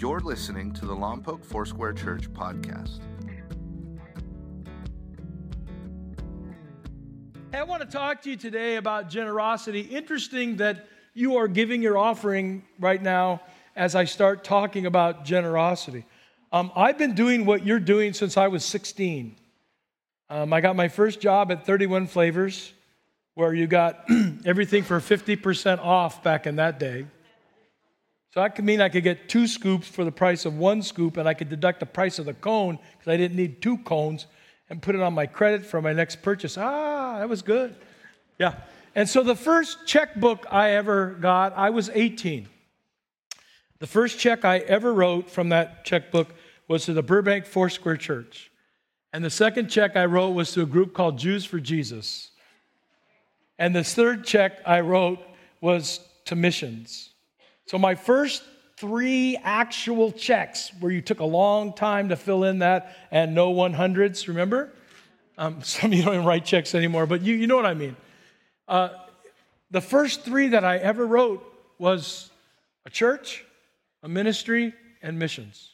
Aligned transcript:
You're 0.00 0.20
listening 0.20 0.72
to 0.72 0.86
the 0.86 0.96
Lompoc 0.96 1.44
Foursquare 1.44 1.92
Church 1.92 2.32
podcast. 2.32 3.00
Hey, 7.52 7.58
I 7.58 7.62
want 7.64 7.82
to 7.82 7.86
talk 7.86 8.22
to 8.22 8.30
you 8.30 8.36
today 8.36 8.76
about 8.76 9.10
generosity. 9.10 9.80
Interesting 9.80 10.56
that 10.56 10.88
you 11.12 11.36
are 11.36 11.48
giving 11.48 11.82
your 11.82 11.98
offering 11.98 12.62
right 12.78 13.02
now 13.02 13.42
as 13.76 13.94
I 13.94 14.06
start 14.06 14.42
talking 14.42 14.86
about 14.86 15.26
generosity. 15.26 16.06
Um, 16.50 16.72
I've 16.74 16.96
been 16.96 17.14
doing 17.14 17.44
what 17.44 17.66
you're 17.66 17.78
doing 17.78 18.14
since 18.14 18.38
I 18.38 18.48
was 18.48 18.64
16. 18.64 19.36
Um, 20.30 20.50
I 20.54 20.62
got 20.62 20.76
my 20.76 20.88
first 20.88 21.20
job 21.20 21.52
at 21.52 21.66
31 21.66 22.06
Flavors, 22.06 22.72
where 23.34 23.52
you 23.52 23.66
got 23.66 24.06
everything 24.46 24.82
for 24.82 24.98
50% 24.98 25.78
off 25.80 26.22
back 26.22 26.46
in 26.46 26.56
that 26.56 26.78
day. 26.78 27.04
So 28.32 28.40
that 28.40 28.54
could 28.54 28.64
mean 28.64 28.80
I 28.80 28.88
could 28.88 29.02
get 29.02 29.28
two 29.28 29.48
scoops 29.48 29.88
for 29.88 30.04
the 30.04 30.12
price 30.12 30.44
of 30.44 30.56
one 30.56 30.82
scoop, 30.82 31.16
and 31.16 31.28
I 31.28 31.34
could 31.34 31.48
deduct 31.48 31.80
the 31.80 31.86
price 31.86 32.18
of 32.18 32.26
the 32.26 32.34
cone 32.34 32.78
because 32.92 33.12
I 33.12 33.16
didn't 33.16 33.36
need 33.36 33.60
two 33.60 33.78
cones 33.78 34.26
and 34.68 34.80
put 34.80 34.94
it 34.94 35.02
on 35.02 35.14
my 35.14 35.26
credit 35.26 35.66
for 35.66 35.82
my 35.82 35.92
next 35.92 36.22
purchase. 36.22 36.56
Ah, 36.56 37.18
that 37.18 37.28
was 37.28 37.42
good. 37.42 37.74
Yeah. 38.38 38.54
And 38.94 39.08
so 39.08 39.24
the 39.24 39.34
first 39.34 39.86
checkbook 39.86 40.46
I 40.50 40.70
ever 40.70 41.16
got, 41.20 41.56
I 41.56 41.70
was 41.70 41.90
18. 41.92 42.48
The 43.80 43.86
first 43.86 44.18
check 44.18 44.44
I 44.44 44.58
ever 44.58 44.92
wrote 44.92 45.28
from 45.28 45.48
that 45.48 45.84
checkbook 45.84 46.28
was 46.68 46.84
to 46.84 46.92
the 46.92 47.02
Burbank 47.02 47.46
Foursquare 47.46 47.96
Church. 47.96 48.50
And 49.12 49.24
the 49.24 49.30
second 49.30 49.68
check 49.68 49.96
I 49.96 50.04
wrote 50.04 50.30
was 50.30 50.52
to 50.52 50.62
a 50.62 50.66
group 50.66 50.94
called 50.94 51.18
Jews 51.18 51.44
for 51.44 51.58
Jesus. 51.58 52.30
And 53.58 53.74
the 53.74 53.82
third 53.82 54.24
check 54.24 54.60
I 54.64 54.80
wrote 54.80 55.18
was 55.60 56.00
to 56.26 56.36
missions. 56.36 57.09
So 57.70 57.78
my 57.78 57.94
first 57.94 58.42
three 58.78 59.36
actual 59.44 60.10
checks 60.10 60.72
where 60.80 60.90
you 60.90 61.00
took 61.00 61.20
a 61.20 61.24
long 61.24 61.72
time 61.72 62.08
to 62.08 62.16
fill 62.16 62.42
in 62.42 62.58
that 62.58 62.96
and 63.12 63.32
no 63.32 63.54
100s, 63.54 64.26
remember? 64.26 64.72
Um, 65.38 65.62
some 65.62 65.92
of 65.92 65.96
you 65.96 66.02
don't 66.02 66.14
even 66.14 66.26
write 66.26 66.44
checks 66.44 66.74
anymore, 66.74 67.06
but 67.06 67.22
you, 67.22 67.32
you 67.36 67.46
know 67.46 67.54
what 67.54 67.66
I 67.66 67.74
mean. 67.74 67.94
Uh, 68.66 68.88
the 69.70 69.80
first 69.80 70.24
three 70.24 70.48
that 70.48 70.64
I 70.64 70.78
ever 70.78 71.06
wrote 71.06 71.44
was 71.78 72.32
a 72.86 72.90
church, 72.90 73.44
a 74.02 74.08
ministry, 74.08 74.74
and 75.00 75.16
missions. 75.16 75.70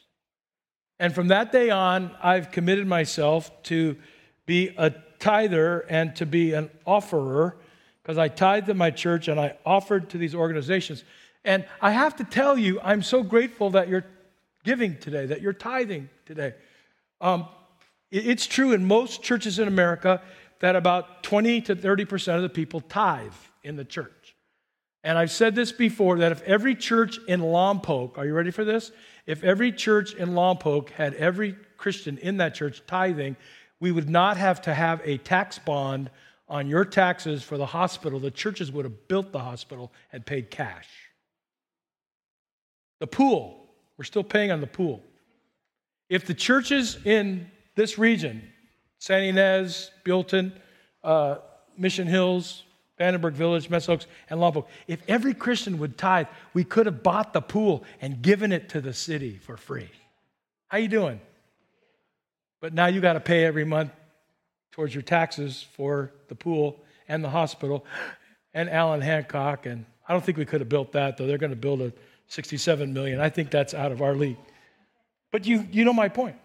And 0.99 1.15
from 1.15 1.29
that 1.29 1.51
day 1.51 1.71
on, 1.71 2.11
I've 2.21 2.51
committed 2.51 2.85
myself 2.85 3.63
to 3.63 3.97
be 4.45 4.71
a 4.77 4.91
tither 5.17 5.79
and 5.89 6.15
to 6.17 6.27
be 6.27 6.53
an 6.53 6.69
offerer 6.85 7.57
because 8.03 8.19
I 8.19 8.27
tithed 8.27 8.67
to 8.67 8.75
my 8.75 8.91
church 8.91 9.27
and 9.29 9.39
I 9.39 9.57
offered 9.65 10.11
to 10.11 10.19
these 10.19 10.35
organizations. 10.35 11.03
And 11.47 11.65
I 11.79 11.91
have 11.91 12.17
to 12.17 12.25
tell 12.25 12.57
you, 12.59 12.81
I'm 12.81 13.01
so 13.01 13.23
grateful 13.23 13.69
that 13.69 13.87
you're 13.87 14.03
giving 14.65 14.97
today, 14.97 15.27
that 15.27 15.41
you're 15.41 15.53
tithing 15.53 16.09
today. 16.25 16.53
Um, 17.21 17.47
it's 18.11 18.45
true 18.45 18.73
in 18.73 18.83
most 18.85 19.23
churches 19.23 19.57
in 19.57 19.65
America 19.69 20.21
that 20.59 20.75
about 20.75 21.23
20 21.23 21.61
to 21.61 21.75
30% 21.77 22.35
of 22.35 22.41
the 22.41 22.49
people 22.49 22.81
tithe 22.81 23.31
in 23.63 23.77
the 23.77 23.85
church. 23.85 24.35
And 25.05 25.17
I've 25.17 25.31
said 25.31 25.55
this 25.55 25.71
before 25.71 26.17
that 26.19 26.33
if 26.33 26.41
every 26.41 26.75
church 26.75 27.17
in 27.29 27.39
Lompoc, 27.39 28.17
are 28.17 28.25
you 28.25 28.33
ready 28.33 28.51
for 28.51 28.65
this? 28.65 28.91
If 29.25 29.41
every 29.41 29.71
church 29.71 30.13
in 30.15 30.31
Lompoc 30.31 30.89
had 30.89 31.13
every 31.13 31.55
Christian 31.77 32.17
in 32.17 32.37
that 32.37 32.55
church 32.55 32.81
tithing, 32.87 33.37
we 33.79 33.93
would 33.93 34.09
not 34.09 34.35
have 34.35 34.61
to 34.63 34.73
have 34.73 34.99
a 35.05 35.17
tax 35.19 35.59
bond 35.59 36.09
on 36.49 36.67
your 36.67 36.83
taxes 36.83 37.41
for 37.41 37.57
the 37.57 37.67
hospital. 37.67 38.19
The 38.19 38.31
churches 38.31 38.69
would 38.69 38.83
have 38.83 39.07
built 39.07 39.31
the 39.31 39.39
hospital 39.39 39.93
and 40.11 40.25
paid 40.25 40.51
cash. 40.51 41.06
The 42.99 43.07
pool, 43.07 43.67
we're 43.97 44.05
still 44.05 44.23
paying 44.23 44.51
on 44.51 44.61
the 44.61 44.67
pool. 44.67 45.01
If 46.09 46.25
the 46.25 46.33
churches 46.33 46.97
in 47.05 47.51
this 47.75 47.97
region, 47.97 48.41
San 48.99 49.23
Ynez, 49.23 49.91
Buellton, 50.05 50.53
uh, 51.03 51.37
Mission 51.77 52.07
Hills, 52.07 52.63
Vandenberg 52.99 53.33
Village, 53.33 53.69
Mesa 53.69 53.91
Oaks, 53.91 54.07
and 54.29 54.39
Lompoc, 54.39 54.65
if 54.87 55.01
every 55.07 55.33
Christian 55.33 55.77
would 55.79 55.97
tithe, 55.97 56.27
we 56.53 56.63
could 56.63 56.85
have 56.87 57.03
bought 57.03 57.33
the 57.33 57.41
pool 57.41 57.83
and 58.01 58.21
given 58.21 58.51
it 58.51 58.69
to 58.69 58.81
the 58.81 58.93
city 58.93 59.37
for 59.37 59.57
free. 59.57 59.89
How 60.67 60.79
you 60.79 60.87
doing? 60.87 61.21
But 62.59 62.73
now 62.73 62.87
you 62.87 63.01
got 63.01 63.13
to 63.13 63.19
pay 63.19 63.45
every 63.45 63.65
month 63.65 63.91
towards 64.71 64.93
your 64.93 65.03
taxes 65.03 65.65
for 65.75 66.11
the 66.27 66.35
pool 66.35 66.79
and 67.07 67.23
the 67.23 67.29
hospital 67.29 67.85
and 68.53 68.69
Allan 68.69 69.01
Hancock. 69.01 69.67
And 69.67 69.85
I 70.07 70.13
don't 70.13 70.25
think 70.25 70.37
we 70.37 70.45
could 70.45 70.61
have 70.61 70.69
built 70.69 70.93
that, 70.93 71.17
though. 71.17 71.27
They're 71.27 71.37
going 71.37 71.51
to 71.51 71.55
build 71.55 71.81
a 71.81 71.93
67 72.27 72.93
million. 72.93 73.19
I 73.19 73.29
think 73.29 73.51
that's 73.51 73.73
out 73.73 73.91
of 73.91 74.01
our 74.01 74.15
league. 74.15 74.37
But 75.31 75.45
you, 75.45 75.67
you 75.71 75.85
know 75.85 75.93
my 75.93 76.09
point. 76.09 76.35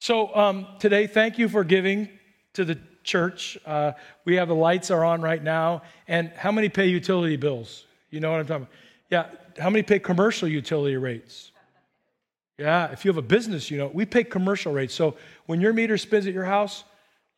So 0.00 0.34
um, 0.34 0.66
today, 0.78 1.06
thank 1.06 1.38
you 1.38 1.48
for 1.48 1.64
giving 1.64 2.08
to 2.54 2.64
the 2.64 2.78
church. 3.02 3.56
Uh, 3.64 3.92
we 4.24 4.36
have 4.36 4.48
the 4.48 4.54
lights 4.54 4.90
are 4.90 5.04
on 5.04 5.22
right 5.22 5.42
now. 5.42 5.82
And 6.08 6.30
how 6.36 6.52
many 6.52 6.68
pay 6.68 6.86
utility 6.86 7.36
bills? 7.36 7.86
You 8.10 8.20
know 8.20 8.30
what 8.30 8.40
I'm 8.40 8.46
talking 8.46 8.62
about? 8.64 8.74
Yeah. 9.10 9.62
How 9.62 9.70
many 9.70 9.82
pay 9.82 9.98
commercial 9.98 10.48
utility 10.48 10.96
rates? 10.96 11.52
Yeah. 12.58 12.90
If 12.90 13.04
you 13.04 13.10
have 13.10 13.18
a 13.18 13.22
business, 13.22 13.70
you 13.70 13.78
know, 13.78 13.90
we 13.92 14.04
pay 14.04 14.24
commercial 14.24 14.72
rates. 14.72 14.94
So 14.94 15.16
when 15.46 15.60
your 15.60 15.72
meter 15.72 15.98
spins 15.98 16.26
at 16.26 16.34
your 16.34 16.44
house, 16.44 16.84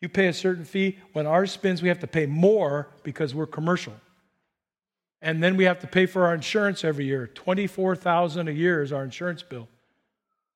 you 0.00 0.08
pay 0.08 0.28
a 0.28 0.32
certain 0.32 0.64
fee. 0.64 0.98
When 1.12 1.26
ours 1.26 1.52
spins, 1.52 1.82
we 1.82 1.88
have 1.88 2.00
to 2.00 2.06
pay 2.06 2.26
more 2.26 2.88
because 3.02 3.34
we're 3.34 3.46
commercial. 3.46 3.94
And 5.22 5.42
then 5.42 5.56
we 5.56 5.64
have 5.64 5.80
to 5.80 5.86
pay 5.86 6.06
for 6.06 6.26
our 6.26 6.34
insurance 6.34 6.84
every 6.84 7.06
year. 7.06 7.26
24,000 7.26 8.48
a 8.48 8.52
year 8.52 8.82
is 8.82 8.92
our 8.92 9.04
insurance 9.04 9.42
bill. 9.42 9.68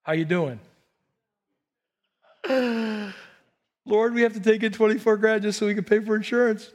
How 0.02 0.12
you 0.12 0.24
doing? 0.24 0.60
Lord, 3.86 4.14
we 4.14 4.22
have 4.22 4.34
to 4.34 4.40
take 4.40 4.62
in 4.62 4.72
24 4.72 5.16
grand 5.16 5.42
just 5.42 5.58
so 5.58 5.66
we 5.66 5.74
can 5.74 5.84
pay 5.84 6.00
for 6.00 6.14
insurance. 6.14 6.70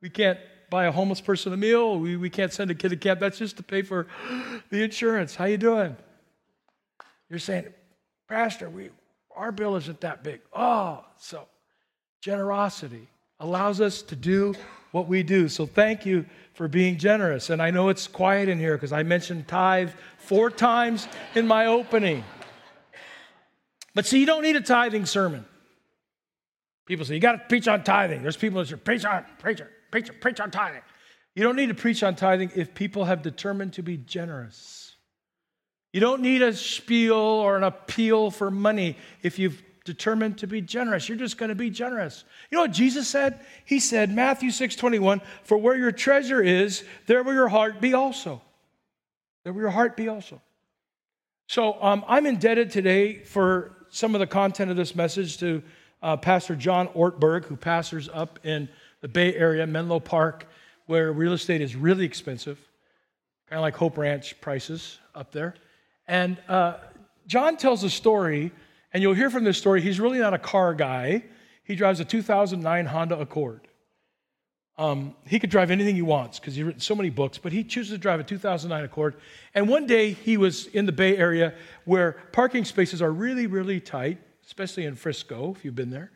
We 0.00 0.10
can't 0.10 0.38
buy 0.70 0.86
a 0.86 0.92
homeless 0.92 1.20
person 1.20 1.52
a 1.52 1.56
meal. 1.56 1.98
We, 1.98 2.16
we 2.16 2.30
can't 2.30 2.52
send 2.52 2.70
a 2.70 2.74
kid 2.74 2.90
to 2.90 2.96
camp. 2.96 3.20
That's 3.20 3.38
just 3.38 3.56
to 3.58 3.62
pay 3.62 3.82
for 3.82 4.06
the 4.70 4.82
insurance. 4.82 5.34
How 5.34 5.44
you 5.44 5.58
doing? 5.58 5.96
You're 7.28 7.38
saying, 7.38 7.66
Pastor, 8.28 8.70
we, 8.70 8.90
our 9.34 9.52
bill 9.52 9.76
isn't 9.76 10.00
that 10.00 10.24
big. 10.24 10.40
Oh, 10.52 11.04
so 11.18 11.46
generosity 12.20 13.08
allows 13.40 13.80
us 13.80 14.02
to 14.02 14.16
do 14.16 14.54
what 14.90 15.06
we 15.06 15.22
do. 15.22 15.48
So 15.48 15.66
thank 15.66 16.06
you 16.06 16.26
for 16.54 16.66
being 16.66 16.98
generous. 16.98 17.50
And 17.50 17.62
I 17.62 17.70
know 17.70 17.88
it's 17.88 18.06
quiet 18.08 18.48
in 18.48 18.58
here 18.58 18.76
because 18.76 18.92
I 18.92 19.02
mentioned 19.02 19.46
tithe 19.46 19.90
four 20.18 20.50
times 20.50 21.06
in 21.34 21.46
my 21.46 21.66
opening. 21.66 22.24
But 23.94 24.06
see, 24.06 24.20
you 24.20 24.26
don't 24.26 24.42
need 24.42 24.56
a 24.56 24.60
tithing 24.60 25.06
sermon. 25.06 25.44
People 26.86 27.04
say, 27.04 27.14
you 27.14 27.20
got 27.20 27.32
to 27.32 27.38
preach 27.48 27.68
on 27.68 27.84
tithing. 27.84 28.22
There's 28.22 28.36
people 28.36 28.60
that 28.60 28.68
say, 28.68 28.76
preach 28.76 29.04
on, 29.04 29.24
preach, 29.38 29.60
on, 29.60 29.68
preach, 29.90 30.08
on, 30.08 30.16
preach 30.20 30.40
on 30.40 30.50
tithing. 30.50 30.82
You 31.34 31.42
don't 31.44 31.56
need 31.56 31.68
to 31.68 31.74
preach 31.74 32.02
on 32.02 32.16
tithing 32.16 32.52
if 32.56 32.74
people 32.74 33.04
have 33.04 33.22
determined 33.22 33.74
to 33.74 33.82
be 33.82 33.96
generous. 33.96 34.96
You 35.92 36.00
don't 36.00 36.22
need 36.22 36.42
a 36.42 36.54
spiel 36.54 37.14
or 37.14 37.56
an 37.56 37.62
appeal 37.62 38.30
for 38.30 38.50
money 38.50 38.96
if 39.22 39.38
you've 39.38 39.62
determined 39.88 40.36
to 40.38 40.46
be 40.46 40.60
generous. 40.60 41.08
You're 41.08 41.18
just 41.18 41.38
going 41.38 41.48
to 41.48 41.54
be 41.54 41.70
generous. 41.70 42.24
You 42.50 42.56
know 42.56 42.62
what 42.62 42.72
Jesus 42.72 43.08
said? 43.08 43.40
He 43.64 43.80
said, 43.80 44.14
Matthew 44.14 44.50
6 44.50 44.76
21, 44.76 45.22
for 45.42 45.56
where 45.56 45.76
your 45.76 45.90
treasure 45.90 46.42
is, 46.42 46.84
there 47.06 47.22
will 47.22 47.32
your 47.32 47.48
heart 47.48 47.80
be 47.80 47.94
also. 47.94 48.42
There 49.42 49.52
will 49.54 49.62
your 49.62 49.70
heart 49.70 49.96
be 49.96 50.08
also. 50.08 50.42
So 51.46 51.82
um, 51.82 52.04
I'm 52.06 52.26
indebted 52.26 52.70
today 52.70 53.20
for 53.20 53.74
some 53.88 54.14
of 54.14 54.18
the 54.18 54.26
content 54.26 54.70
of 54.70 54.76
this 54.76 54.94
message 54.94 55.38
to 55.38 55.62
uh, 56.02 56.18
Pastor 56.18 56.54
John 56.54 56.88
Ortberg, 56.88 57.46
who 57.46 57.56
pastors 57.56 58.10
up 58.12 58.38
in 58.44 58.68
the 59.00 59.08
Bay 59.08 59.34
Area, 59.34 59.66
Menlo 59.66 60.00
Park, 60.00 60.46
where 60.84 61.10
real 61.10 61.32
estate 61.32 61.62
is 61.62 61.74
really 61.74 62.04
expensive, 62.04 62.58
kind 63.48 63.58
of 63.58 63.62
like 63.62 63.76
Hope 63.76 63.96
Ranch 63.96 64.38
prices 64.42 64.98
up 65.14 65.32
there. 65.32 65.54
And 66.06 66.36
uh, 66.46 66.74
John 67.26 67.56
tells 67.56 67.82
a 67.82 67.90
story 67.90 68.52
and 68.92 69.02
you'll 69.02 69.14
hear 69.14 69.30
from 69.30 69.44
this 69.44 69.58
story, 69.58 69.80
he's 69.80 70.00
really 70.00 70.18
not 70.18 70.34
a 70.34 70.38
car 70.38 70.74
guy. 70.74 71.24
He 71.64 71.74
drives 71.74 72.00
a 72.00 72.04
2009 72.04 72.86
Honda 72.86 73.18
Accord. 73.18 73.68
Um, 74.78 75.16
he 75.26 75.40
could 75.40 75.50
drive 75.50 75.72
anything 75.72 75.96
he 75.96 76.02
wants 76.02 76.38
because 76.38 76.54
he's 76.54 76.64
written 76.64 76.80
so 76.80 76.94
many 76.94 77.10
books, 77.10 77.36
but 77.36 77.50
he 77.52 77.64
chooses 77.64 77.92
to 77.94 77.98
drive 77.98 78.20
a 78.20 78.24
2009 78.24 78.84
Accord. 78.84 79.16
And 79.52 79.68
one 79.68 79.86
day 79.86 80.12
he 80.12 80.36
was 80.36 80.66
in 80.68 80.86
the 80.86 80.92
Bay 80.92 81.16
Area 81.16 81.52
where 81.84 82.12
parking 82.32 82.64
spaces 82.64 83.02
are 83.02 83.10
really, 83.10 83.48
really 83.48 83.80
tight, 83.80 84.18
especially 84.46 84.84
in 84.84 84.94
Frisco, 84.94 85.52
if 85.56 85.64
you've 85.64 85.74
been 85.74 85.90
there. 85.90 86.12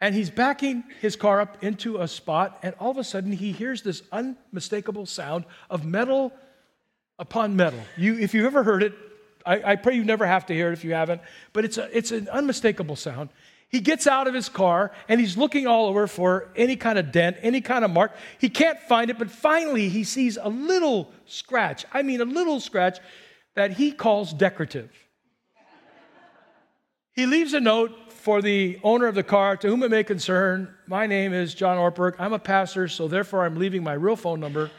And 0.00 0.14
he's 0.14 0.30
backing 0.30 0.84
his 1.00 1.16
car 1.16 1.40
up 1.40 1.62
into 1.62 1.98
a 1.98 2.08
spot, 2.08 2.58
and 2.62 2.74
all 2.80 2.90
of 2.90 2.98
a 2.98 3.04
sudden 3.04 3.32
he 3.32 3.52
hears 3.52 3.82
this 3.82 4.02
unmistakable 4.12 5.06
sound 5.06 5.44
of 5.70 5.86
metal 5.86 6.32
upon 7.18 7.56
metal. 7.56 7.80
You, 7.96 8.18
if 8.18 8.34
you've 8.34 8.44
ever 8.44 8.62
heard 8.64 8.82
it, 8.82 8.92
I, 9.46 9.72
I 9.72 9.76
pray 9.76 9.94
you 9.94 10.04
never 10.04 10.26
have 10.26 10.46
to 10.46 10.54
hear 10.54 10.70
it 10.70 10.72
if 10.72 10.84
you 10.84 10.92
haven't, 10.92 11.22
but 11.52 11.64
it's, 11.64 11.78
a, 11.78 11.96
it's 11.96 12.10
an 12.10 12.28
unmistakable 12.28 12.96
sound. 12.96 13.30
He 13.68 13.80
gets 13.80 14.06
out 14.06 14.26
of 14.26 14.34
his 14.34 14.48
car 14.48 14.92
and 15.08 15.20
he's 15.20 15.36
looking 15.36 15.66
all 15.66 15.86
over 15.86 16.06
for 16.06 16.50
any 16.56 16.76
kind 16.76 16.98
of 16.98 17.12
dent, 17.12 17.36
any 17.42 17.60
kind 17.60 17.84
of 17.84 17.90
mark. 17.90 18.12
He 18.38 18.48
can't 18.48 18.78
find 18.80 19.10
it, 19.10 19.18
but 19.18 19.30
finally 19.30 19.88
he 19.88 20.04
sees 20.04 20.36
a 20.40 20.48
little 20.48 21.12
scratch. 21.26 21.84
I 21.92 22.02
mean, 22.02 22.20
a 22.20 22.24
little 22.24 22.60
scratch 22.60 22.98
that 23.54 23.72
he 23.72 23.90
calls 23.90 24.32
decorative. 24.32 24.90
He 27.12 27.26
leaves 27.26 27.54
a 27.54 27.60
note 27.60 28.12
for 28.12 28.42
the 28.42 28.78
owner 28.82 29.06
of 29.06 29.14
the 29.14 29.22
car, 29.22 29.56
to 29.56 29.68
whom 29.68 29.82
it 29.82 29.90
may 29.90 30.04
concern. 30.04 30.74
My 30.86 31.06
name 31.06 31.32
is 31.32 31.54
John 31.54 31.78
Ortberg. 31.78 32.16
I'm 32.18 32.34
a 32.34 32.38
pastor, 32.38 32.88
so 32.88 33.08
therefore 33.08 33.44
I'm 33.44 33.56
leaving 33.56 33.82
my 33.82 33.94
real 33.94 34.16
phone 34.16 34.38
number. 34.38 34.70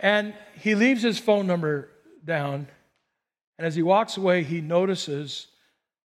And 0.00 0.34
he 0.60 0.74
leaves 0.74 1.02
his 1.02 1.18
phone 1.18 1.46
number 1.46 1.88
down. 2.24 2.66
And 3.58 3.66
as 3.66 3.74
he 3.74 3.82
walks 3.82 4.16
away, 4.16 4.42
he 4.42 4.60
notices 4.60 5.46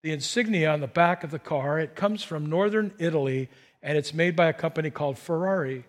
the 0.03 0.11
insignia 0.11 0.71
on 0.71 0.79
the 0.79 0.87
back 0.87 1.23
of 1.23 1.31
the 1.31 1.39
car. 1.39 1.79
It 1.79 1.95
comes 1.95 2.23
from 2.23 2.45
northern 2.45 2.93
Italy, 2.97 3.49
and 3.81 3.97
it's 3.97 4.13
made 4.13 4.35
by 4.35 4.47
a 4.47 4.53
company 4.53 4.89
called 4.89 5.17
Ferrari. 5.17 5.85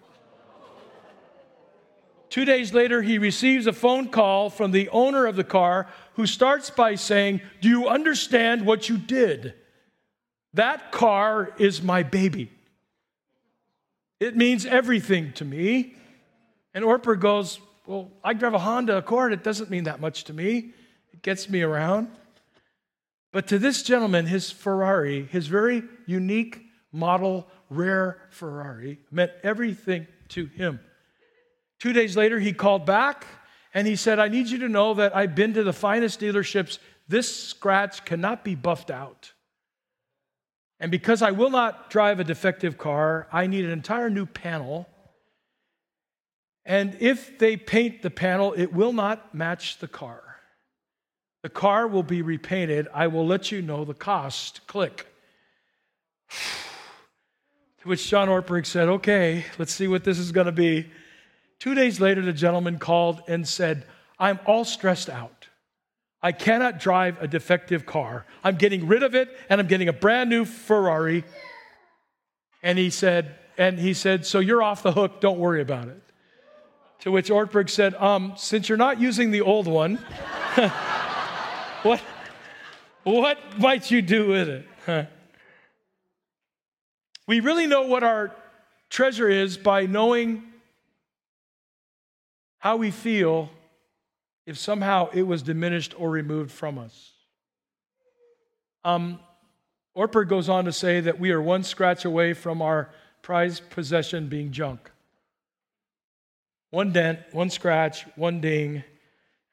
Two 2.30 2.44
days 2.44 2.74
later, 2.74 3.00
he 3.00 3.18
receives 3.18 3.66
a 3.66 3.72
phone 3.72 4.08
call 4.08 4.50
from 4.50 4.70
the 4.70 4.90
owner 4.90 5.26
of 5.26 5.36
the 5.36 5.44
car 5.44 5.88
who 6.14 6.26
starts 6.26 6.68
by 6.68 6.94
saying, 6.94 7.40
Do 7.62 7.68
you 7.68 7.88
understand 7.88 8.66
what 8.66 8.88
you 8.88 8.98
did? 8.98 9.54
That 10.54 10.92
car 10.92 11.54
is 11.58 11.82
my 11.82 12.02
baby. 12.02 12.50
It 14.20 14.36
means 14.36 14.66
everything 14.66 15.32
to 15.34 15.44
me. 15.44 15.94
And 16.74 16.84
Ortberg 16.84 17.20
goes, 17.20 17.60
Well, 17.86 18.10
I 18.22 18.34
drive 18.34 18.54
a 18.54 18.58
Honda 18.58 18.98
Accord. 18.98 19.32
It 19.32 19.42
doesn't 19.42 19.70
mean 19.70 19.84
that 19.84 20.00
much 20.00 20.24
to 20.24 20.34
me. 20.34 20.72
Gets 21.22 21.48
me 21.48 21.62
around. 21.62 22.08
But 23.32 23.46
to 23.48 23.58
this 23.58 23.82
gentleman, 23.82 24.26
his 24.26 24.50
Ferrari, 24.50 25.24
his 25.24 25.46
very 25.46 25.82
unique 26.06 26.62
model, 26.92 27.46
rare 27.70 28.22
Ferrari, 28.30 28.98
meant 29.10 29.32
everything 29.42 30.06
to 30.30 30.46
him. 30.46 30.80
Two 31.78 31.92
days 31.92 32.16
later, 32.16 32.38
he 32.38 32.52
called 32.52 32.86
back 32.86 33.26
and 33.74 33.86
he 33.86 33.96
said, 33.96 34.18
I 34.18 34.28
need 34.28 34.48
you 34.48 34.58
to 34.58 34.68
know 34.68 34.94
that 34.94 35.14
I've 35.14 35.34
been 35.34 35.54
to 35.54 35.62
the 35.62 35.72
finest 35.72 36.20
dealerships. 36.20 36.78
This 37.06 37.34
scratch 37.48 38.04
cannot 38.04 38.44
be 38.44 38.54
buffed 38.54 38.90
out. 38.90 39.32
And 40.80 40.90
because 40.90 41.22
I 41.22 41.32
will 41.32 41.50
not 41.50 41.90
drive 41.90 42.20
a 42.20 42.24
defective 42.24 42.78
car, 42.78 43.28
I 43.32 43.46
need 43.46 43.64
an 43.64 43.70
entire 43.70 44.10
new 44.10 44.26
panel. 44.26 44.88
And 46.64 46.96
if 47.00 47.38
they 47.38 47.56
paint 47.56 48.02
the 48.02 48.10
panel, 48.10 48.52
it 48.54 48.72
will 48.72 48.92
not 48.92 49.34
match 49.34 49.78
the 49.78 49.88
car. 49.88 50.27
The 51.48 51.54
car 51.54 51.88
will 51.88 52.02
be 52.02 52.20
repainted. 52.20 52.88
I 52.92 53.06
will 53.06 53.26
let 53.26 53.50
you 53.50 53.62
know 53.62 53.86
the 53.86 53.94
cost. 53.94 54.66
Click. 54.66 55.06
to 56.30 57.88
which 57.88 58.06
John 58.06 58.28
Ortberg 58.28 58.66
said, 58.66 58.86
Okay, 58.90 59.46
let's 59.56 59.72
see 59.72 59.88
what 59.88 60.04
this 60.04 60.18
is 60.18 60.30
going 60.30 60.44
to 60.44 60.52
be. 60.52 60.90
Two 61.58 61.74
days 61.74 62.02
later, 62.02 62.20
the 62.20 62.34
gentleman 62.34 62.78
called 62.78 63.22
and 63.28 63.48
said, 63.48 63.86
I'm 64.18 64.38
all 64.44 64.66
stressed 64.66 65.08
out. 65.08 65.48
I 66.20 66.32
cannot 66.32 66.80
drive 66.80 67.16
a 67.22 67.26
defective 67.26 67.86
car. 67.86 68.26
I'm 68.44 68.56
getting 68.56 68.86
rid 68.86 69.02
of 69.02 69.14
it 69.14 69.34
and 69.48 69.58
I'm 69.58 69.68
getting 69.68 69.88
a 69.88 69.94
brand 69.94 70.28
new 70.28 70.44
Ferrari. 70.44 71.24
And 72.62 72.76
he 72.76 72.90
said, 72.90 73.36
and 73.56 73.78
he 73.78 73.94
said, 73.94 74.26
so 74.26 74.38
you're 74.38 74.62
off 74.62 74.82
the 74.82 74.92
hook, 74.92 75.22
don't 75.22 75.38
worry 75.38 75.62
about 75.62 75.88
it. 75.88 76.02
To 77.00 77.10
which 77.10 77.30
Ortberg 77.30 77.70
said, 77.70 77.94
um, 77.94 78.34
since 78.36 78.68
you're 78.68 78.76
not 78.76 79.00
using 79.00 79.30
the 79.30 79.40
old 79.40 79.66
one, 79.66 79.98
what, 81.82 82.00
what 83.04 83.58
might 83.58 83.90
you 83.90 84.02
do 84.02 84.28
with 84.28 84.48
it? 84.48 85.08
we 87.26 87.40
really 87.40 87.66
know 87.66 87.82
what 87.82 88.02
our 88.02 88.34
treasure 88.90 89.28
is 89.28 89.56
by 89.56 89.86
knowing 89.86 90.42
how 92.58 92.76
we 92.76 92.90
feel 92.90 93.50
if 94.46 94.58
somehow 94.58 95.08
it 95.12 95.22
was 95.22 95.42
diminished 95.42 95.94
or 95.98 96.10
removed 96.10 96.50
from 96.50 96.78
us. 96.78 97.12
Um, 98.84 99.20
Ortberg 99.96 100.28
goes 100.28 100.48
on 100.48 100.64
to 100.64 100.72
say 100.72 101.00
that 101.00 101.20
we 101.20 101.30
are 101.32 101.42
one 101.42 101.62
scratch 101.62 102.04
away 102.04 102.32
from 102.32 102.62
our 102.62 102.90
prized 103.20 103.68
possession 103.70 104.28
being 104.28 104.52
junk. 104.52 104.90
One 106.70 106.92
dent, 106.92 107.20
one 107.32 107.50
scratch, 107.50 108.04
one 108.16 108.40
ding. 108.40 108.84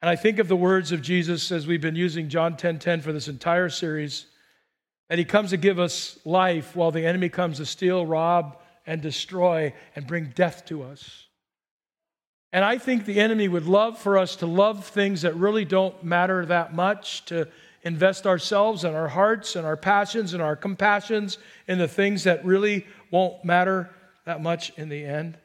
And 0.02 0.10
I 0.10 0.16
think 0.16 0.38
of 0.38 0.48
the 0.48 0.56
words 0.56 0.92
of 0.92 1.02
Jesus 1.02 1.50
as 1.50 1.66
we've 1.66 1.80
been 1.80 1.96
using 1.96 2.28
John 2.28 2.52
10:10 2.52 2.58
10, 2.58 2.78
10 2.78 3.00
for 3.00 3.12
this 3.12 3.28
entire 3.28 3.68
series, 3.68 4.26
that 5.08 5.18
he 5.18 5.24
comes 5.24 5.50
to 5.50 5.56
give 5.56 5.78
us 5.78 6.18
life 6.24 6.76
while 6.76 6.90
the 6.90 7.06
enemy 7.06 7.28
comes 7.28 7.58
to 7.58 7.66
steal, 7.66 8.04
rob, 8.04 8.58
and 8.86 9.00
destroy 9.00 9.72
and 9.94 10.06
bring 10.06 10.32
death 10.34 10.64
to 10.66 10.82
us. 10.82 11.26
And 12.52 12.64
I 12.64 12.78
think 12.78 13.04
the 13.04 13.20
enemy 13.20 13.48
would 13.48 13.66
love 13.66 13.98
for 13.98 14.16
us 14.16 14.36
to 14.36 14.46
love 14.46 14.86
things 14.86 15.22
that 15.22 15.34
really 15.34 15.64
don't 15.64 16.02
matter 16.04 16.46
that 16.46 16.74
much, 16.74 17.24
to 17.26 17.48
invest 17.82 18.26
ourselves 18.26 18.84
and 18.84 18.96
our 18.96 19.08
hearts 19.08 19.56
and 19.56 19.66
our 19.66 19.76
passions 19.76 20.32
and 20.34 20.42
our 20.42 20.56
compassions 20.56 21.38
in 21.68 21.78
the 21.78 21.88
things 21.88 22.24
that 22.24 22.44
really 22.44 22.86
won't 23.10 23.44
matter 23.44 23.90
that 24.24 24.42
much 24.42 24.72
in 24.76 24.88
the 24.88 25.04
end. 25.04 25.38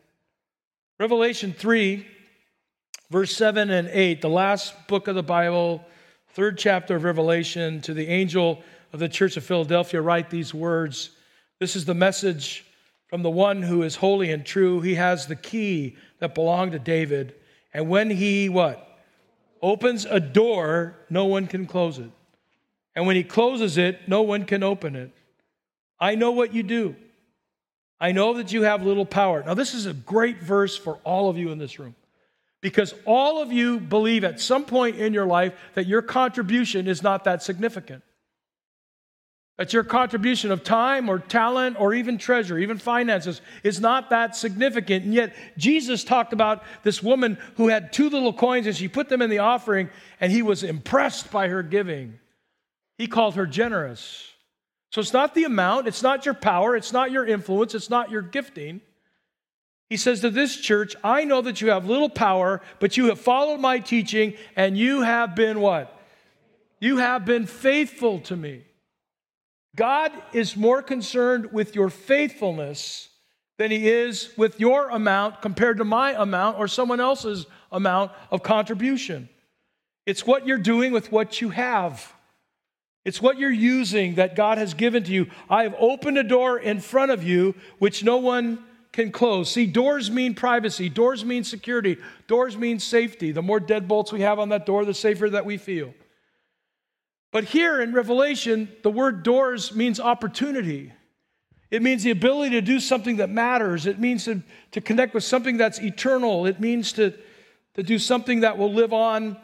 Revelation 1.00 1.54
3, 1.54 2.06
verse 3.11 3.35
7 3.35 3.69
and 3.69 3.89
8, 3.89 4.21
the 4.21 4.29
last 4.29 4.87
book 4.87 5.09
of 5.09 5.15
the 5.15 5.21
Bible, 5.21 5.83
third 6.29 6.57
chapter 6.57 6.95
of 6.95 7.03
Revelation, 7.03 7.81
to 7.81 7.93
the 7.93 8.07
angel 8.07 8.63
of 8.93 8.99
the 8.99 9.09
church 9.09 9.35
of 9.35 9.43
Philadelphia, 9.43 10.01
write 10.01 10.29
these 10.29 10.53
words. 10.53 11.09
This 11.59 11.75
is 11.75 11.83
the 11.83 11.93
message 11.93 12.65
from 13.07 13.21
the 13.21 13.29
one 13.29 13.61
who 13.61 13.83
is 13.83 13.97
holy 13.97 14.31
and 14.31 14.45
true. 14.45 14.79
He 14.79 14.95
has 14.95 15.27
the 15.27 15.35
key 15.35 15.97
that 16.19 16.33
belonged 16.33 16.71
to 16.71 16.79
David. 16.79 17.35
And 17.73 17.89
when 17.89 18.09
he 18.09 18.47
what? 18.47 18.87
Opens 19.61 20.05
a 20.05 20.21
door, 20.21 20.95
no 21.09 21.25
one 21.25 21.47
can 21.47 21.65
close 21.65 21.99
it. 21.99 22.11
And 22.95 23.05
when 23.05 23.17
he 23.17 23.25
closes 23.25 23.77
it, 23.77 24.07
no 24.07 24.21
one 24.21 24.45
can 24.45 24.63
open 24.63 24.95
it. 24.95 25.11
I 25.99 26.15
know 26.15 26.31
what 26.31 26.53
you 26.53 26.63
do. 26.63 26.95
I 27.99 28.13
know 28.13 28.35
that 28.35 28.53
you 28.53 28.63
have 28.63 28.83
little 28.83 29.05
power. 29.05 29.43
Now, 29.45 29.53
this 29.53 29.73
is 29.73 29.85
a 29.85 29.93
great 29.93 30.41
verse 30.41 30.77
for 30.77 30.97
all 31.03 31.29
of 31.29 31.37
you 31.37 31.51
in 31.51 31.57
this 31.57 31.77
room 31.77 31.93
because 32.61 32.93
all 33.05 33.41
of 33.41 33.51
you 33.51 33.79
believe 33.79 34.23
at 34.23 34.39
some 34.39 34.65
point 34.65 34.97
in 34.97 35.13
your 35.13 35.25
life 35.25 35.53
that 35.73 35.87
your 35.87 36.01
contribution 36.01 36.87
is 36.87 37.01
not 37.01 37.23
that 37.23 37.41
significant. 37.41 38.03
That 39.57 39.73
your 39.73 39.83
contribution 39.83 40.51
of 40.51 40.63
time 40.63 41.09
or 41.09 41.19
talent 41.19 41.79
or 41.79 41.93
even 41.93 42.17
treasure, 42.17 42.57
even 42.57 42.77
finances, 42.77 43.41
is 43.63 43.79
not 43.79 44.11
that 44.11 44.35
significant. 44.35 45.05
And 45.05 45.13
yet, 45.13 45.35
Jesus 45.57 46.03
talked 46.03 46.33
about 46.33 46.63
this 46.83 47.03
woman 47.03 47.37
who 47.57 47.67
had 47.67 47.91
two 47.91 48.09
little 48.09 48.33
coins 48.33 48.65
and 48.65 48.75
she 48.75 48.87
put 48.87 49.09
them 49.09 49.21
in 49.21 49.30
the 49.30 49.39
offering 49.39 49.89
and 50.19 50.31
he 50.31 50.41
was 50.41 50.63
impressed 50.63 51.31
by 51.31 51.47
her 51.47 51.63
giving. 51.63 52.19
He 52.97 53.07
called 53.07 53.35
her 53.35 53.45
generous. 53.45 54.31
So 54.91 55.01
it's 55.01 55.13
not 55.13 55.33
the 55.33 55.45
amount, 55.45 55.87
it's 55.87 56.03
not 56.03 56.25
your 56.25 56.33
power, 56.35 56.75
it's 56.75 56.91
not 56.91 57.11
your 57.11 57.25
influence, 57.25 57.73
it's 57.73 57.89
not 57.89 58.11
your 58.11 58.21
gifting. 58.21 58.81
He 59.92 59.98
says 59.98 60.21
to 60.21 60.30
this 60.30 60.56
church, 60.56 60.95
I 61.04 61.26
know 61.26 61.42
that 61.42 61.60
you 61.60 61.71
have 61.71 61.86
little 61.86 62.07
power, 62.07 62.62
but 62.80 62.95
you 62.95 63.07
have 63.07 63.19
followed 63.19 63.60
my 63.60 63.80
teaching 63.80 64.36
and 64.56 64.78
you 64.78 65.02
have 65.02 65.36
been 65.36 65.60
what? 65.60 66.02
You 66.80 67.00
have 67.00 67.26
been 67.26 67.45
faithful 67.45 68.21
to 68.21 68.38
me. 68.38 68.64
God 69.76 70.14
is 70.31 70.56
more 70.56 70.81
concerned 70.81 71.52
with 71.52 71.76
your 71.76 71.90
faithfulness 71.90 73.10
than 73.57 73.69
he 73.69 73.90
is 73.90 74.31
with 74.38 74.62
your 74.62 74.88
amount 74.92 75.42
compared 75.42 75.80
to 75.80 75.83
my 75.83 76.14
amount 76.14 76.57
or 76.57 76.69
someone 76.69 77.02
else's 77.02 77.45
amount 77.69 78.14
of 78.31 78.44
contribution. 78.44 79.28
It's 80.06 80.26
what 80.26 80.48
you're 80.48 80.57
doing 80.57 80.94
with 80.94 81.12
what 81.12 81.42
you 81.42 81.50
have. 81.50 82.14
It's 83.04 83.21
what 83.21 83.38
you're 83.38 83.52
using 83.52 84.16
that 84.16 84.38
God 84.38 84.57
has 84.57 84.74
given 84.74 85.04
to 85.04 85.12
you. 85.12 85.28
I 85.50 85.64
have 85.64 85.76
opened 85.78 86.18
a 86.18 86.24
door 86.24 86.57
in 86.57 86.80
front 86.80 87.12
of 87.12 87.26
you 87.26 87.56
which 87.78 88.06
no 88.06 88.16
one 88.16 88.64
can 88.92 89.12
close. 89.12 89.50
See, 89.50 89.66
doors 89.66 90.12
mean 90.12 90.33
privacy, 90.36 90.90
doors 90.90 91.24
mean 91.24 91.44
security, 91.44 91.98
doors 92.28 92.57
mean 92.57 92.80
safety. 92.80 93.31
The 93.31 93.42
more 93.42 93.60
deadbolts 93.60 94.12
we 94.12 94.21
have 94.21 94.40
on 94.40 94.50
that 94.50 94.66
door, 94.66 94.83
the 94.83 94.94
safer 94.94 95.30
that 95.30 95.45
we 95.45 95.57
feel. 95.57 95.94
But 97.31 97.45
here 97.45 97.81
in 97.81 97.94
Revelation, 97.94 98.69
the 98.83 98.92
word 98.92 99.24
doors 99.24 99.74
means 99.74 100.00
opportunity. 100.00 100.92
It 101.69 101.81
means 101.81 102.04
the 102.04 102.12
ability 102.12 102.52
to 102.52 102.62
do 102.62 102.81
something 102.81 103.18
that 103.18 103.30
matters. 103.30 103.86
It 103.86 103.98
means 103.98 104.26
to, 104.26 104.44
to 104.71 104.81
connect 104.81 105.14
with 105.14 105.24
something 105.24 105.56
that's 105.56 105.80
eternal. 105.80 106.45
It 106.45 106.60
means 106.60 106.92
to, 106.94 107.14
to 107.76 107.83
do 107.83 107.98
something 107.98 108.42
that 108.42 108.57
will 108.57 108.74
live 108.74 108.92
on 108.92 109.38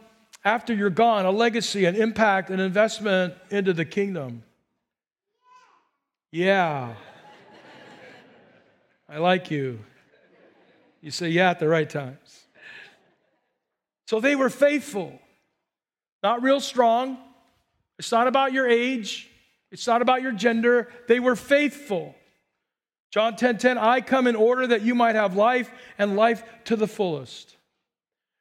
after 0.44 0.74
you're 0.74 0.90
gone 0.90 1.26
a 1.26 1.32
legacy, 1.32 1.86
an 1.86 1.96
impact, 1.96 2.50
an 2.50 2.60
investment 2.60 3.34
into 3.50 3.72
the 3.72 3.86
kingdom. 3.86 4.44
Yeah. 6.32 6.96
I 9.10 9.20
like 9.20 9.50
you. 9.52 9.80
You 11.02 11.12
say, 11.12 11.30
yeah, 11.30 11.52
at 11.52 11.60
the 11.60 11.68
right 11.68 11.90
times. 11.90 12.46
So 14.08 14.20
they 14.20 14.36
were 14.36 14.50
faithful, 14.50 15.20
not 16.24 16.42
real 16.42 16.60
strong, 16.60 17.18
it's 18.00 18.12
not 18.12 18.28
about 18.28 18.54
your 18.54 18.68
age, 18.68 19.30
it's 19.72 19.86
not 19.86 20.02
about 20.02 20.22
your 20.22 20.32
gender. 20.32 20.90
They 21.08 21.20
were 21.20 21.36
faithful. 21.36 22.16
John 23.12 23.34
10:10, 23.34 23.38
10, 23.38 23.58
10, 23.58 23.78
I 23.78 24.02
come 24.02 24.28
in 24.28 24.36
order 24.36 24.68
that 24.68 24.82
you 24.82 24.96
might 24.96 25.16
have 25.16 25.36
life 25.36 25.72
and 25.98 26.16
life 26.16 26.44
to 26.66 26.76
the 26.76 26.88
fullest. 26.88 27.58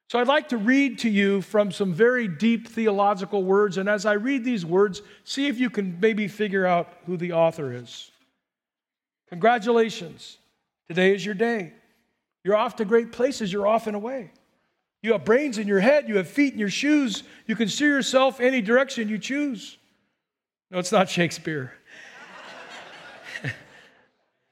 So 0.08 0.20
I'd 0.20 0.28
like 0.28 0.50
to 0.50 0.56
read 0.56 1.00
to 1.00 1.10
you 1.10 1.42
from 1.42 1.72
some 1.72 1.92
very 1.92 2.28
deep 2.28 2.68
theological 2.68 3.42
words. 3.42 3.76
And 3.76 3.88
as 3.88 4.06
I 4.06 4.12
read 4.12 4.44
these 4.44 4.64
words, 4.64 5.02
see 5.24 5.48
if 5.48 5.58
you 5.58 5.68
can 5.68 5.98
maybe 5.98 6.28
figure 6.28 6.64
out 6.64 6.92
who 7.06 7.16
the 7.16 7.32
author 7.32 7.72
is. 7.72 8.12
Congratulations. 9.30 10.38
Today 10.88 11.14
is 11.14 11.24
your 11.24 11.34
day. 11.34 11.72
You're 12.44 12.56
off 12.56 12.76
to 12.76 12.84
great 12.84 13.12
places. 13.12 13.52
You're 13.52 13.66
off 13.66 13.86
and 13.86 13.96
away. 13.96 14.30
You 15.02 15.12
have 15.12 15.24
brains 15.24 15.58
in 15.58 15.66
your 15.66 15.80
head. 15.80 16.08
You 16.08 16.16
have 16.16 16.28
feet 16.28 16.52
in 16.52 16.58
your 16.58 16.70
shoes. 16.70 17.22
You 17.46 17.56
can 17.56 17.68
steer 17.68 17.90
yourself 17.90 18.40
any 18.40 18.62
direction 18.62 19.08
you 19.08 19.18
choose. 19.18 19.78
No, 20.70 20.78
it's 20.78 20.92
not 20.92 21.08
Shakespeare. 21.08 21.72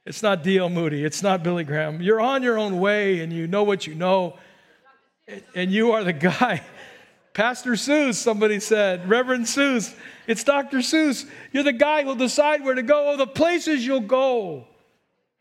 it's 0.06 0.22
not 0.22 0.42
D.L. 0.42 0.70
Moody. 0.70 1.04
It's 1.04 1.22
not 1.22 1.42
Billy 1.42 1.64
Graham. 1.64 2.02
You're 2.02 2.20
on 2.20 2.42
your 2.42 2.58
own 2.58 2.78
way 2.78 3.20
and 3.20 3.32
you 3.32 3.46
know 3.46 3.62
what 3.62 3.86
you 3.86 3.94
know 3.94 4.38
and 5.54 5.70
you 5.70 5.92
are 5.92 6.04
the 6.04 6.12
guy. 6.12 6.62
Pastor 7.34 7.72
Seuss, 7.72 8.14
somebody 8.14 8.60
said, 8.60 9.08
Reverend 9.08 9.46
Seuss. 9.46 9.94
It's 10.26 10.44
Dr. 10.44 10.78
Seuss. 10.78 11.28
You're 11.52 11.64
the 11.64 11.72
guy 11.72 12.04
who'll 12.04 12.14
decide 12.14 12.62
where 12.62 12.74
to 12.74 12.82
go, 12.82 13.12
oh, 13.12 13.16
the 13.16 13.26
places 13.26 13.84
you'll 13.84 14.00
go. 14.00 14.68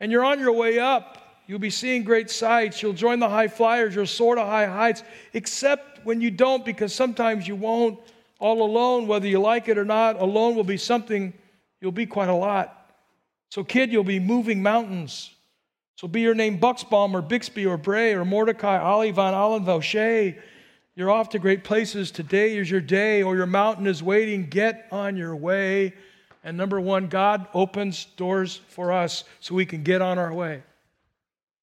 And 0.00 0.10
you're 0.10 0.24
on 0.24 0.38
your 0.38 0.52
way 0.52 0.78
up. 0.78 1.18
You'll 1.46 1.58
be 1.58 1.70
seeing 1.70 2.04
great 2.04 2.30
sights. 2.30 2.82
You'll 2.82 2.94
join 2.94 3.18
the 3.20 3.28
high 3.28 3.48
flyers. 3.48 3.94
You'll 3.94 4.06
soar 4.06 4.34
to 4.34 4.44
high 4.44 4.66
heights, 4.66 5.02
except 5.32 6.04
when 6.04 6.20
you 6.20 6.30
don't, 6.30 6.64
because 6.64 6.94
sometimes 6.94 7.46
you 7.46 7.56
won't. 7.56 7.98
All 8.40 8.62
alone, 8.62 9.06
whether 9.06 9.26
you 9.26 9.40
like 9.40 9.68
it 9.68 9.78
or 9.78 9.84
not, 9.84 10.20
alone 10.20 10.54
will 10.54 10.64
be 10.64 10.76
something, 10.76 11.32
you'll 11.80 11.92
be 11.92 12.06
quite 12.06 12.28
a 12.28 12.34
lot. 12.34 12.90
So, 13.50 13.62
kid, 13.62 13.92
you'll 13.92 14.04
be 14.04 14.18
moving 14.18 14.62
mountains. 14.62 15.30
So 15.96 16.08
be 16.08 16.20
your 16.20 16.34
name 16.34 16.58
Buxbaum 16.58 17.14
or 17.14 17.22
Bixby 17.22 17.66
or 17.66 17.76
Bray 17.76 18.14
or 18.14 18.24
Mordecai, 18.24 18.78
Ali, 18.78 19.10
Von 19.12 19.32
Allen, 19.32 19.68
O'Shea. 19.68 20.36
You're 20.96 21.10
off 21.10 21.30
to 21.30 21.38
great 21.38 21.64
places. 21.64 22.10
Today 22.10 22.56
is 22.56 22.70
your 22.70 22.80
day, 22.80 23.22
or 23.22 23.36
your 23.36 23.46
mountain 23.46 23.86
is 23.86 24.02
waiting. 24.02 24.46
Get 24.48 24.86
on 24.92 25.16
your 25.16 25.34
way. 25.34 25.94
And 26.44 26.58
number 26.58 26.78
one, 26.78 27.08
God 27.08 27.48
opens 27.54 28.04
doors 28.04 28.60
for 28.68 28.92
us 28.92 29.24
so 29.40 29.54
we 29.54 29.64
can 29.64 29.82
get 29.82 30.02
on 30.02 30.18
our 30.18 30.32
way. 30.32 30.62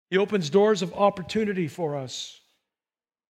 He 0.10 0.18
opens 0.18 0.50
doors 0.50 0.82
of 0.82 0.94
opportunity 0.94 1.68
for 1.68 1.96
us. 1.96 2.40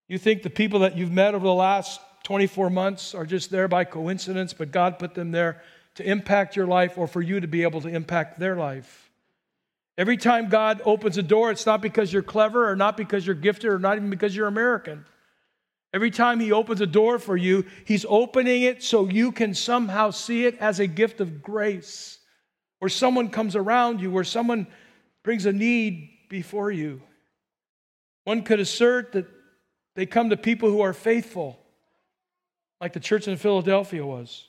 You 0.08 0.16
think 0.16 0.42
the 0.42 0.50
people 0.50 0.80
that 0.80 0.96
you've 0.96 1.10
met 1.10 1.34
over 1.34 1.46
the 1.46 1.52
last 1.52 2.00
24 2.22 2.70
months 2.70 3.14
are 3.14 3.26
just 3.26 3.50
there 3.50 3.68
by 3.68 3.84
coincidence, 3.84 4.52
but 4.52 4.70
God 4.70 4.98
put 4.98 5.14
them 5.14 5.32
there 5.32 5.60
to 5.96 6.08
impact 6.08 6.56
your 6.56 6.66
life 6.66 6.96
or 6.96 7.08
for 7.08 7.20
you 7.20 7.40
to 7.40 7.48
be 7.48 7.64
able 7.64 7.80
to 7.80 7.88
impact 7.88 8.38
their 8.38 8.56
life. 8.56 9.10
Every 9.98 10.16
time 10.16 10.48
God 10.48 10.80
opens 10.84 11.18
a 11.18 11.22
door, 11.22 11.50
it's 11.50 11.66
not 11.66 11.82
because 11.82 12.12
you're 12.12 12.22
clever 12.22 12.70
or 12.70 12.76
not 12.76 12.96
because 12.96 13.26
you're 13.26 13.34
gifted 13.34 13.70
or 13.70 13.78
not 13.78 13.96
even 13.96 14.08
because 14.08 14.34
you're 14.34 14.46
American. 14.46 15.04
Every 15.92 16.10
time 16.10 16.40
He 16.40 16.52
opens 16.52 16.80
a 16.80 16.86
door 16.86 17.18
for 17.18 17.36
you, 17.36 17.64
He's 17.84 18.06
opening 18.08 18.62
it 18.62 18.82
so 18.82 19.08
you 19.08 19.32
can 19.32 19.54
somehow 19.54 20.10
see 20.10 20.46
it 20.46 20.56
as 20.58 20.80
a 20.80 20.86
gift 20.86 21.20
of 21.20 21.42
grace, 21.42 22.18
where 22.78 22.88
someone 22.88 23.28
comes 23.28 23.56
around 23.56 24.00
you, 24.00 24.10
where 24.10 24.24
someone 24.24 24.66
brings 25.22 25.46
a 25.46 25.52
need 25.52 26.10
before 26.28 26.70
you. 26.70 27.02
One 28.24 28.42
could 28.42 28.60
assert 28.60 29.12
that 29.12 29.26
they 29.96 30.06
come 30.06 30.30
to 30.30 30.36
people 30.36 30.70
who 30.70 30.80
are 30.80 30.92
faithful, 30.92 31.58
like 32.80 32.92
the 32.92 33.00
church 33.00 33.26
in 33.26 33.36
Philadelphia 33.36 34.06
was. 34.06 34.46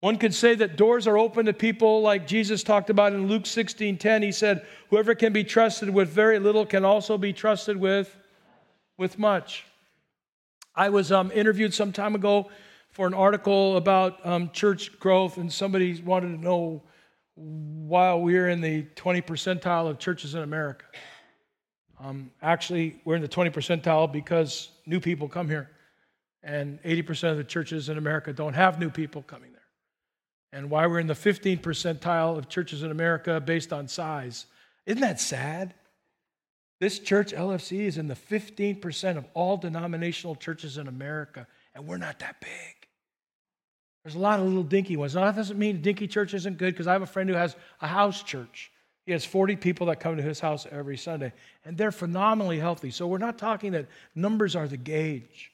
One 0.00 0.16
could 0.16 0.34
say 0.34 0.54
that 0.54 0.76
doors 0.76 1.06
are 1.08 1.18
open 1.18 1.46
to 1.46 1.52
people 1.52 2.02
like 2.02 2.26
Jesus 2.26 2.62
talked 2.62 2.88
about 2.88 3.12
in 3.12 3.26
Luke 3.26 3.46
16 3.46 3.98
10. 3.98 4.22
He 4.22 4.32
said, 4.32 4.64
Whoever 4.90 5.14
can 5.14 5.32
be 5.32 5.44
trusted 5.44 5.90
with 5.90 6.08
very 6.08 6.38
little 6.38 6.64
can 6.64 6.84
also 6.84 7.18
be 7.18 7.32
trusted 7.32 7.76
with, 7.76 8.16
with 8.96 9.18
much. 9.18 9.64
I 10.78 10.90
was 10.90 11.10
um, 11.10 11.32
interviewed 11.32 11.74
some 11.74 11.90
time 11.90 12.14
ago 12.14 12.50
for 12.92 13.08
an 13.08 13.12
article 13.12 13.76
about 13.76 14.24
um, 14.24 14.50
church 14.50 14.96
growth, 15.00 15.36
and 15.36 15.52
somebody 15.52 16.00
wanted 16.00 16.36
to 16.36 16.40
know 16.40 16.84
why 17.34 18.14
we're 18.14 18.48
in 18.48 18.60
the 18.60 18.82
20 18.94 19.22
percentile 19.22 19.90
of 19.90 19.98
churches 19.98 20.36
in 20.36 20.42
America. 20.42 20.84
Um, 21.98 22.30
actually, 22.40 23.00
we're 23.04 23.16
in 23.16 23.22
the 23.22 23.26
20 23.26 23.50
percentile 23.50 24.12
because 24.12 24.68
new 24.86 25.00
people 25.00 25.28
come 25.28 25.48
here, 25.48 25.68
and 26.44 26.80
80% 26.84 27.32
of 27.32 27.38
the 27.38 27.44
churches 27.44 27.88
in 27.88 27.98
America 27.98 28.32
don't 28.32 28.54
have 28.54 28.78
new 28.78 28.88
people 28.88 29.22
coming 29.22 29.50
there 29.50 29.58
and 30.52 30.70
why 30.70 30.86
we're 30.86 31.00
in 31.00 31.08
the 31.08 31.14
15 31.14 31.58
percentile 31.58 32.38
of 32.38 32.48
churches 32.48 32.84
in 32.84 32.92
America 32.92 33.40
based 33.40 33.72
on 33.72 33.88
size. 33.88 34.46
Isn't 34.86 35.00
that 35.00 35.20
sad? 35.20 35.74
This 36.80 36.98
church, 37.00 37.32
LFC, 37.32 37.80
is 37.80 37.98
in 37.98 38.06
the 38.06 38.14
15% 38.14 39.16
of 39.16 39.24
all 39.34 39.56
denominational 39.56 40.36
churches 40.36 40.78
in 40.78 40.86
America, 40.86 41.46
and 41.74 41.86
we're 41.86 41.96
not 41.96 42.20
that 42.20 42.40
big. 42.40 42.88
There's 44.04 44.14
a 44.14 44.20
lot 44.20 44.38
of 44.38 44.46
little 44.46 44.62
dinky 44.62 44.96
ones. 44.96 45.14
Now, 45.14 45.24
that 45.24 45.36
doesn't 45.36 45.58
mean 45.58 45.82
dinky 45.82 46.06
church 46.06 46.34
isn't 46.34 46.56
good, 46.56 46.72
because 46.72 46.86
I 46.86 46.92
have 46.92 47.02
a 47.02 47.06
friend 47.06 47.28
who 47.28 47.34
has 47.34 47.56
a 47.80 47.88
house 47.88 48.22
church. 48.22 48.70
He 49.06 49.12
has 49.12 49.24
40 49.24 49.56
people 49.56 49.86
that 49.86 50.00
come 50.00 50.16
to 50.16 50.22
his 50.22 50.38
house 50.38 50.66
every 50.70 50.96
Sunday, 50.96 51.32
and 51.64 51.76
they're 51.76 51.90
phenomenally 51.90 52.58
healthy. 52.58 52.90
So 52.90 53.06
we're 53.06 53.18
not 53.18 53.38
talking 53.38 53.72
that 53.72 53.86
numbers 54.14 54.54
are 54.54 54.68
the 54.68 54.76
gauge. 54.76 55.50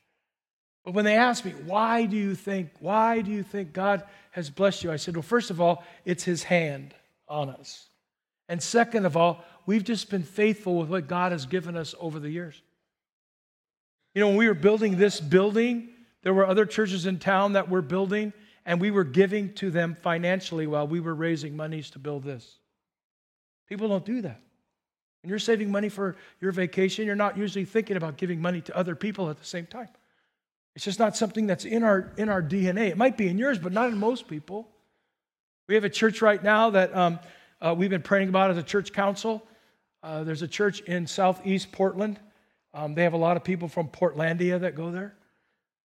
But 0.85 0.93
when 0.93 1.07
they 1.07 1.16
ask 1.16 1.45
me, 1.45 1.52
why 1.64 2.04
do 2.04 2.16
you 2.16 2.35
think, 2.35 2.71
why 2.81 3.23
do 3.23 3.31
you 3.31 3.43
think 3.43 3.73
God 3.73 4.02
has 4.33 4.50
blessed 4.50 4.85
you? 4.85 4.93
I 4.93 4.97
said, 4.97 5.16
well, 5.16 5.23
first 5.23 5.50
of 5.50 5.61
all, 5.61 5.83
it's 6.04 6.25
his 6.25 6.43
hand 6.43 6.95
on 7.26 7.49
us. 7.49 7.87
And 8.49 8.62
second 8.62 9.07
of 9.07 9.16
all, 9.16 9.43
we've 9.66 9.85
just 9.85 10.11
been 10.11 10.23
faithful 10.23 10.76
with 10.76 10.88
what 10.88 11.09
God 11.09 11.33
has 11.33 11.47
given 11.47 11.76
us 11.76 11.94
over 11.99 12.18
the 12.18 12.30
years. 12.30 12.61
You 14.14 14.21
know, 14.21 14.28
when 14.28 14.37
we 14.37 14.49
were 14.49 14.54
building 14.54 14.97
this 14.97 15.21
building, 15.21 15.88
there 16.23 16.35
were 16.35 16.47
other 16.47 16.66
churches 16.66 17.06
in 17.06 17.18
town 17.18 17.54
that 17.54 17.68
were 17.68 17.83
building, 17.83 18.33
and 18.64 18.80
we 18.80 18.90
were 18.90 19.04
giving 19.04 19.52
to 19.54 19.71
them 19.71 19.97
financially 20.02 20.66
while 20.66 20.87
we 20.87 21.00
were 21.00 21.14
raising 21.14 21.56
monies 21.56 21.90
to 21.90 21.99
build 21.99 22.23
this. 22.23 22.59
People 23.68 23.88
don't 23.88 24.04
do 24.04 24.23
that. 24.23 24.40
When 25.23 25.30
you're 25.30 25.38
saving 25.38 25.71
money 25.71 25.88
for 25.88 26.16
your 26.40 26.52
vacation, 26.52 27.06
you're 27.06 27.16
not 27.16 27.37
usually 27.37 27.64
thinking 27.64 27.97
about 27.97 28.18
giving 28.18 28.40
money 28.40 28.61
to 28.62 28.76
other 28.76 28.94
people 28.94 29.30
at 29.30 29.38
the 29.38 29.44
same 29.44 29.66
time. 29.66 29.88
It's 30.76 30.85
just 30.85 30.99
not 30.99 31.16
something 31.16 31.47
that's 31.47 31.64
in 31.64 31.83
our, 31.83 32.12
in 32.16 32.28
our 32.28 32.42
DNA. 32.42 32.88
It 32.88 32.97
might 32.97 33.16
be 33.16 33.28
in 33.28 33.38
yours, 33.38 33.59
but 33.59 33.73
not 33.73 33.88
in 33.88 33.99
most 33.99 34.28
people. 34.28 34.68
We 35.66 35.76
have 35.76 35.85
a 35.85 35.90
church 35.90 36.21
right 36.21 36.42
now 36.42 36.71
that 36.71 36.94
um, 36.94 37.18
uh, 37.61 37.75
we've 37.76 37.90
been 37.90 38.02
praying 38.02 38.28
about 38.28 38.50
as 38.50 38.59
a 38.59 38.62
church 38.62 38.92
council. 38.92 39.42
Uh, 40.04 40.23
there's 40.23 40.42
a 40.42 40.49
church 40.49 40.80
in 40.80 41.06
southeast 41.06 41.73
Portland. 41.73 42.20
Um, 42.75 42.94
they 42.94 43.04
have 43.04 43.14
a 43.14 43.18
lot 43.18 43.38
of 43.38 43.44
people 43.44 43.68
from 43.68 43.88
Portlandia 43.88 44.61
that 44.61 44.75
go 44.75 44.90
there, 44.90 45.14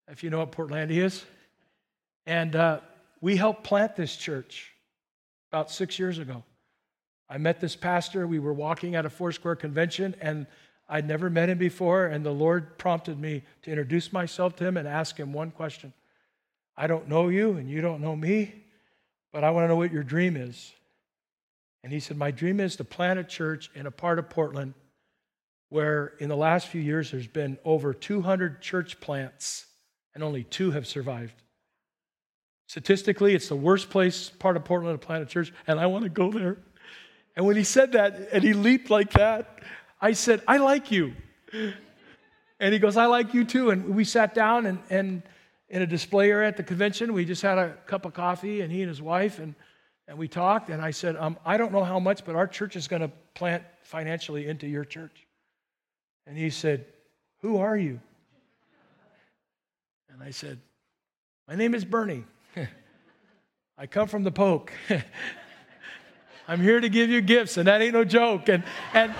if 0.07 0.23
you 0.23 0.29
know 0.29 0.37
what 0.37 0.51
Portlandia 0.51 1.03
is. 1.05 1.25
And 2.27 2.55
uh, 2.55 2.81
we 3.21 3.35
helped 3.35 3.63
plant 3.63 3.95
this 3.95 4.15
church 4.15 4.71
about 5.51 5.71
six 5.71 5.97
years 5.97 6.19
ago. 6.19 6.43
I 7.27 7.39
met 7.39 7.59
this 7.59 7.75
pastor. 7.75 8.27
We 8.27 8.37
were 8.37 8.53
walking 8.53 8.93
at 8.93 9.03
a 9.03 9.09
Foursquare 9.09 9.55
convention, 9.55 10.15
and 10.21 10.45
I'd 10.87 11.07
never 11.07 11.31
met 11.31 11.49
him 11.49 11.57
before, 11.57 12.05
and 12.05 12.23
the 12.23 12.31
Lord 12.31 12.77
prompted 12.77 13.19
me 13.19 13.41
to 13.63 13.71
introduce 13.71 14.13
myself 14.13 14.55
to 14.57 14.67
him 14.67 14.77
and 14.77 14.87
ask 14.87 15.17
him 15.17 15.33
one 15.33 15.49
question. 15.49 15.91
I 16.77 16.85
don't 16.85 17.09
know 17.09 17.29
you, 17.29 17.53
and 17.53 17.67
you 17.67 17.81
don't 17.81 17.99
know 18.01 18.15
me, 18.15 18.53
but 19.31 19.43
I 19.43 19.49
want 19.49 19.63
to 19.63 19.69
know 19.69 19.75
what 19.75 19.91
your 19.91 20.03
dream 20.03 20.37
is. 20.37 20.71
And 21.83 21.91
he 21.91 21.99
said, 21.99 22.17
My 22.17 22.31
dream 22.31 22.59
is 22.59 22.77
to 22.77 22.83
plant 22.83 23.19
a 23.19 23.23
church 23.23 23.69
in 23.75 23.85
a 23.85 23.91
part 23.91 24.19
of 24.19 24.29
Portland 24.29 24.73
where 25.69 26.13
in 26.19 26.29
the 26.29 26.37
last 26.37 26.67
few 26.67 26.81
years 26.81 27.09
there's 27.11 27.27
been 27.27 27.57
over 27.65 27.93
200 27.93 28.61
church 28.61 28.99
plants 28.99 29.65
and 30.13 30.23
only 30.23 30.43
two 30.43 30.71
have 30.71 30.85
survived. 30.85 31.33
Statistically, 32.67 33.35
it's 33.35 33.49
the 33.49 33.55
worst 33.55 33.89
place, 33.89 34.29
part 34.29 34.55
of 34.55 34.63
Portland, 34.63 34.99
to 34.99 35.05
plant 35.05 35.23
a 35.23 35.25
church, 35.25 35.51
and 35.67 35.79
I 35.79 35.87
want 35.87 36.03
to 36.03 36.09
go 36.09 36.31
there. 36.31 36.57
And 37.35 37.45
when 37.45 37.55
he 37.55 37.63
said 37.63 37.93
that, 37.93 38.29
and 38.31 38.43
he 38.43 38.53
leaped 38.53 38.89
like 38.89 39.13
that, 39.13 39.61
I 39.99 40.13
said, 40.13 40.41
I 40.47 40.57
like 40.57 40.91
you. 40.91 41.13
And 42.59 42.73
he 42.73 42.79
goes, 42.79 42.95
I 42.95 43.07
like 43.07 43.33
you 43.33 43.43
too. 43.43 43.71
And 43.71 43.95
we 43.95 44.05
sat 44.05 44.33
down 44.33 44.65
and, 44.65 44.79
and 44.89 45.23
in 45.69 45.81
a 45.81 45.87
display 45.87 46.29
area 46.29 46.47
at 46.47 46.55
the 46.55 46.63
convention, 46.63 47.13
we 47.13 47.25
just 47.25 47.41
had 47.41 47.57
a 47.57 47.75
cup 47.87 48.05
of 48.05 48.13
coffee, 48.13 48.61
and 48.61 48.71
he 48.71 48.81
and 48.81 48.89
his 48.89 49.01
wife, 49.01 49.39
and, 49.39 49.55
and 50.07 50.17
we 50.17 50.27
talked. 50.27 50.69
And 50.69 50.81
I 50.81 50.91
said, 50.91 51.15
um, 51.15 51.37
I 51.45 51.57
don't 51.57 51.71
know 51.71 51.83
how 51.83 51.99
much, 51.99 52.25
but 52.25 52.35
our 52.35 52.47
church 52.47 52.75
is 52.75 52.87
going 52.87 53.01
to 53.01 53.11
plant 53.33 53.63
financially 53.83 54.47
into 54.47 54.67
your 54.67 54.85
church. 54.85 55.25
And 56.27 56.37
he 56.37 56.49
said, 56.49 56.85
Who 57.41 57.57
are 57.57 57.77
you? 57.77 57.99
And 60.11 60.21
I 60.21 60.31
said, 60.31 60.59
My 61.47 61.55
name 61.55 61.73
is 61.75 61.85
Bernie. 61.85 62.23
I 63.77 63.87
come 63.87 64.07
from 64.07 64.23
the 64.23 64.31
Poke. 64.31 64.71
I'm 66.47 66.61
here 66.61 66.79
to 66.79 66.89
give 66.89 67.09
you 67.09 67.21
gifts, 67.21 67.57
and 67.57 67.67
that 67.67 67.81
ain't 67.81 67.93
no 67.93 68.03
joke. 68.03 68.49
And, 68.49 68.63
and, 68.93 69.13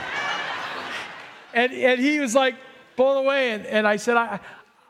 and, 1.54 1.72
and 1.72 2.00
he 2.00 2.20
was 2.20 2.36
like 2.36 2.56
blown 2.98 3.18
away. 3.18 3.52
And, 3.52 3.66
and 3.66 3.88
I 3.88 3.96
said, 3.96 4.18
I, 4.18 4.40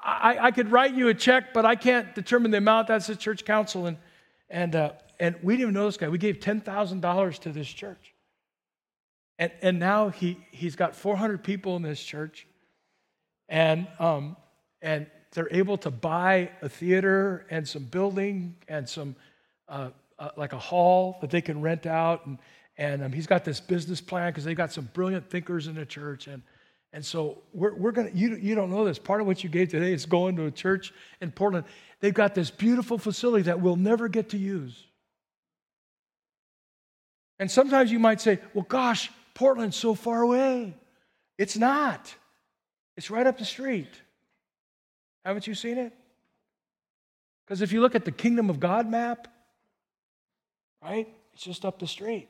I, 0.04 0.38
I 0.40 0.52
could 0.52 0.72
write 0.72 0.96
you 0.96 1.10
a 1.10 1.14
check, 1.14 1.54
but 1.54 1.66
I 1.66 1.76
can't 1.76 2.14
determine 2.16 2.52
the 2.52 2.58
amount. 2.58 2.88
That's 2.88 3.08
the 3.08 3.16
church 3.16 3.46
council. 3.46 3.86
And, 3.86 3.98
and, 4.50 4.76
uh, 4.76 4.92
and 5.20 5.36
we 5.42 5.54
didn't 5.54 5.62
even 5.62 5.74
know 5.74 5.86
this 5.86 5.98
guy. 5.98 6.10
We 6.10 6.18
gave 6.18 6.40
$10,000 6.40 7.40
to 7.40 7.52
this 7.52 7.68
church. 7.68 8.14
And, 9.40 9.52
and 9.62 9.80
now 9.80 10.10
he, 10.10 10.38
he's 10.52 10.76
got 10.76 10.96
400 10.96 11.44
people 11.44 11.76
in 11.76 11.82
this 11.82 12.02
church. 12.02 12.48
And, 13.50 13.88
um, 14.00 14.38
and 14.82 15.08
they're 15.32 15.52
able 15.52 15.78
to 15.80 15.92
buy 15.92 16.52
a 16.62 16.70
theater 16.70 17.46
and 17.50 17.68
some 17.68 17.84
building 17.84 18.56
and 18.68 18.88
some, 18.88 19.16
uh, 19.68 19.90
uh, 20.20 20.30
like 20.38 20.54
a 20.54 20.60
hall 20.60 21.18
that 21.22 21.30
they 21.30 21.42
can 21.42 21.62
rent 21.62 21.86
out. 21.86 22.26
And, 22.26 22.38
and 22.78 23.04
um, 23.04 23.12
he's 23.12 23.28
got 23.28 23.44
this 23.44 23.60
business 23.60 24.02
plan 24.02 24.32
because 24.32 24.44
they've 24.44 24.58
got 24.58 24.72
some 24.72 24.90
brilliant 24.94 25.30
thinkers 25.30 25.68
in 25.68 25.76
the 25.76 25.86
church. 25.86 26.28
And, 26.28 26.44
and 26.92 27.04
so 27.04 27.40
we're, 27.54 27.74
we're 27.74 27.92
going 27.92 28.12
to, 28.12 28.18
you, 28.18 28.36
you 28.36 28.56
don't 28.56 28.70
know 28.70 28.86
this. 28.86 29.00
Part 29.00 29.22
of 29.22 29.28
what 29.28 29.44
you 29.44 29.50
gave 29.50 29.70
today 29.70 29.94
is 29.94 30.06
going 30.06 30.36
to 30.36 30.46
a 30.46 30.52
church 30.52 30.94
in 31.22 31.32
Portland. 31.32 31.66
They've 32.00 32.14
got 32.14 32.36
this 32.36 32.52
beautiful 32.52 32.98
facility 32.98 33.44
that 33.44 33.60
we'll 33.60 33.76
never 33.76 34.08
get 34.08 34.30
to 34.30 34.38
use. 34.38 34.86
And 37.40 37.50
sometimes 37.50 37.92
you 37.92 38.00
might 38.00 38.22
say, 38.22 38.40
well, 38.54 38.66
gosh, 38.68 39.12
Portland's 39.34 39.76
so 39.76 39.96
far 39.96 40.22
away. 40.22 40.76
It's 41.38 41.58
not, 41.58 42.14
it's 42.96 43.10
right 43.10 43.26
up 43.26 43.38
the 43.38 43.46
street. 43.46 43.90
Haven't 45.26 45.48
you 45.48 45.56
seen 45.56 45.78
it? 45.78 45.94
Because 47.46 47.62
if 47.62 47.72
you 47.72 47.82
look 47.82 47.96
at 47.96 48.06
the 48.06 48.12
Kingdom 48.12 48.50
of 48.50 48.60
God 48.60 48.90
map, 48.90 49.28
right, 50.82 51.08
it's 51.34 51.44
just 51.44 51.66
up 51.66 51.80
the 51.80 51.88
street. 51.88 52.30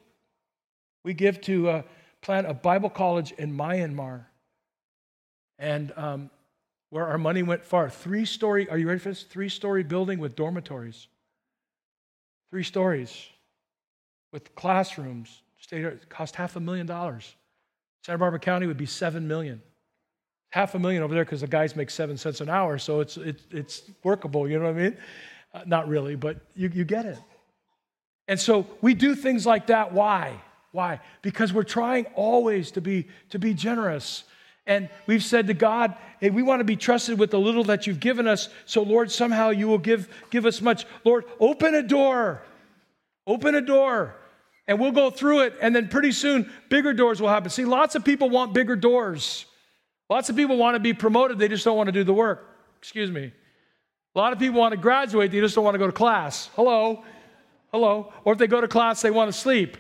We 1.04 1.14
give 1.14 1.42
to 1.42 1.70
uh, 1.70 1.82
plant 2.22 2.48
a 2.48 2.54
Bible 2.54 2.90
college 2.90 3.34
in 3.34 3.56
Myanmar, 3.56 4.26
and 5.60 5.92
um, 5.98 6.30
where 6.90 7.06
our 7.06 7.18
money 7.18 7.44
went 7.44 7.66
far. 7.66 7.90
Three 7.90 8.26
story, 8.26 8.70
are 8.70 8.78
you 8.78 8.88
ready 8.88 9.00
for 9.00 9.10
this? 9.10 9.24
Three 9.24 9.50
story 9.50 9.84
building 9.84 10.20
with 10.20 10.36
dormitories. 10.36 11.08
Three 12.52 12.64
stories 12.64 13.28
with 14.34 14.54
classrooms. 14.56 15.44
State 15.58 16.10
cost 16.10 16.36
half 16.36 16.58
a 16.58 16.60
million 16.60 16.86
dollars. 16.86 17.36
Santa 18.06 18.18
Barbara 18.18 18.40
County 18.40 18.68
would 18.68 18.76
be 18.76 18.86
seven 18.86 19.26
million. 19.30 19.62
Half 20.50 20.76
a 20.76 20.80
million 20.80 21.02
over 21.04 21.14
there 21.14 21.24
because 21.24 21.40
the 21.40 21.48
guys 21.48 21.76
make 21.76 21.90
seven 21.90 22.18
cents 22.18 22.42
an 22.42 22.50
hour, 22.50 22.78
so 22.78 23.00
it's, 23.00 23.16
it, 23.16 23.40
it's 23.50 23.84
workable, 24.04 24.48
you 24.50 24.60
know 24.60 24.66
what 24.66 24.76
I 24.76 24.84
mean? 24.84 24.98
Uh, 25.54 25.62
not 25.66 25.88
really, 25.88 26.16
but 26.16 26.38
you, 26.56 26.70
you 26.74 26.84
get 26.84 27.06
it. 27.06 27.18
And 28.28 28.40
so 28.40 28.68
we 28.82 28.94
do 28.94 29.16
things 29.16 29.46
like 29.46 29.68
that. 29.68 29.94
Why? 29.94 30.34
Why? 30.72 31.00
Because 31.22 31.54
we're 31.54 31.64
trying 31.64 32.06
always 32.16 32.72
to 32.72 32.82
be, 32.82 33.08
to 33.30 33.40
be 33.40 33.54
generous. 33.54 34.26
And 34.66 34.90
we've 35.08 35.24
said 35.24 35.48
to 35.48 35.54
God, 35.54 35.96
hey, 36.20 36.30
we 36.30 36.42
want 36.42 36.60
to 36.60 36.66
be 36.66 36.76
trusted 36.76 37.20
with 37.20 37.32
the 37.32 37.40
little 37.40 37.64
that 37.66 37.86
you've 37.88 38.00
given 38.00 38.28
us. 38.28 38.50
So, 38.66 38.82
Lord, 38.82 39.12
somehow 39.12 39.50
you 39.50 39.68
will 39.68 39.78
give, 39.78 40.08
give 40.30 40.46
us 40.46 40.62
much. 40.62 40.86
Lord, 41.04 41.26
open 41.40 41.76
a 41.76 41.84
door. 41.84 42.42
Open 43.26 43.56
a 43.56 43.62
door. 43.62 44.16
And 44.68 44.80
we'll 44.80 44.92
go 44.92 45.10
through 45.10 45.42
it. 45.42 45.56
And 45.62 45.76
then 45.76 45.88
pretty 45.90 46.12
soon, 46.12 46.52
bigger 46.70 46.94
doors 46.94 47.22
will 47.22 47.30
happen. 47.30 47.50
See, 47.50 47.66
lots 47.66 47.96
of 47.96 48.06
people 48.06 48.30
want 48.30 48.54
bigger 48.54 48.76
doors. 48.76 49.46
Lots 50.10 50.30
of 50.30 50.36
people 50.36 50.58
want 50.58 50.76
to 50.76 50.80
be 50.80 50.94
promoted. 50.94 51.40
They 51.40 51.48
just 51.48 51.66
don't 51.66 51.78
want 51.78 51.88
to 51.88 51.92
do 51.92 52.04
the 52.04 52.14
work. 52.14 52.50
Excuse 52.78 53.12
me. 53.12 53.32
A 54.16 54.20
lot 54.20 54.32
of 54.32 54.40
people 54.40 54.60
want 54.60 54.74
to 54.74 54.78
graduate. 54.78 55.32
They 55.32 55.40
just 55.40 55.56
don't 55.56 55.64
want 55.64 55.76
to 55.76 55.80
go 55.80 55.88
to 55.88 55.94
class. 55.94 56.50
Hello. 56.56 57.04
Hello. 57.72 58.14
Or 58.24 58.34
if 58.34 58.40
they 58.40 58.48
go 58.48 58.62
to 58.62 58.68
class, 58.68 59.02
they 59.02 59.12
want 59.12 59.32
to 59.32 59.38
sleep. 59.38 59.78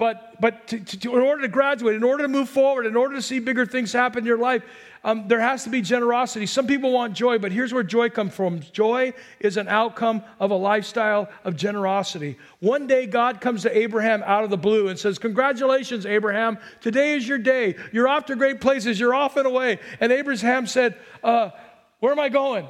But, 0.00 0.40
but 0.40 0.66
to, 0.68 0.80
to, 0.82 1.14
in 1.14 1.20
order 1.20 1.42
to 1.42 1.48
graduate, 1.48 1.94
in 1.94 2.02
order 2.02 2.22
to 2.22 2.28
move 2.28 2.48
forward, 2.48 2.86
in 2.86 2.96
order 2.96 3.16
to 3.16 3.20
see 3.20 3.38
bigger 3.38 3.66
things 3.66 3.92
happen 3.92 4.20
in 4.20 4.24
your 4.24 4.38
life, 4.38 4.62
um, 5.04 5.28
there 5.28 5.40
has 5.40 5.64
to 5.64 5.68
be 5.68 5.82
generosity. 5.82 6.46
Some 6.46 6.66
people 6.66 6.90
want 6.90 7.12
joy, 7.12 7.38
but 7.38 7.52
here's 7.52 7.74
where 7.74 7.82
joy 7.82 8.08
comes 8.08 8.32
from 8.34 8.60
joy 8.72 9.12
is 9.40 9.58
an 9.58 9.68
outcome 9.68 10.22
of 10.38 10.52
a 10.52 10.54
lifestyle 10.54 11.28
of 11.44 11.54
generosity. 11.54 12.38
One 12.60 12.86
day, 12.86 13.04
God 13.04 13.42
comes 13.42 13.60
to 13.64 13.76
Abraham 13.76 14.22
out 14.24 14.42
of 14.42 14.48
the 14.48 14.56
blue 14.56 14.88
and 14.88 14.98
says, 14.98 15.18
Congratulations, 15.18 16.06
Abraham. 16.06 16.56
Today 16.80 17.12
is 17.12 17.28
your 17.28 17.36
day. 17.36 17.76
You're 17.92 18.08
off 18.08 18.24
to 18.26 18.36
great 18.36 18.62
places. 18.62 18.98
You're 18.98 19.14
off 19.14 19.36
and 19.36 19.46
away. 19.46 19.80
And 20.00 20.12
Abraham 20.12 20.66
said, 20.66 20.96
uh, 21.22 21.50
Where 21.98 22.12
am 22.12 22.20
I 22.20 22.30
going? 22.30 22.66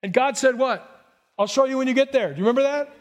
And 0.00 0.12
God 0.12 0.38
said, 0.38 0.56
What? 0.56 1.08
I'll 1.36 1.48
show 1.48 1.64
you 1.64 1.76
when 1.76 1.88
you 1.88 1.94
get 1.94 2.12
there. 2.12 2.28
Do 2.28 2.38
you 2.38 2.46
remember 2.46 2.62
that? 2.62 2.94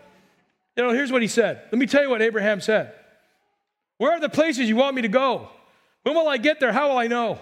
You 0.75 0.83
know, 0.83 0.93
here's 0.93 1.11
what 1.11 1.21
he 1.21 1.27
said. 1.27 1.61
Let 1.71 1.77
me 1.77 1.85
tell 1.85 2.01
you 2.01 2.09
what 2.09 2.23
Abraham 2.23 2.59
said. 2.59 2.91
Where 3.97 4.11
are 4.11 4.19
the 4.19 4.29
places 4.29 4.67
you 4.67 4.75
want 4.75 4.95
me 4.95 5.01
to 5.03 5.07
go? 5.07 5.49
When 6.03 6.15
will 6.15 6.27
I 6.27 6.37
get 6.37 6.59
there? 6.59 6.71
How 6.71 6.89
will 6.89 6.97
I 6.97 7.07
know? 7.07 7.39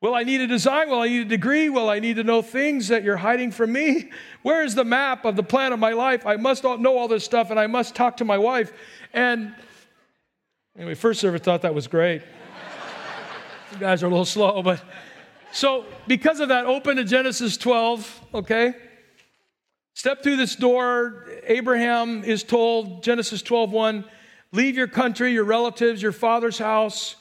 Will 0.00 0.14
I 0.14 0.22
need 0.22 0.40
a 0.40 0.46
design? 0.46 0.90
Will 0.90 1.00
I 1.00 1.08
need 1.08 1.22
a 1.22 1.28
degree? 1.28 1.68
Will 1.68 1.88
I 1.88 1.98
need 1.98 2.16
to 2.16 2.24
know 2.24 2.40
things 2.40 2.88
that 2.88 3.02
you're 3.02 3.16
hiding 3.16 3.50
from 3.50 3.72
me? 3.72 4.10
Where 4.42 4.62
is 4.62 4.74
the 4.74 4.84
map 4.84 5.24
of 5.24 5.34
the 5.34 5.42
plan 5.42 5.72
of 5.72 5.80
my 5.80 5.92
life? 5.92 6.24
I 6.24 6.36
must 6.36 6.62
know 6.62 6.96
all 6.96 7.08
this 7.08 7.24
stuff 7.24 7.50
and 7.50 7.58
I 7.58 7.66
must 7.66 7.96
talk 7.96 8.18
to 8.18 8.24
my 8.24 8.38
wife. 8.38 8.72
And 9.12 9.54
anyway, 10.76 10.94
first 10.94 11.20
service 11.20 11.40
thought 11.40 11.62
that 11.62 11.74
was 11.74 11.88
great. 11.88 12.22
you 13.72 13.78
guys 13.78 14.02
are 14.02 14.06
a 14.06 14.10
little 14.10 14.24
slow, 14.24 14.62
but 14.62 14.82
so 15.50 15.84
because 16.06 16.38
of 16.40 16.50
that, 16.50 16.66
open 16.66 16.96
to 16.96 17.04
Genesis 17.04 17.56
12, 17.56 18.26
okay? 18.34 18.74
Step 19.94 20.22
through 20.22 20.36
this 20.36 20.54
door. 20.54 21.26
Abraham 21.44 22.22
is 22.22 22.44
told, 22.44 23.02
Genesis 23.02 23.42
12, 23.42 23.72
1, 23.72 24.04
Leave 24.52 24.76
your 24.76 24.88
country, 24.88 25.32
your 25.32 25.44
relatives, 25.44 26.00
your 26.00 26.12
father's 26.12 26.58
house, 26.58 27.16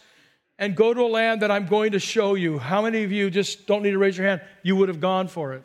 and 0.58 0.76
go 0.76 0.94
to 0.94 1.02
a 1.02 1.08
land 1.08 1.42
that 1.42 1.52
I'm 1.52 1.68
going 1.68 1.92
to 1.92 2.00
show 2.00 2.36
you. 2.36 2.58
How 2.58 2.82
many 2.82 3.04
of 3.04 3.12
you 3.12 3.30
just 3.30 3.68
don't 3.68 3.84
need 3.84 3.92
to 3.92 3.98
raise 3.98 4.18
your 4.18 4.28
hand? 4.28 4.42
You 4.64 4.76
would 4.78 4.90
have 4.90 5.00
gone 5.00 5.28
for 5.28 5.54
it. 5.54 5.64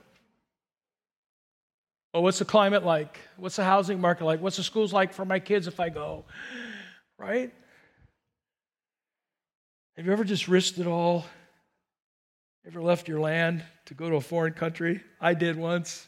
Well, 2.12 2.22
what's 2.22 2.38
the 2.38 2.44
climate 2.44 2.84
like? 2.84 3.18
What's 3.36 3.56
the 3.56 3.64
housing 3.64 4.00
market 4.00 4.24
like? 4.24 4.40
What's 4.40 4.56
the 4.56 4.62
schools 4.62 4.92
like 4.92 5.14
for 5.14 5.24
my 5.24 5.38
kids 5.38 5.66
if 5.66 5.80
I 5.80 5.88
go? 5.88 6.24
Right? 7.18 7.52
Have 9.96 10.06
you 10.06 10.12
ever 10.12 10.24
just 10.24 10.48
risked 10.48 10.78
it 10.78 10.86
all? 10.86 11.24
Ever 12.66 12.82
left 12.82 13.08
your 13.08 13.20
land 13.20 13.64
to 13.86 13.94
go 13.94 14.10
to 14.10 14.16
a 14.16 14.20
foreign 14.20 14.52
country? 14.52 15.00
I 15.20 15.34
did 15.34 15.56
once. 15.56 16.06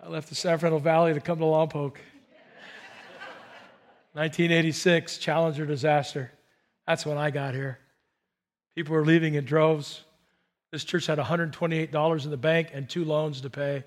I 0.00 0.08
left 0.08 0.28
the 0.28 0.34
San 0.34 0.58
Fernando 0.58 0.78
Valley 0.78 1.14
to 1.14 1.20
come 1.20 1.38
to 1.38 1.44
Lompoc. 1.44 1.96
1986, 4.14 5.18
Challenger 5.18 5.64
disaster. 5.64 6.32
That's 6.86 7.06
when 7.06 7.16
I 7.16 7.30
got 7.30 7.54
here. 7.54 7.78
People 8.74 8.94
were 8.94 9.04
leaving 9.04 9.34
in 9.34 9.44
droves. 9.44 10.02
This 10.70 10.84
church 10.84 11.06
had 11.06 11.18
$128 11.18 12.24
in 12.24 12.30
the 12.30 12.36
bank 12.36 12.68
and 12.72 12.88
two 12.88 13.04
loans 13.04 13.40
to 13.42 13.50
pay. 13.50 13.84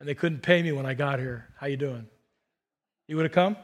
And 0.00 0.08
they 0.08 0.14
couldn't 0.14 0.40
pay 0.40 0.62
me 0.62 0.72
when 0.72 0.86
I 0.86 0.94
got 0.94 1.18
here. 1.18 1.48
How 1.58 1.66
you 1.66 1.76
doing? 1.76 2.06
You 3.08 3.16
would 3.16 3.24
have 3.24 3.32
come? 3.32 3.56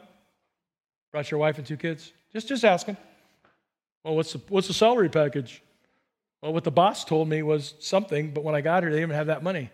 Brought 1.11 1.29
your 1.29 1.39
wife 1.39 1.57
and 1.57 1.67
two 1.67 1.77
kids? 1.77 2.11
Just 2.31 2.47
just 2.47 2.65
asking. 2.65 2.97
Well, 4.03 4.15
what's 4.15 4.33
the 4.33 4.41
what's 4.49 4.67
the 4.67 4.73
salary 4.73 5.09
package? 5.09 5.61
Well, 6.41 6.53
what 6.53 6.63
the 6.63 6.71
boss 6.71 7.05
told 7.05 7.29
me 7.29 7.43
was 7.43 7.75
something, 7.79 8.31
but 8.31 8.43
when 8.43 8.55
I 8.55 8.61
got 8.61 8.83
here, 8.83 8.91
they 8.91 8.99
didn't 8.99 9.13
have 9.13 9.27
that 9.27 9.43
money. 9.43 9.69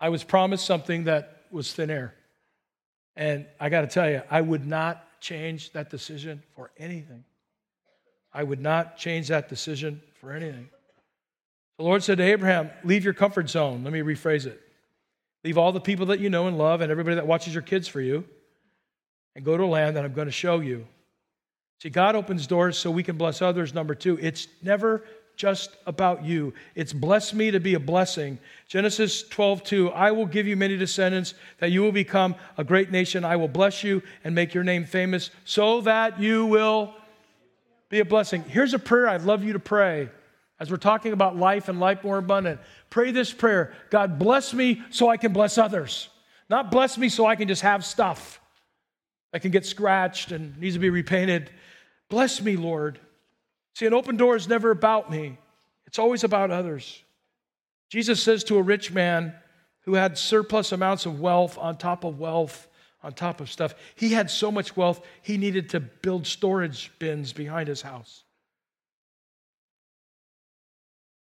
I 0.00 0.08
was 0.08 0.24
promised 0.24 0.64
something 0.64 1.04
that 1.04 1.44
was 1.50 1.72
thin 1.72 1.90
air. 1.90 2.14
And 3.18 3.46
I 3.58 3.68
got 3.68 3.80
to 3.80 3.88
tell 3.88 4.08
you, 4.08 4.22
I 4.30 4.40
would 4.40 4.64
not 4.64 5.04
change 5.20 5.72
that 5.72 5.90
decision 5.90 6.40
for 6.54 6.70
anything. 6.78 7.24
I 8.32 8.44
would 8.44 8.60
not 8.60 8.96
change 8.96 9.26
that 9.28 9.48
decision 9.48 10.00
for 10.20 10.32
anything. 10.32 10.68
The 11.78 11.84
Lord 11.84 12.04
said 12.04 12.18
to 12.18 12.24
Abraham, 12.24 12.70
Leave 12.84 13.04
your 13.04 13.14
comfort 13.14 13.50
zone. 13.50 13.82
Let 13.82 13.92
me 13.92 14.00
rephrase 14.00 14.46
it. 14.46 14.62
Leave 15.42 15.58
all 15.58 15.72
the 15.72 15.80
people 15.80 16.06
that 16.06 16.20
you 16.20 16.30
know 16.30 16.46
and 16.46 16.56
love 16.56 16.80
and 16.80 16.92
everybody 16.92 17.16
that 17.16 17.26
watches 17.26 17.52
your 17.52 17.62
kids 17.62 17.88
for 17.88 18.00
you 18.00 18.24
and 19.34 19.44
go 19.44 19.56
to 19.56 19.64
a 19.64 19.66
land 19.66 19.96
that 19.96 20.04
I'm 20.04 20.12
going 20.12 20.28
to 20.28 20.32
show 20.32 20.60
you. 20.60 20.86
See, 21.82 21.90
God 21.90 22.14
opens 22.14 22.46
doors 22.46 22.78
so 22.78 22.88
we 22.88 23.02
can 23.02 23.16
bless 23.16 23.42
others. 23.42 23.74
Number 23.74 23.96
two, 23.96 24.16
it's 24.20 24.46
never 24.62 25.02
just 25.38 25.76
about 25.86 26.24
you. 26.24 26.52
It's 26.74 26.92
blessed 26.92 27.32
me 27.32 27.52
to 27.52 27.60
be 27.60 27.74
a 27.74 27.80
blessing. 27.80 28.40
Genesis 28.66 29.22
12, 29.22 29.62
2, 29.62 29.90
I 29.90 30.10
will 30.10 30.26
give 30.26 30.48
you 30.48 30.56
many 30.56 30.76
descendants, 30.76 31.34
that 31.60 31.70
you 31.70 31.80
will 31.80 31.92
become 31.92 32.34
a 32.58 32.64
great 32.64 32.90
nation. 32.90 33.24
I 33.24 33.36
will 33.36 33.48
bless 33.48 33.84
you 33.84 34.02
and 34.24 34.34
make 34.34 34.52
your 34.52 34.64
name 34.64 34.84
famous, 34.84 35.30
so 35.44 35.80
that 35.82 36.20
you 36.20 36.44
will 36.44 36.92
be 37.88 38.00
a 38.00 38.04
blessing. 38.04 38.42
Here's 38.48 38.74
a 38.74 38.80
prayer 38.80 39.08
I'd 39.08 39.22
love 39.22 39.44
you 39.44 39.52
to 39.52 39.60
pray 39.60 40.10
as 40.58 40.72
we're 40.72 40.76
talking 40.76 41.12
about 41.12 41.36
life 41.36 41.68
and 41.68 41.78
life 41.78 42.02
more 42.02 42.18
abundant. 42.18 42.60
Pray 42.90 43.12
this 43.12 43.32
prayer 43.32 43.72
God, 43.90 44.18
bless 44.18 44.52
me 44.52 44.82
so 44.90 45.08
I 45.08 45.16
can 45.16 45.32
bless 45.32 45.56
others. 45.56 46.08
Not 46.50 46.72
bless 46.72 46.98
me 46.98 47.08
so 47.08 47.26
I 47.26 47.36
can 47.36 47.46
just 47.46 47.62
have 47.62 47.84
stuff 47.84 48.40
that 49.32 49.40
can 49.40 49.52
get 49.52 49.64
scratched 49.64 50.32
and 50.32 50.58
needs 50.58 50.74
to 50.74 50.80
be 50.80 50.90
repainted. 50.90 51.50
Bless 52.08 52.42
me, 52.42 52.56
Lord 52.56 52.98
See, 53.78 53.86
an 53.86 53.94
open 53.94 54.16
door 54.16 54.34
is 54.34 54.48
never 54.48 54.72
about 54.72 55.08
me, 55.08 55.38
it's 55.86 56.00
always 56.00 56.24
about 56.24 56.50
others. 56.50 57.00
Jesus 57.88 58.20
says 58.20 58.42
to 58.44 58.56
a 58.56 58.62
rich 58.62 58.90
man 58.90 59.32
who 59.82 59.94
had 59.94 60.18
surplus 60.18 60.72
amounts 60.72 61.06
of 61.06 61.20
wealth 61.20 61.56
on 61.56 61.78
top 61.78 62.02
of 62.02 62.18
wealth, 62.18 62.66
on 63.04 63.12
top 63.12 63.40
of 63.40 63.48
stuff, 63.48 63.76
he 63.94 64.12
had 64.14 64.32
so 64.32 64.50
much 64.50 64.76
wealth, 64.76 65.00
he 65.22 65.36
needed 65.36 65.68
to 65.68 65.78
build 65.78 66.26
storage 66.26 66.90
bins 66.98 67.32
behind 67.32 67.68
his 67.68 67.80
house. 67.80 68.24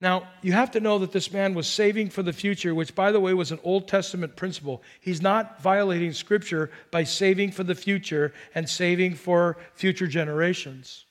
Now, 0.03 0.29
you 0.43 0.53
have 0.53 0.73
to 0.73 0.81
know 0.81 0.99
that 0.99 1.13
this 1.13 1.33
man 1.33 1.55
was 1.55 1.67
saving 1.67 2.11
for 2.11 2.23
the 2.23 2.35
future, 2.35 2.75
which, 2.75 2.95
by 2.95 3.11
the 3.11 3.21
way, 3.21 3.33
was 3.33 3.53
an 3.53 3.61
Old 3.65 3.89
Testament 3.89 4.37
principle. 4.37 4.83
He's 5.01 5.23
not 5.23 5.63
violating 5.63 6.13
Scripture 6.13 6.71
by 6.91 7.05
saving 7.05 7.53
for 7.53 7.65
the 7.65 7.75
future 7.75 8.35
and 8.55 8.69
saving 8.69 9.15
for 9.15 9.57
future 9.73 10.07
generations. 10.07 11.07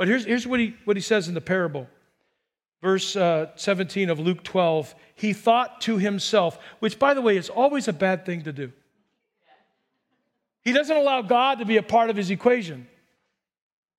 But 0.00 0.08
here's, 0.08 0.24
here's 0.24 0.46
what, 0.46 0.60
he, 0.60 0.74
what 0.86 0.96
he 0.96 1.02
says 1.02 1.28
in 1.28 1.34
the 1.34 1.42
parable 1.42 1.86
verse 2.80 3.14
uh, 3.14 3.48
17 3.56 4.08
of 4.08 4.18
Luke 4.18 4.42
12, 4.42 4.94
he 5.14 5.34
thought 5.34 5.82
to 5.82 5.98
himself, 5.98 6.58
which, 6.78 6.98
by 6.98 7.12
the 7.12 7.20
way, 7.20 7.36
is 7.36 7.50
always 7.50 7.86
a 7.86 7.92
bad 7.92 8.24
thing 8.24 8.40
to 8.44 8.52
do. 8.54 8.72
He 10.62 10.72
doesn't 10.72 10.96
allow 10.96 11.20
God 11.20 11.58
to 11.58 11.66
be 11.66 11.76
a 11.76 11.82
part 11.82 12.08
of 12.08 12.16
his 12.16 12.30
equation. 12.30 12.88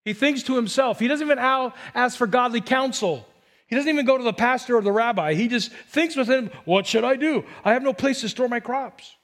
He 0.03 0.13
thinks 0.13 0.41
to 0.43 0.55
himself. 0.55 0.97
He 0.97 1.07
doesn't 1.07 1.27
even 1.27 1.37
ask 1.37 2.17
for 2.17 2.25
godly 2.25 2.61
counsel. 2.61 3.27
He 3.67 3.75
doesn't 3.75 3.87
even 3.87 4.07
go 4.07 4.17
to 4.17 4.23
the 4.23 4.33
pastor 4.33 4.77
or 4.77 4.81
the 4.81 4.91
rabbi. 4.91 5.35
He 5.35 5.47
just 5.47 5.71
thinks 5.71 6.15
within 6.15 6.49
What 6.65 6.87
should 6.87 7.03
I 7.03 7.15
do? 7.15 7.45
I 7.63 7.73
have 7.73 7.83
no 7.83 7.93
place 7.93 8.21
to 8.21 8.29
store 8.29 8.47
my 8.47 8.59
crops. 8.59 9.15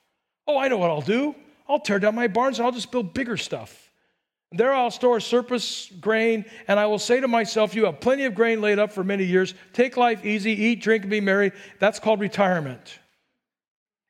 Oh, 0.45 0.59
I 0.59 0.67
know 0.67 0.77
what 0.77 0.91
I'll 0.91 1.01
do. 1.01 1.33
I'll 1.67 1.79
tear 1.79 1.97
down 1.97 2.13
my 2.13 2.27
barns 2.27 2.59
and 2.59 2.67
I'll 2.67 2.71
just 2.71 2.91
build 2.91 3.15
bigger 3.15 3.35
stuff. 3.35 3.86
There 4.51 4.73
I'll 4.73 4.91
store 4.91 5.19
surplus 5.19 5.91
grain, 5.99 6.45
and 6.69 6.79
I 6.79 6.85
will 6.85 6.99
say 6.99 7.19
to 7.19 7.27
myself, 7.27 7.75
You 7.75 7.85
have 7.85 7.99
plenty 7.99 8.23
of 8.23 8.33
grain 8.33 8.61
laid 8.61 8.79
up 8.79 8.93
for 8.93 9.03
many 9.03 9.25
years. 9.25 9.53
Take 9.73 9.97
life 9.97 10.25
easy, 10.25 10.51
eat, 10.51 10.81
drink, 10.81 11.03
and 11.03 11.11
be 11.11 11.19
merry. 11.19 11.51
That's 11.79 11.99
called 11.99 12.21
retirement. 12.21 12.99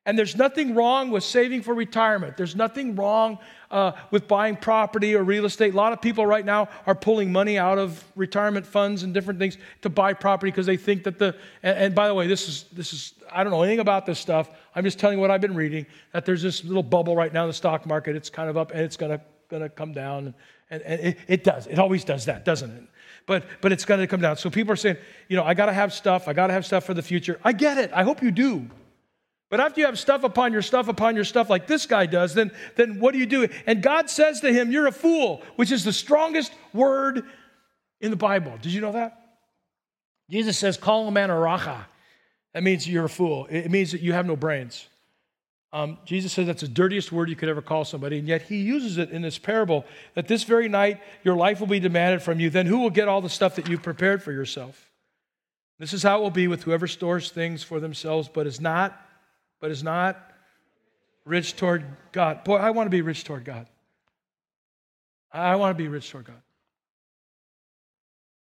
And 0.06 0.18
there's 0.18 0.36
nothing 0.36 0.74
wrong 0.74 1.10
with 1.10 1.22
saving 1.22 1.62
for 1.62 1.74
retirement. 1.74 2.36
There's 2.36 2.56
nothing 2.56 2.94
wrong 2.94 3.38
uh, 3.70 3.92
with 4.10 4.26
buying 4.26 4.56
property 4.56 5.14
or 5.14 5.22
real 5.22 5.44
estate. 5.44 5.74
A 5.74 5.76
lot 5.76 5.92
of 5.92 6.00
people 6.00 6.24
right 6.24 6.46
now 6.46 6.68
are 6.86 6.94
pulling 6.94 7.30
money 7.30 7.58
out 7.58 7.76
of 7.76 8.02
retirement 8.16 8.64
funds 8.64 9.02
and 9.02 9.12
different 9.12 9.38
things 9.38 9.58
to 9.82 9.90
buy 9.90 10.14
property 10.14 10.50
because 10.50 10.64
they 10.64 10.78
think 10.78 11.02
that 11.02 11.18
the. 11.18 11.36
And, 11.64 11.78
and, 11.78 11.94
by 11.96 12.06
the 12.06 12.14
way, 12.14 12.28
this 12.28 12.48
is 12.48 12.64
this 12.72 12.92
is 12.92 13.14
I 13.30 13.42
don't 13.42 13.50
know 13.50 13.62
anything 13.62 13.80
about 13.80 14.06
this 14.06 14.20
stuff. 14.20 14.48
I'm 14.74 14.84
just 14.84 15.00
telling 15.00 15.18
you 15.18 15.20
what 15.20 15.32
I've 15.32 15.42
been 15.42 15.56
reading. 15.56 15.84
That 16.12 16.24
there's 16.24 16.42
this 16.42 16.62
little 16.62 16.84
bubble 16.84 17.16
right 17.16 17.32
now 17.32 17.42
in 17.42 17.48
the 17.48 17.54
stock 17.54 17.84
market. 17.84 18.14
It's 18.14 18.30
kind 18.30 18.48
of 18.48 18.56
up 18.56 18.70
and 18.70 18.80
it's 18.80 18.96
going 18.96 19.10
to 19.10 19.20
going 19.48 19.62
to 19.62 19.68
come 19.68 19.92
down. 19.92 20.34
And, 20.70 20.82
and 20.82 21.00
it, 21.00 21.18
it, 21.26 21.44
does. 21.44 21.66
It 21.66 21.78
always 21.78 22.04
does 22.04 22.26
that, 22.26 22.44
doesn't 22.44 22.70
it? 22.70 22.82
But, 23.26 23.44
but 23.60 23.72
it's 23.72 23.84
going 23.84 24.00
to 24.00 24.06
come 24.06 24.20
down. 24.20 24.36
So 24.36 24.50
people 24.50 24.72
are 24.72 24.76
saying, 24.76 24.96
you 25.28 25.36
know, 25.36 25.44
I 25.44 25.54
got 25.54 25.66
to 25.66 25.72
have 25.72 25.92
stuff. 25.92 26.28
I 26.28 26.32
got 26.32 26.48
to 26.48 26.52
have 26.52 26.64
stuff 26.64 26.84
for 26.84 26.94
the 26.94 27.02
future. 27.02 27.38
I 27.44 27.52
get 27.52 27.78
it. 27.78 27.90
I 27.92 28.02
hope 28.02 28.22
you 28.22 28.30
do. 28.30 28.68
But 29.50 29.60
after 29.60 29.80
you 29.80 29.86
have 29.86 29.98
stuff 29.98 30.24
upon 30.24 30.52
your 30.52 30.62
stuff 30.62 30.88
upon 30.88 31.14
your 31.14 31.24
stuff 31.24 31.48
like 31.48 31.66
this 31.66 31.86
guy 31.86 32.06
does, 32.06 32.34
then, 32.34 32.52
then 32.76 33.00
what 33.00 33.12
do 33.12 33.18
you 33.18 33.26
do? 33.26 33.48
And 33.66 33.82
God 33.82 34.10
says 34.10 34.40
to 34.40 34.52
him, 34.52 34.70
You're 34.70 34.86
a 34.86 34.92
fool, 34.92 35.42
which 35.56 35.72
is 35.72 35.84
the 35.84 35.92
strongest 35.92 36.52
word 36.74 37.24
in 38.00 38.10
the 38.10 38.16
Bible. 38.16 38.58
Did 38.60 38.72
you 38.72 38.80
know 38.82 38.92
that? 38.92 39.38
Jesus 40.30 40.58
says, 40.58 40.76
Call 40.76 41.08
a 41.08 41.10
man 41.10 41.30
a 41.30 41.34
racha. 41.34 41.86
That 42.52 42.62
means 42.62 42.86
you're 42.88 43.06
a 43.06 43.10
fool. 43.10 43.46
It 43.50 43.70
means 43.70 43.92
that 43.92 44.02
you 44.02 44.12
have 44.12 44.26
no 44.26 44.36
brains. 44.36 44.86
Um, 45.72 45.98
Jesus 46.06 46.32
says 46.32 46.46
that's 46.46 46.62
the 46.62 46.68
dirtiest 46.68 47.12
word 47.12 47.28
you 47.28 47.36
could 47.36 47.50
ever 47.50 47.60
call 47.60 47.84
somebody, 47.84 48.18
and 48.18 48.26
yet 48.26 48.42
he 48.42 48.56
uses 48.56 48.96
it 48.96 49.10
in 49.10 49.20
this 49.20 49.36
parable 49.36 49.84
that 50.14 50.26
this 50.26 50.44
very 50.44 50.68
night 50.68 51.00
your 51.24 51.36
life 51.36 51.60
will 51.60 51.66
be 51.66 51.80
demanded 51.80 52.22
from 52.22 52.40
you. 52.40 52.48
Then 52.48 52.66
who 52.66 52.78
will 52.78 52.90
get 52.90 53.06
all 53.06 53.20
the 53.20 53.28
stuff 53.28 53.56
that 53.56 53.68
you've 53.68 53.82
prepared 53.82 54.22
for 54.22 54.32
yourself? 54.32 54.90
This 55.78 55.92
is 55.92 56.02
how 56.02 56.18
it 56.18 56.22
will 56.22 56.30
be 56.30 56.48
with 56.48 56.62
whoever 56.62 56.86
stores 56.86 57.30
things 57.30 57.62
for 57.62 57.80
themselves, 57.80 58.30
but 58.32 58.46
is 58.46 58.60
not, 58.60 58.98
but 59.60 59.70
is 59.70 59.82
not 59.82 60.18
rich 61.26 61.54
toward 61.54 61.84
God. 62.12 62.44
Boy, 62.44 62.56
I 62.56 62.70
want 62.70 62.86
to 62.86 62.90
be 62.90 63.02
rich 63.02 63.24
toward 63.24 63.44
God. 63.44 63.68
I 65.30 65.56
want 65.56 65.76
to 65.76 65.82
be 65.82 65.88
rich 65.88 66.10
toward 66.10 66.24
God. 66.24 66.40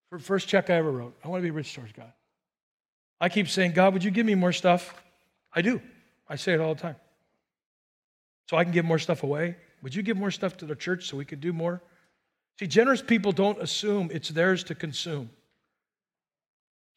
For 0.10 0.20
first 0.20 0.50
check 0.50 0.70
I 0.70 0.74
ever 0.74 0.92
wrote, 0.92 1.16
I 1.24 1.30
want 1.30 1.42
to 1.42 1.48
be 1.48 1.52
rich 1.52 1.74
toward 1.74 1.94
God. 1.94 2.12
I 3.22 3.30
keep 3.30 3.48
saying, 3.48 3.72
God, 3.72 3.94
would 3.94 4.04
you 4.04 4.12
give 4.12 4.26
me 4.26 4.36
more 4.36 4.52
stuff? 4.52 4.94
I 5.54 5.62
do. 5.62 5.82
I 6.28 6.36
say 6.36 6.54
it 6.54 6.60
all 6.60 6.76
the 6.76 6.82
time 6.82 6.98
so 8.50 8.58
I 8.58 8.64
can 8.64 8.74
give 8.74 8.86
more 8.86 9.00
stuff 9.00 9.24
away? 9.24 9.56
Would 9.82 9.96
you 9.96 10.04
give 10.04 10.18
more 10.18 10.32
stuff 10.32 10.58
to 10.58 10.66
the 10.66 10.76
church 10.76 11.08
so 11.08 11.18
we 11.18 11.26
could 11.26 11.42
do 11.42 11.54
more? 11.54 11.82
See, 12.60 12.68
generous 12.68 13.02
people 13.02 13.32
don't 13.32 13.62
assume 13.62 14.10
it's 14.14 14.30
theirs 14.30 14.64
to 14.66 14.76
consume. 14.76 15.30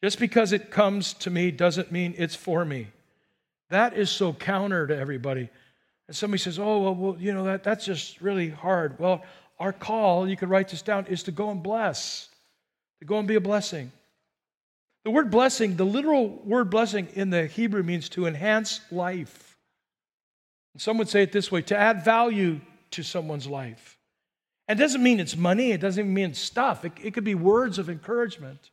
Just 0.03 0.19
because 0.19 0.53
it 0.53 0.69
comes 0.69 1.13
to 1.15 1.29
me 1.29 1.51
doesn't 1.51 1.91
mean 1.91 2.13
it's 2.17 2.35
for 2.35 2.63
me. 2.63 2.87
That 3.69 3.97
is 3.97 4.09
so 4.09 4.33
counter 4.33 4.87
to 4.87 4.97
everybody. 4.97 5.49
And 6.07 6.15
somebody 6.15 6.39
says, 6.39 6.59
oh, 6.59 6.79
well, 6.79 6.95
well 6.95 7.17
you 7.19 7.33
know, 7.33 7.45
that, 7.45 7.63
that's 7.63 7.85
just 7.85 8.21
really 8.21 8.49
hard. 8.49 8.99
Well, 8.99 9.23
our 9.59 9.73
call, 9.73 10.29
you 10.29 10.37
could 10.37 10.49
write 10.49 10.69
this 10.69 10.81
down, 10.81 11.07
is 11.07 11.23
to 11.23 11.31
go 11.31 11.49
and 11.49 11.63
bless, 11.63 12.29
to 12.99 13.05
go 13.05 13.17
and 13.17 13.27
be 13.27 13.35
a 13.35 13.41
blessing. 13.41 13.91
The 15.03 15.11
word 15.11 15.31
blessing, 15.31 15.75
the 15.75 15.85
literal 15.85 16.29
word 16.43 16.69
blessing 16.69 17.07
in 17.13 17.29
the 17.29 17.47
Hebrew 17.47 17.81
means 17.81 18.09
to 18.09 18.27
enhance 18.27 18.81
life. 18.91 19.46
Some 20.77 20.97
would 20.97 21.09
say 21.09 21.23
it 21.23 21.31
this 21.31 21.51
way 21.51 21.61
to 21.63 21.77
add 21.77 22.03
value 22.03 22.61
to 22.91 23.03
someone's 23.03 23.47
life. 23.47 23.97
And 24.67 24.79
it 24.79 24.83
doesn't 24.83 25.01
mean 25.01 25.19
it's 25.19 25.35
money, 25.35 25.71
it 25.71 25.81
doesn't 25.81 26.01
even 26.01 26.13
mean 26.13 26.33
stuff. 26.33 26.85
It, 26.85 26.93
it 27.01 27.13
could 27.13 27.23
be 27.23 27.35
words 27.35 27.79
of 27.79 27.89
encouragement. 27.89 28.69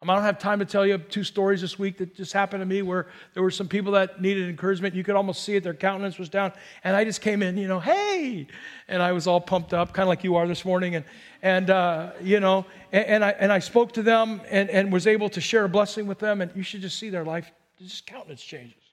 I 0.00 0.14
don't 0.14 0.22
have 0.22 0.38
time 0.38 0.60
to 0.60 0.64
tell 0.64 0.86
you 0.86 0.96
two 0.96 1.24
stories 1.24 1.60
this 1.60 1.76
week 1.76 1.98
that 1.98 2.14
just 2.14 2.32
happened 2.32 2.60
to 2.60 2.66
me 2.66 2.82
where 2.82 3.08
there 3.34 3.42
were 3.42 3.50
some 3.50 3.66
people 3.66 3.92
that 3.92 4.22
needed 4.22 4.48
encouragement. 4.48 4.94
You 4.94 5.02
could 5.02 5.16
almost 5.16 5.42
see 5.42 5.56
it, 5.56 5.64
their 5.64 5.74
countenance 5.74 6.20
was 6.20 6.28
down. 6.28 6.52
And 6.84 6.94
I 6.94 7.02
just 7.02 7.20
came 7.20 7.42
in, 7.42 7.56
you 7.56 7.66
know, 7.66 7.80
hey! 7.80 8.46
And 8.86 9.02
I 9.02 9.10
was 9.10 9.26
all 9.26 9.40
pumped 9.40 9.74
up, 9.74 9.92
kind 9.92 10.04
of 10.04 10.08
like 10.08 10.22
you 10.22 10.36
are 10.36 10.46
this 10.46 10.64
morning. 10.64 10.94
And, 10.94 11.04
and 11.42 11.68
uh, 11.68 12.12
you 12.22 12.38
know, 12.38 12.64
and, 12.92 13.06
and, 13.06 13.24
I, 13.24 13.30
and 13.30 13.52
I 13.52 13.58
spoke 13.58 13.90
to 13.94 14.02
them 14.02 14.40
and, 14.48 14.70
and 14.70 14.92
was 14.92 15.08
able 15.08 15.30
to 15.30 15.40
share 15.40 15.64
a 15.64 15.68
blessing 15.68 16.06
with 16.06 16.20
them. 16.20 16.42
And 16.42 16.52
you 16.54 16.62
should 16.62 16.80
just 16.80 16.96
see 16.96 17.10
their 17.10 17.24
life, 17.24 17.50
just 17.80 18.06
countenance 18.06 18.42
changes. 18.42 18.87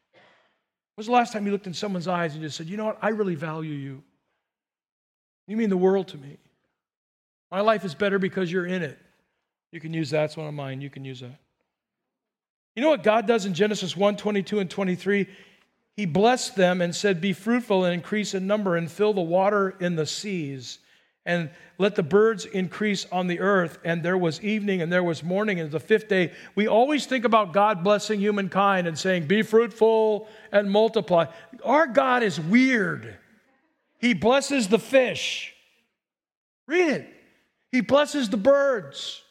When's 0.96 1.08
the 1.08 1.14
last 1.14 1.34
time 1.34 1.46
you 1.46 1.52
looked 1.52 1.68
in 1.68 1.74
someone's 1.74 2.08
eyes 2.08 2.34
and 2.34 2.44
just 2.44 2.58
said, 2.58 2.68
You 2.68 2.78
know 2.78 2.86
what? 2.86 2.98
I 3.02 3.10
really 3.10 3.36
value 3.36 3.74
you. 3.74 4.04
You 5.48 5.58
mean 5.58 5.70
the 5.70 5.78
world 5.78 6.08
to 6.10 6.18
me. 6.18 6.38
My 7.52 7.62
life 7.62 7.86
is 7.86 7.94
better 7.94 8.18
because 8.18 8.52
you're 8.52 8.66
in 8.66 8.82
it. 8.82 8.98
You 9.72 9.80
can 9.80 9.94
use 9.94 10.10
that. 10.12 10.26
It's 10.26 10.38
one 10.38 10.48
of 10.48 10.54
mine. 10.54 10.82
You 10.82 10.90
can 10.90 11.06
use 11.06 11.20
that. 11.20 11.40
You 12.76 12.82
know 12.82 12.90
what 12.90 13.04
God 13.04 13.28
does 13.28 13.46
in 13.46 13.54
Genesis 13.54 13.96
1 13.96 14.18
22 14.18 14.60
and 14.60 14.70
23? 14.70 15.28
He 15.96 16.06
blessed 16.06 16.56
them 16.56 16.82
and 16.82 16.94
said, 16.94 17.22
Be 17.22 17.34
fruitful 17.34 17.86
and 17.86 17.94
increase 17.94 18.34
in 18.34 18.48
number 18.48 18.76
and 18.76 18.92
fill 18.92 19.14
the 19.14 19.22
water 19.22 19.76
in 19.80 19.96
the 19.96 20.06
seas 20.06 20.80
and 21.26 21.50
let 21.78 21.96
the 21.96 22.04
birds 22.04 22.46
increase 22.46 23.06
on 23.12 23.28
the 23.28 23.40
earth. 23.40 23.80
And 23.84 24.04
there 24.04 24.18
was 24.18 24.42
evening 24.42 24.82
and 24.82 24.92
there 24.92 25.04
was 25.04 25.24
morning, 25.24 25.60
and 25.60 25.72
the 25.72 25.80
fifth 25.80 26.08
day. 26.08 26.32
We 26.54 26.68
always 26.68 27.06
think 27.06 27.26
about 27.26 27.52
God 27.52 27.84
blessing 27.84 28.20
humankind 28.20 28.88
and 28.88 28.98
saying, 28.98 29.28
Be 29.28 29.42
fruitful 29.42 30.28
and 30.52 30.70
multiply. 30.70 31.26
Our 31.64 31.88
God 31.88 32.24
is 32.24 32.40
weird. 32.40 33.18
He 33.98 34.14
blesses 34.14 34.68
the 34.68 34.80
fish. 34.80 35.54
Read 36.68 36.90
it. 36.90 37.10
He 37.72 37.82
blesses 37.82 38.30
the 38.30 38.38
birds. 38.38 39.22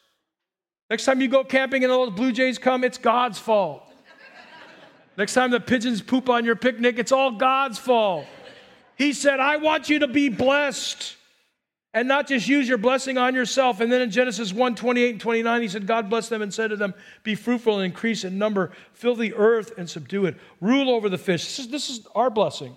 Next 0.90 1.04
time 1.04 1.20
you 1.20 1.28
go 1.28 1.44
camping 1.44 1.82
and 1.82 1.92
all 1.92 2.04
the 2.04 2.10
blue 2.10 2.32
jays 2.32 2.58
come, 2.58 2.84
it's 2.84 2.98
God's 2.98 3.38
fault. 3.38 3.82
Next 5.16 5.34
time 5.34 5.50
the 5.50 5.60
pigeons 5.60 6.02
poop 6.02 6.28
on 6.28 6.44
your 6.44 6.56
picnic, 6.56 6.98
it's 6.98 7.12
all 7.12 7.32
God's 7.32 7.78
fault. 7.78 8.26
He 8.96 9.12
said, 9.12 9.40
I 9.40 9.56
want 9.56 9.88
you 9.88 10.00
to 10.00 10.08
be 10.08 10.28
blessed 10.28 11.16
and 11.94 12.08
not 12.08 12.26
just 12.26 12.48
use 12.48 12.68
your 12.68 12.76
blessing 12.76 13.16
on 13.16 13.34
yourself. 13.34 13.80
And 13.80 13.90
then 13.90 14.02
in 14.02 14.10
Genesis 14.10 14.52
1 14.52 14.74
28 14.74 15.10
and 15.10 15.20
29, 15.20 15.62
he 15.62 15.68
said, 15.68 15.86
God 15.86 16.10
blessed 16.10 16.30
them 16.30 16.42
and 16.42 16.52
said 16.52 16.68
to 16.68 16.76
them, 16.76 16.92
Be 17.22 17.34
fruitful 17.34 17.78
and 17.78 17.86
increase 17.86 18.24
in 18.24 18.36
number, 18.36 18.72
fill 18.92 19.14
the 19.14 19.32
earth 19.34 19.72
and 19.78 19.88
subdue 19.88 20.26
it, 20.26 20.36
rule 20.60 20.90
over 20.90 21.08
the 21.08 21.16
fish. 21.16 21.44
This 21.44 21.58
is, 21.60 21.68
this 21.68 21.90
is 21.90 22.06
our 22.14 22.28
blessing 22.28 22.76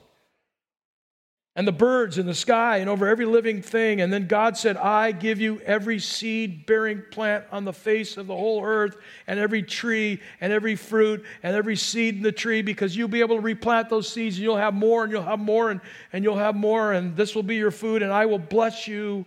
and 1.58 1.68
the 1.68 1.72
birds 1.72 2.20
in 2.20 2.28
the 2.28 2.36
sky 2.36 2.78
and 2.78 2.88
over 2.88 3.08
every 3.08 3.26
living 3.26 3.64
thing. 3.64 4.00
And 4.00 4.14
then 4.14 4.28
God 4.28 4.56
said, 4.56 4.78
I 4.78 5.12
give 5.12 5.42
you 5.42 5.60
every 5.62 5.98
seed 5.98 6.68
bearing 6.68 7.02
plant 7.10 7.46
on 7.52 7.66
the 7.66 7.74
face 7.74 8.16
of 8.16 8.28
the 8.28 8.36
whole 8.36 8.64
earth, 8.64 8.96
and 9.26 9.40
every 9.40 9.64
tree, 9.64 10.22
and 10.40 10.54
every 10.54 10.76
fruit, 10.76 11.26
and 11.42 11.56
every 11.56 11.76
seed 11.76 12.16
in 12.16 12.22
the 12.22 12.32
tree, 12.32 12.62
because 12.62 12.96
you'll 12.96 13.08
be 13.08 13.22
able 13.22 13.38
to 13.38 13.42
replant 13.42 13.90
those 13.90 14.08
seeds, 14.08 14.36
and 14.36 14.44
you'll 14.44 14.56
have 14.56 14.76
more, 14.76 15.04
and 15.04 15.12
you'll 15.12 15.24
have 15.24 15.40
more, 15.40 15.72
and, 15.72 15.82
and 16.14 16.24
you'll 16.24 16.38
have 16.38 16.56
more, 16.56 16.94
and 16.94 17.18
this 17.18 17.34
will 17.34 17.42
be 17.42 17.56
your 17.56 17.72
food, 17.72 18.04
and 18.04 18.14
I 18.14 18.28
will 18.28 18.38
bless 18.38 18.88
you. 18.88 19.26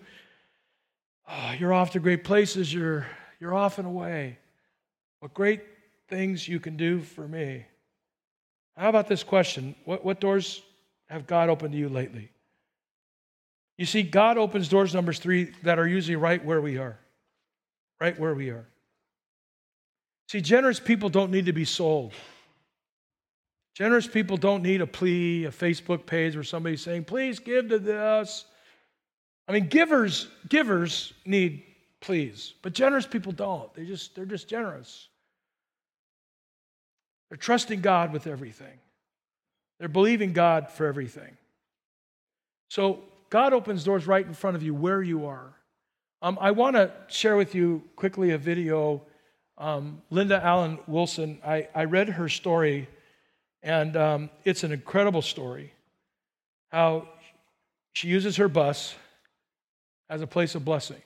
Oh, 1.29 1.55
you're 1.59 1.73
off 1.73 1.91
to 1.93 1.99
great 1.99 2.23
places, 2.23 2.73
you're, 2.73 3.09
you're 3.41 3.55
off 3.55 3.79
and 3.79 3.89
away. 3.89 4.39
What 5.19 5.35
great 5.35 5.63
things 6.07 6.47
you 6.47 6.61
can 6.61 6.77
do 6.77 7.01
for 7.01 7.27
me. 7.27 7.67
How 8.77 8.89
about 8.89 9.09
this 9.09 9.25
question? 9.25 9.75
What, 9.85 10.05
what 10.05 10.21
doors 10.21 10.63
have 11.11 11.27
God 11.27 11.49
opened 11.49 11.73
to 11.73 11.79
you 11.79 11.89
lately? 11.89 12.31
You 13.77 13.87
see, 13.87 14.03
God 14.03 14.39
opens 14.39 14.69
doors, 14.69 14.95
numbers 14.95 15.19
three, 15.19 15.53
that 15.63 15.79
are 15.79 15.87
usually 15.87 16.17
right 16.17 16.45
where 16.45 16.61
we 16.61 16.79
are. 16.79 16.99
Right 18.01 18.19
where 18.19 18.35
we 18.35 18.51
are. 18.51 18.67
See, 20.29 20.41
generous 20.41 20.79
people 20.79 21.09
don't 21.09 21.31
need 21.31 21.47
to 21.47 21.53
be 21.53 21.65
sold. 21.65 22.13
Generous 23.75 24.07
people 24.07 24.37
don't 24.37 24.63
need 24.63 24.81
a 24.81 24.87
plea, 24.87 25.47
a 25.47 25.51
Facebook 25.51 26.07
page 26.07 26.35
where 26.35 26.45
somebody's 26.45 26.83
saying, 26.83 27.05
please 27.05 27.39
give 27.39 27.69
to 27.71 27.79
this. 27.79 28.45
I 29.49 29.53
mean, 29.53 29.67
givers, 29.67 30.29
givers 30.49 31.13
need 31.25 31.65
please, 32.01 32.55
but 32.63 32.73
generous 32.73 33.07
people 33.07 33.33
don't. 33.33 33.73
They 33.75 33.85
just, 33.85 34.15
they're 34.15 34.25
just 34.25 34.49
generous. 34.49 35.09
They're 37.29 37.39
trusting 37.39 37.81
God 37.81 38.13
with 38.13 38.27
everything. 38.27 38.79
They're 39.81 39.89
believing 39.89 40.33
God 40.33 40.71
for 40.71 40.87
everything. 40.87 41.37
So 42.69 43.01
God 43.31 43.53
opens 43.53 43.83
doors 43.83 44.07
right 44.07 44.25
in 44.25 44.35
front 44.35 44.55
of 44.55 44.63
you 44.63 44.73
where 44.73 45.03
you 45.03 45.27
are. 45.27 45.53
Um, 46.23 46.39
I 46.41 46.53
want 46.53 46.77
to 46.77 46.93
share 47.09 47.37
with 47.37 47.57
you 47.57 47.83
quickly 47.97 48.31
a 48.31 48.39
video 48.39 49.03
Um, 49.59 50.01
Linda 50.09 50.41
Allen 50.43 50.79
Wilson, 50.87 51.39
I, 51.45 51.69
I 51.75 51.85
read 51.85 52.09
her 52.09 52.31
story, 52.31 52.89
and 53.63 53.95
um, 53.95 54.31
it's 54.45 54.65
an 54.65 54.73
incredible 54.73 55.21
story. 55.23 55.75
How 56.73 57.09
she 57.93 58.09
uses 58.09 58.37
her 58.37 58.49
bus 58.49 58.95
as 60.09 60.23
a 60.23 60.27
place 60.27 60.57
of 60.57 60.65
blessing. 60.65 61.03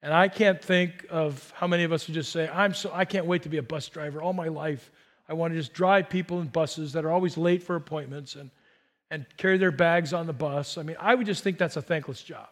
And 0.00 0.14
I 0.14 0.28
can't 0.28 0.64
think 0.64 1.04
of 1.10 1.52
how 1.54 1.66
many 1.66 1.84
of 1.84 1.92
us 1.92 2.08
would 2.08 2.14
just 2.14 2.32
say, 2.32 2.48
I'm 2.48 2.72
so, 2.72 2.90
I 2.94 3.04
can't 3.04 3.26
wait 3.26 3.42
to 3.42 3.50
be 3.50 3.58
a 3.58 3.62
bus 3.62 3.90
driver 3.90 4.22
all 4.22 4.32
my 4.32 4.48
life. 4.48 4.90
I 5.28 5.34
want 5.34 5.52
to 5.52 5.58
just 5.58 5.74
drive 5.74 6.08
people 6.08 6.40
in 6.40 6.46
buses 6.48 6.94
that 6.94 7.04
are 7.04 7.10
always 7.10 7.36
late 7.36 7.62
for 7.62 7.76
appointments 7.76 8.34
and, 8.34 8.50
and 9.10 9.26
carry 9.36 9.58
their 9.58 9.70
bags 9.70 10.14
on 10.14 10.26
the 10.26 10.32
bus. 10.32 10.78
I 10.78 10.82
mean, 10.82 10.96
I 10.98 11.14
would 11.14 11.26
just 11.26 11.44
think 11.44 11.58
that's 11.58 11.76
a 11.76 11.82
thankless 11.82 12.22
job. 12.22 12.48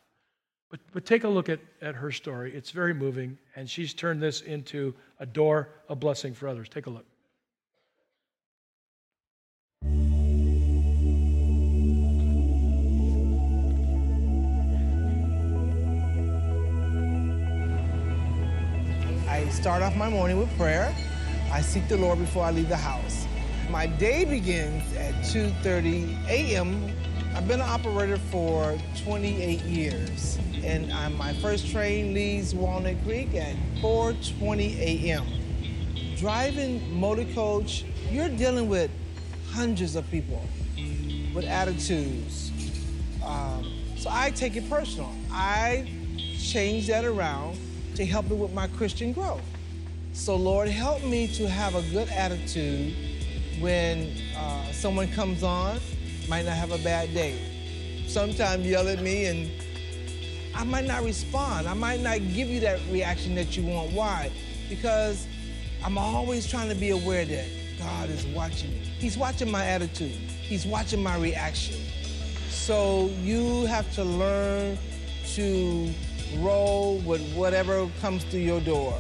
But, 0.71 0.81
but 0.93 1.07
take 1.07 1.25
a 1.25 1.29
look 1.29 1.49
at, 1.49 1.61
at 1.81 1.95
her 1.95 2.13
story. 2.13 2.55
It's 2.55 2.71
very 2.73 2.93
moving, 2.93 3.39
and 3.55 3.71
she's 3.71 3.95
turned 3.95 4.21
this 4.21 4.43
into 4.43 4.95
a 5.21 5.25
door 5.25 5.71
of 5.89 6.01
blessing 6.01 6.35
for 6.35 6.49
others. 6.49 6.69
Take 6.69 6.87
a 6.87 6.91
look. 6.91 7.07
I 19.29 19.49
start 19.51 19.83
off 19.83 19.97
my 19.97 20.11
morning 20.11 20.39
with 20.39 20.55
prayer. 20.59 20.95
I 21.53 21.61
seek 21.61 21.89
the 21.89 21.97
Lord 21.97 22.19
before 22.19 22.45
I 22.45 22.51
leave 22.51 22.69
the 22.69 22.77
house. 22.77 23.27
My 23.71 23.87
day 23.87 24.25
begins 24.25 24.83
at 24.97 25.15
2:30 25.25 26.29
a.m. 26.29 26.91
I've 27.35 27.47
been 27.47 27.61
an 27.61 27.69
operator 27.69 28.17
for 28.17 28.79
28 29.05 29.63
years, 29.63 30.39
and 30.65 30.93
I'm, 30.93 31.17
my 31.17 31.35
first 31.35 31.71
train 31.71 32.15
leaves 32.15 32.55
Walnut 32.55 32.97
Creek 33.05 33.35
at 33.35 33.57
4:20 33.81 34.79
a.m. 34.79 35.27
Driving 36.17 36.99
motor 36.99 37.27
coach, 37.35 37.85
you're 38.11 38.29
dealing 38.29 38.69
with 38.69 38.91
hundreds 39.51 39.97
of 39.97 40.11
people 40.11 40.43
with 41.35 41.45
attitudes. 41.45 42.51
Um, 43.25 43.73
so 43.97 44.09
I 44.11 44.31
take 44.31 44.57
it 44.57 44.69
personal. 44.71 45.13
I 45.31 45.91
change 46.39 46.87
that 46.87 47.05
around 47.05 47.59
to 47.97 48.05
help 48.07 48.31
me 48.31 48.37
with 48.37 48.53
my 48.53 48.67
Christian 48.69 49.13
growth. 49.13 49.43
So, 50.17 50.35
Lord, 50.35 50.69
help 50.69 51.05
me 51.05 51.29
to 51.35 51.47
have 51.47 51.75
a 51.75 51.83
good 51.93 52.09
attitude 52.09 52.97
when 53.61 54.11
uh, 54.37 54.73
someone 54.73 55.09
comes 55.13 55.43
on, 55.43 55.79
might 56.27 56.47
not 56.47 56.57
have 56.57 56.73
a 56.73 56.79
bad 56.79 57.13
day. 57.13 57.39
Sometimes 58.09 58.67
yell 58.67 58.89
at 58.89 59.03
me 59.03 59.27
and 59.27 59.51
I 60.55 60.65
might 60.65 60.87
not 60.87 61.05
respond. 61.05 61.69
I 61.69 61.75
might 61.75 62.01
not 62.01 62.19
give 62.33 62.49
you 62.49 62.61
that 62.61 62.81
reaction 62.91 63.35
that 63.35 63.59
you 63.59 63.67
want. 63.67 63.93
Why? 63.93 64.33
Because 64.71 65.29
I'm 65.85 65.99
always 65.99 66.49
trying 66.49 66.71
to 66.71 66.75
be 66.75 66.91
aware 66.91 67.27
that 67.27 67.47
God 67.79 68.09
is 68.09 68.25
watching 68.29 68.71
me. 68.71 68.79
He's 68.99 69.19
watching 69.19 69.51
my 69.51 69.67
attitude, 69.67 70.13
He's 70.13 70.67
watching 70.67 71.03
my 71.03 71.17
reaction. 71.19 71.77
So 72.49 73.11
you 73.21 73.67
have 73.67 73.93
to 73.95 74.03
learn 74.03 74.79
to 75.35 75.93
roll 76.39 77.01
with 77.01 77.21
whatever 77.35 77.87
comes 78.01 78.25
through 78.25 78.41
your 78.41 78.61
door. 78.61 78.99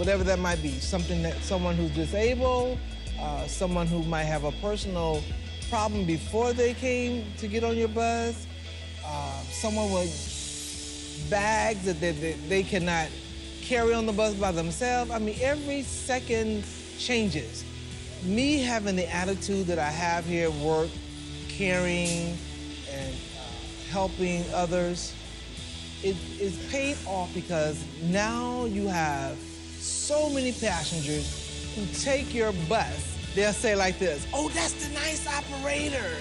Whatever 0.00 0.24
that 0.24 0.38
might 0.38 0.62
be. 0.62 0.70
Something 0.70 1.22
that 1.24 1.36
someone 1.42 1.74
who's 1.74 1.90
disabled, 1.90 2.78
uh, 3.20 3.46
someone 3.46 3.86
who 3.86 4.02
might 4.04 4.24
have 4.24 4.44
a 4.44 4.52
personal 4.52 5.22
problem 5.68 6.06
before 6.06 6.54
they 6.54 6.72
came 6.72 7.26
to 7.36 7.46
get 7.46 7.64
on 7.64 7.76
your 7.76 7.88
bus, 7.88 8.46
uh, 9.04 9.42
someone 9.50 9.92
with 9.92 11.26
bags 11.28 11.84
that 11.84 12.00
they, 12.00 12.12
they, 12.12 12.32
they 12.48 12.62
cannot 12.62 13.08
carry 13.60 13.92
on 13.92 14.06
the 14.06 14.12
bus 14.12 14.32
by 14.36 14.50
themselves. 14.50 15.10
I 15.10 15.18
mean, 15.18 15.36
every 15.42 15.82
second 15.82 16.64
changes. 16.98 17.62
Me 18.22 18.56
having 18.56 18.96
the 18.96 19.14
attitude 19.14 19.66
that 19.66 19.78
I 19.78 19.90
have 19.90 20.24
here 20.24 20.48
at 20.48 20.54
work, 20.54 20.88
caring 21.50 22.38
and 22.90 23.14
uh, 23.14 23.90
helping 23.90 24.44
others, 24.54 25.14
it 26.02 26.16
is 26.40 26.56
paid 26.70 26.96
off 27.06 27.34
because 27.34 27.84
now 28.04 28.64
you 28.64 28.86
have 28.86 29.36
so 30.10 30.28
many 30.28 30.50
passengers 30.50 31.72
who 31.76 31.86
take 32.02 32.34
your 32.34 32.50
bus. 32.68 33.16
They'll 33.36 33.52
say 33.52 33.76
like 33.76 34.00
this, 34.00 34.26
oh, 34.34 34.48
that's 34.48 34.72
the 34.84 34.92
nice 34.92 35.24
operator. 35.24 36.16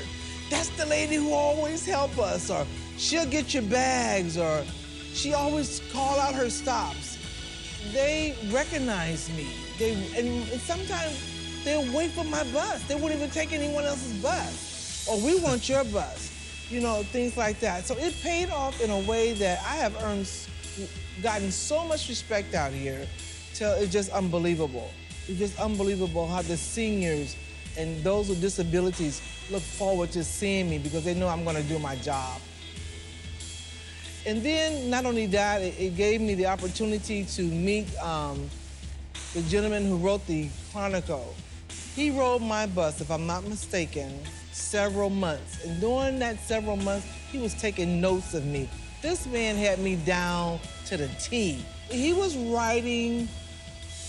That's 0.52 0.69
the 0.78 0.86
lady 0.86 1.15
who 1.15 1.34
always 1.34 1.88
help 1.88 2.15
us. 2.19 2.52
Or 2.52 2.67
she'll 2.99 3.25
get 3.25 3.52
your 3.52 3.63
bags 3.63 4.38
or 4.38 4.63
she 5.13 5.34
always 5.34 5.82
call 5.91 6.19
out 6.19 6.36
her 6.36 6.52
stops. 6.52 7.17
They 7.91 8.36
recognize 8.52 9.28
me. 9.36 9.47
They 9.80 9.93
and, 10.15 10.43
sometimes 10.62 11.63
they'll 11.65 11.91
wait 11.91 12.12
for 12.12 12.25
my 12.25 12.43
bus. 12.54 12.84
They 12.84 12.93
won't 12.93 13.15
even 13.15 13.32
take 13.32 13.54
anyone 13.54 13.86
else's 13.86 14.21
bus. 14.21 15.08
Or 15.10 15.17
we 15.17 15.39
want 15.39 15.67
your 15.67 15.84
bus. 15.86 16.30
You 16.69 16.82
know, 16.82 17.02
things 17.02 17.38
like 17.38 17.60
that. 17.62 17.86
So 17.86 17.95
it 17.97 18.15
paid 18.21 18.52
off 18.52 18.80
in 18.82 18.91
a 18.91 18.99
way 18.99 19.34
that 19.34 19.63
I 19.65 19.78
have 19.78 19.95
earned, 20.04 20.30
gotten 21.23 21.49
so 21.49 21.84
much 21.86 22.08
respect 22.08 22.54
out 22.54 22.71
here 22.71 23.08
it's 23.65 23.91
just 23.91 24.11
unbelievable. 24.11 24.91
It's 25.27 25.39
just 25.39 25.59
unbelievable 25.59 26.27
how 26.27 26.41
the 26.41 26.57
seniors 26.57 27.35
and 27.77 28.03
those 28.03 28.29
with 28.29 28.41
disabilities 28.41 29.21
look 29.51 29.61
forward 29.61 30.11
to 30.11 30.23
seeing 30.23 30.69
me 30.69 30.77
because 30.77 31.03
they 31.03 31.13
know 31.13 31.27
I'm 31.27 31.43
going 31.43 31.55
to 31.55 31.63
do 31.63 31.79
my 31.79 31.95
job. 31.97 32.41
And 34.25 34.43
then, 34.43 34.89
not 34.89 35.05
only 35.05 35.27
that, 35.27 35.61
it, 35.61 35.79
it 35.79 35.95
gave 35.95 36.19
me 36.21 36.35
the 36.35 36.45
opportunity 36.45 37.23
to 37.23 37.41
meet 37.43 37.87
um, 37.99 38.49
the 39.33 39.41
gentleman 39.43 39.87
who 39.87 39.97
wrote 39.97 40.25
the 40.27 40.49
Chronicle. 40.71 41.33
He 41.95 42.11
rode 42.11 42.41
my 42.41 42.65
bus, 42.67 43.01
if 43.01 43.11
I'm 43.11 43.25
not 43.25 43.45
mistaken, 43.45 44.19
several 44.51 45.09
months. 45.09 45.63
And 45.63 45.79
during 45.79 46.19
that 46.19 46.39
several 46.41 46.75
months, 46.75 47.07
he 47.31 47.39
was 47.39 47.53
taking 47.55 48.01
notes 48.01 48.33
of 48.33 48.45
me. 48.45 48.69
This 49.01 49.25
man 49.27 49.55
had 49.55 49.79
me 49.79 49.95
down 49.95 50.59
to 50.87 50.97
the 50.97 51.07
T. 51.19 51.63
He 51.89 52.13
was 52.13 52.35
writing 52.35 53.29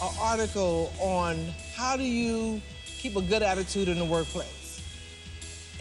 an 0.02 0.10
article 0.20 0.92
on 0.98 1.36
how 1.74 1.96
do 1.96 2.02
you 2.02 2.60
keep 2.84 3.16
a 3.16 3.22
good 3.22 3.42
attitude 3.42 3.88
in 3.88 3.98
the 3.98 4.04
workplace. 4.04 4.82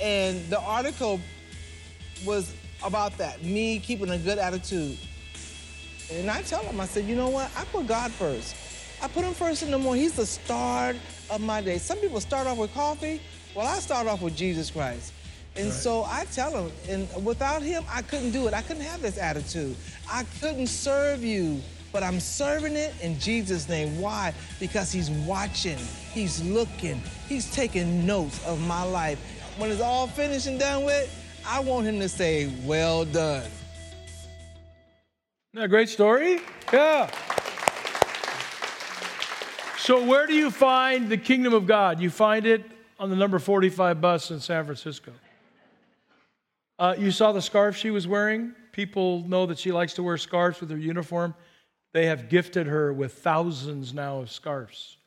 And 0.02 0.44
the 0.50 0.60
article 0.60 1.20
was 2.26 2.54
about 2.84 3.18
that, 3.18 3.44
me 3.44 3.80
keeping 3.80 4.10
a 4.10 4.18
good 4.18 4.38
attitude. 4.38 4.98
And 6.12 6.30
I 6.30 6.42
tell 6.42 6.62
him, 6.62 6.80
I 6.80 6.86
said, 6.86 7.06
you 7.06 7.16
know 7.16 7.30
what? 7.30 7.52
I 7.58 7.66
put 7.66 7.88
God 7.88 8.12
first. 8.12 8.56
I 9.02 9.08
put 9.08 9.24
him 9.24 9.34
first 9.34 9.64
in 9.64 9.72
the 9.72 9.78
morning. 9.78 10.04
He's 10.04 10.16
the 10.16 10.26
start 10.26 10.96
of 11.30 11.42
my 11.42 11.62
day. 11.62 11.78
Some 11.78 12.00
people 12.00 12.20
start 12.20 12.48
off 12.48 12.58
with 12.58 12.74
coffee. 12.74 13.22
Well, 13.56 13.68
I 13.68 13.80
start 13.80 14.08
off 14.08 14.22
with 14.22 14.36
Jesus 14.36 14.72
Christ. 14.72 15.14
And 15.56 15.66
right. 15.66 15.74
so 15.74 16.04
I 16.04 16.26
tell 16.32 16.52
him, 16.52 16.72
and 16.88 17.26
without 17.26 17.62
him, 17.62 17.84
I 17.90 18.02
couldn't 18.02 18.32
do 18.32 18.48
it. 18.48 18.54
I 18.54 18.62
couldn't 18.62 18.84
have 18.84 19.02
this 19.02 19.18
attitude. 19.18 19.76
I 20.10 20.24
couldn't 20.40 20.68
serve 20.68 21.24
you, 21.24 21.62
but 21.92 22.04
I'm 22.04 22.20
serving 22.20 22.76
it 22.76 22.94
in 23.02 23.20
Jesus' 23.20 23.68
name. 23.68 24.00
Why? 24.00 24.34
Because 24.60 24.92
he's 24.92 25.10
watching, 25.10 25.78
he's 26.12 26.44
looking, 26.44 27.02
he's 27.28 27.52
taking 27.52 28.06
notes 28.06 28.46
of 28.46 28.66
my 28.68 28.84
life. 28.84 29.20
When 29.58 29.72
it's 29.72 29.82
all 29.82 30.08
finished 30.08 30.48
and 30.48 30.60
done 30.60 30.86
with, 30.86 31.14
I 31.46 31.60
want 31.60 31.86
him 31.86 32.00
to 32.00 32.10
say, 32.10 32.52
well 32.64 33.06
done. 33.06 33.44
Isn't 35.52 35.62
that 35.62 35.64
a 35.64 35.68
great 35.68 35.90
story? 35.90 36.42
Yeah. 36.72 37.10
So, 39.80 40.06
where 40.06 40.28
do 40.28 40.36
you 40.36 40.52
find 40.52 41.10
the 41.10 41.18
kingdom 41.18 41.54
of 41.54 41.66
God? 41.66 42.00
You 42.00 42.12
find 42.12 42.46
it 42.46 42.64
on 43.00 43.10
the 43.10 43.16
number 43.16 43.40
45 43.40 44.00
bus 44.00 44.30
in 44.30 44.40
San 44.40 44.66
Francisco. 44.66 45.12
Uh, 46.78 46.96
you 46.98 47.12
saw 47.12 47.32
the 47.32 47.42
scarf 47.42 47.76
she 47.76 47.90
was 47.90 48.08
wearing. 48.08 48.54
People 48.72 49.28
know 49.28 49.48
that 49.48 49.58
she 49.58 49.72
likes 49.72 49.94
to 49.94 50.04
wear 50.04 50.18
scarves 50.18 50.62
with 50.62 50.70
her 50.70 50.78
uniform. 50.78 51.34
They 51.94 52.06
have 52.06 52.30
gifted 52.30 52.68
her 52.68 52.94
with 52.94 53.14
thousands 53.14 53.94
now 53.94 54.20
of 54.20 54.32
scarves. 54.32 54.98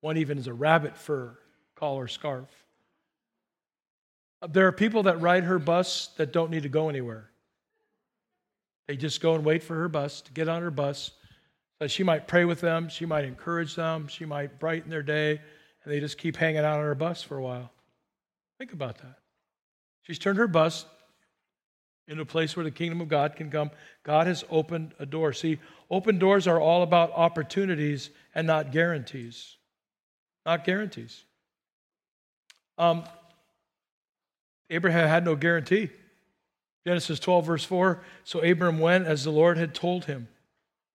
One 0.00 0.16
even 0.18 0.38
is 0.38 0.46
a 0.46 0.54
rabbit 0.54 0.96
fur 0.96 1.38
collar 1.74 2.08
scarf. 2.08 2.48
There 4.48 4.66
are 4.66 4.72
people 4.72 5.04
that 5.04 5.20
ride 5.20 5.44
her 5.44 5.58
bus 5.58 6.08
that 6.16 6.32
don't 6.32 6.50
need 6.50 6.62
to 6.64 6.68
go 6.68 6.88
anywhere. 6.88 7.30
They 8.86 8.96
just 8.96 9.20
go 9.20 9.34
and 9.34 9.44
wait 9.44 9.62
for 9.62 9.74
her 9.74 9.88
bus 9.88 10.20
to 10.22 10.32
get 10.32 10.48
on 10.48 10.62
her 10.62 10.70
bus. 10.70 11.10
So 11.80 11.86
she 11.86 12.02
might 12.02 12.26
pray 12.26 12.44
with 12.44 12.60
them, 12.60 12.88
she 12.88 13.04
might 13.04 13.24
encourage 13.24 13.74
them, 13.74 14.08
she 14.08 14.24
might 14.24 14.58
brighten 14.58 14.90
their 14.90 15.02
day, 15.02 15.40
and 15.84 15.92
they 15.92 16.00
just 16.00 16.16
keep 16.16 16.36
hanging 16.36 16.58
out 16.58 16.78
on 16.78 16.84
her 16.84 16.94
bus 16.94 17.22
for 17.22 17.36
a 17.36 17.42
while. 17.42 17.70
Think 18.58 18.72
about 18.72 18.98
that. 18.98 19.18
She's 20.02 20.18
turned 20.18 20.38
her 20.38 20.46
bus 20.46 20.86
into 22.08 22.22
a 22.22 22.26
place 22.26 22.56
where 22.56 22.64
the 22.64 22.70
kingdom 22.70 23.00
of 23.00 23.08
God 23.08 23.36
can 23.36 23.50
come. 23.50 23.70
God 24.04 24.26
has 24.26 24.44
opened 24.48 24.94
a 24.98 25.04
door. 25.04 25.32
See, 25.32 25.58
open 25.90 26.18
doors 26.18 26.46
are 26.46 26.60
all 26.60 26.82
about 26.82 27.12
opportunities 27.12 28.10
and 28.34 28.46
not 28.46 28.72
guarantees. 28.72 29.56
Not 30.44 30.64
guarantees. 30.64 31.24
Um, 32.78 33.04
Abraham 34.70 35.08
had 35.08 35.24
no 35.24 35.36
guarantee. 35.36 35.90
Genesis 36.86 37.18
12, 37.18 37.46
verse 37.46 37.64
4 37.64 38.00
So 38.24 38.40
Abram 38.40 38.78
went 38.78 39.06
as 39.06 39.24
the 39.24 39.30
Lord 39.30 39.58
had 39.58 39.74
told 39.74 40.04
him. 40.04 40.28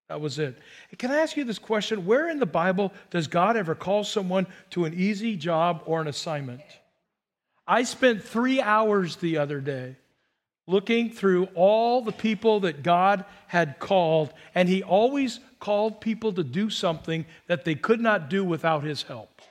That 0.08 0.22
was 0.22 0.40
it. 0.40 0.58
Can 0.98 1.12
I 1.12 1.20
ask 1.20 1.38
you 1.38 1.46
this 1.46 1.60
question? 1.60 2.06
Where 2.06 2.30
in 2.30 2.40
the 2.40 2.46
Bible 2.46 2.92
does 3.12 3.28
God 3.28 3.56
ever 3.56 3.76
call 3.76 4.04
someone 4.04 4.46
to 4.72 4.84
an 4.84 4.94
easy 4.94 5.38
job 5.38 5.84
or 5.86 6.02
an 6.02 6.08
assignment? 6.08 6.62
I 7.66 7.84
spent 7.84 8.24
three 8.24 8.62
hours 8.62 9.16
the 9.18 9.38
other 9.38 9.62
day 9.62 9.96
looking 10.72 11.12
through 11.12 11.50
all 11.54 12.02
the 12.02 12.12
people 12.12 12.62
that 12.62 12.82
God 12.82 13.26
had 13.48 13.78
called, 13.80 14.34
and 14.56 14.68
He 14.68 14.82
always 14.82 15.40
called 15.60 16.02
people 16.02 16.34
to 16.34 16.44
do 16.44 16.70
something 16.70 17.26
that 17.48 17.66
they 17.66 17.76
could 17.76 18.00
not 18.00 18.30
do 18.30 18.44
without 18.44 18.84
His 18.84 19.04
help. 19.04 19.42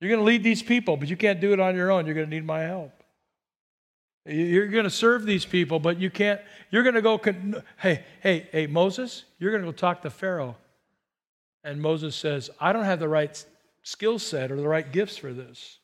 You're 0.00 0.08
going 0.08 0.20
to 0.20 0.24
lead 0.24 0.42
these 0.42 0.62
people, 0.62 0.96
but 0.96 1.08
you 1.08 1.16
can't 1.16 1.40
do 1.40 1.52
it 1.52 1.60
on 1.60 1.76
your 1.76 1.90
own. 1.90 2.06
You're 2.06 2.14
going 2.14 2.28
to 2.28 2.34
need 2.34 2.46
my 2.46 2.60
help. 2.60 2.92
You're 4.24 4.68
going 4.68 4.84
to 4.84 4.90
serve 4.90 5.26
these 5.26 5.44
people, 5.44 5.80
but 5.80 5.98
you 5.98 6.10
can't. 6.10 6.40
You're 6.70 6.82
going 6.82 6.94
to 6.94 7.02
go. 7.02 7.20
Hey, 7.78 8.04
hey, 8.22 8.48
hey, 8.52 8.66
Moses, 8.66 9.24
you're 9.38 9.50
going 9.50 9.62
to 9.62 9.68
go 9.68 9.72
talk 9.72 10.02
to 10.02 10.10
Pharaoh. 10.10 10.56
And 11.64 11.82
Moses 11.82 12.14
says, 12.16 12.48
I 12.60 12.72
don't 12.72 12.84
have 12.84 13.00
the 13.00 13.08
right 13.08 13.44
skill 13.82 14.18
set 14.18 14.50
or 14.50 14.56
the 14.56 14.68
right 14.68 14.90
gifts 14.90 15.16
for 15.16 15.32
this. 15.32 15.79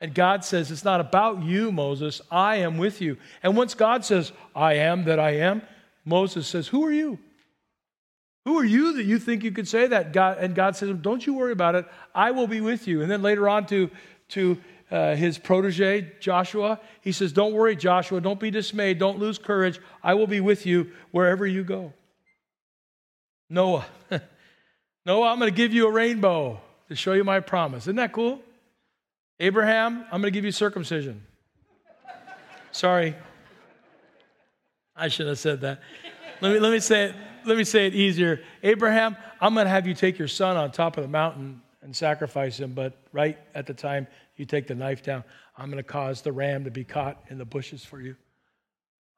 And 0.00 0.14
God 0.14 0.44
says, 0.44 0.70
It's 0.70 0.84
not 0.84 1.00
about 1.00 1.42
you, 1.42 1.72
Moses. 1.72 2.20
I 2.30 2.56
am 2.56 2.78
with 2.78 3.00
you. 3.00 3.16
And 3.42 3.56
once 3.56 3.74
God 3.74 4.04
says, 4.04 4.32
I 4.54 4.74
am 4.74 5.04
that 5.04 5.18
I 5.18 5.36
am, 5.36 5.62
Moses 6.04 6.46
says, 6.46 6.68
Who 6.68 6.84
are 6.84 6.92
you? 6.92 7.18
Who 8.44 8.58
are 8.58 8.64
you 8.64 8.94
that 8.94 9.04
you 9.04 9.18
think 9.18 9.42
you 9.42 9.50
could 9.50 9.66
say 9.66 9.88
that? 9.88 10.12
God, 10.12 10.38
and 10.38 10.54
God 10.54 10.76
says, 10.76 10.94
Don't 11.00 11.26
you 11.26 11.34
worry 11.34 11.52
about 11.52 11.74
it. 11.74 11.86
I 12.14 12.30
will 12.30 12.46
be 12.46 12.60
with 12.60 12.86
you. 12.86 13.02
And 13.02 13.10
then 13.10 13.22
later 13.22 13.48
on 13.48 13.66
to, 13.66 13.90
to 14.30 14.58
uh, 14.90 15.16
his 15.16 15.38
protege, 15.38 16.12
Joshua, 16.20 16.78
he 17.00 17.10
says, 17.10 17.32
Don't 17.32 17.54
worry, 17.54 17.74
Joshua. 17.74 18.20
Don't 18.20 18.38
be 18.38 18.50
dismayed. 18.50 18.98
Don't 18.98 19.18
lose 19.18 19.38
courage. 19.38 19.80
I 20.02 20.14
will 20.14 20.26
be 20.26 20.40
with 20.40 20.66
you 20.66 20.92
wherever 21.10 21.46
you 21.46 21.64
go. 21.64 21.92
Noah. 23.48 23.86
Noah, 25.06 25.28
I'm 25.28 25.38
going 25.38 25.50
to 25.50 25.56
give 25.56 25.72
you 25.72 25.88
a 25.88 25.90
rainbow 25.90 26.60
to 26.88 26.96
show 26.96 27.14
you 27.14 27.24
my 27.24 27.40
promise. 27.40 27.84
Isn't 27.84 27.96
that 27.96 28.12
cool? 28.12 28.40
Abraham, 29.38 30.04
I'm 30.10 30.20
going 30.20 30.24
to 30.24 30.30
give 30.30 30.44
you 30.44 30.52
circumcision. 30.52 31.22
Sorry. 32.72 33.14
I 34.94 35.08
shouldn't 35.08 35.30
have 35.30 35.38
said 35.38 35.60
that. 35.62 35.80
Let 36.40 36.52
me, 36.54 36.58
let 36.58 36.72
me 36.72 36.80
say 36.80 37.04
it 37.04 37.14
let 37.46 37.56
me 37.56 37.64
say 37.64 37.86
it 37.86 37.94
easier. 37.94 38.40
Abraham, 38.62 39.16
I'm 39.40 39.54
going 39.54 39.66
to 39.66 39.70
have 39.70 39.86
you 39.86 39.94
take 39.94 40.18
your 40.18 40.28
son 40.28 40.56
on 40.56 40.72
top 40.72 40.96
of 40.96 41.02
the 41.02 41.08
mountain 41.08 41.62
and 41.82 41.94
sacrifice 41.94 42.58
him, 42.58 42.72
but 42.72 42.96
right 43.12 43.38
at 43.54 43.66
the 43.66 43.74
time 43.74 44.06
you 44.36 44.44
take 44.44 44.66
the 44.66 44.74
knife 44.74 45.02
down, 45.02 45.22
I'm 45.56 45.70
going 45.70 45.82
to 45.82 45.88
cause 45.88 46.22
the 46.22 46.32
ram 46.32 46.64
to 46.64 46.70
be 46.70 46.84
caught 46.84 47.22
in 47.28 47.38
the 47.38 47.44
bushes 47.44 47.84
for 47.84 48.00
you. 48.00 48.16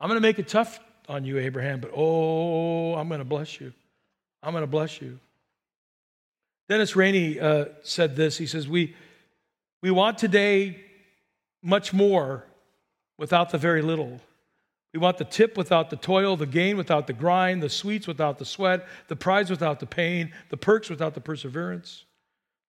I'm 0.01 0.09
going 0.09 0.21
to 0.21 0.27
make 0.27 0.39
it 0.39 0.49
tough 0.49 0.79
on 1.09 1.25
you, 1.25 1.39
Abraham, 1.39 1.81
but 1.81 1.91
oh, 1.97 2.95
I'm 2.95 3.09
going 3.09 3.21
to 3.21 3.25
bless 3.25 3.61
you. 3.61 3.73
I'm 4.43 4.53
going 4.53 4.63
to 4.63 4.69
bless 4.69 5.01
you. 5.01 5.19
Dennis 6.69 6.95
Rainey 6.95 7.41
uh, 7.41 7.67
said 7.83 8.15
this. 8.15 8.37
He 8.37 8.47
says, 8.47 8.69
we, 8.69 8.95
we 9.83 9.91
want 9.91 10.19
today 10.19 10.85
much 11.63 11.93
more 11.93 12.45
without 13.17 13.51
the 13.51 13.59
very 13.59 13.83
little. 13.83 14.21
We 14.95 15.01
want 15.01 15.19
the 15.19 15.25
tip 15.25 15.57
without 15.57 15.91
the 15.91 15.97
toil, 15.97 16.37
the 16.37 16.47
gain 16.47 16.77
without 16.77 17.07
the 17.07 17.13
grind, 17.13 17.63
the 17.63 17.69
sweets 17.69 18.07
without 18.07 18.39
the 18.39 18.45
sweat, 18.45 18.87
the 19.09 19.17
prize 19.17 19.51
without 19.51 19.81
the 19.81 19.87
pain, 19.87 20.33
the 20.49 20.57
perks 20.57 20.89
without 20.89 21.15
the 21.15 21.21
perseverance. 21.21 22.05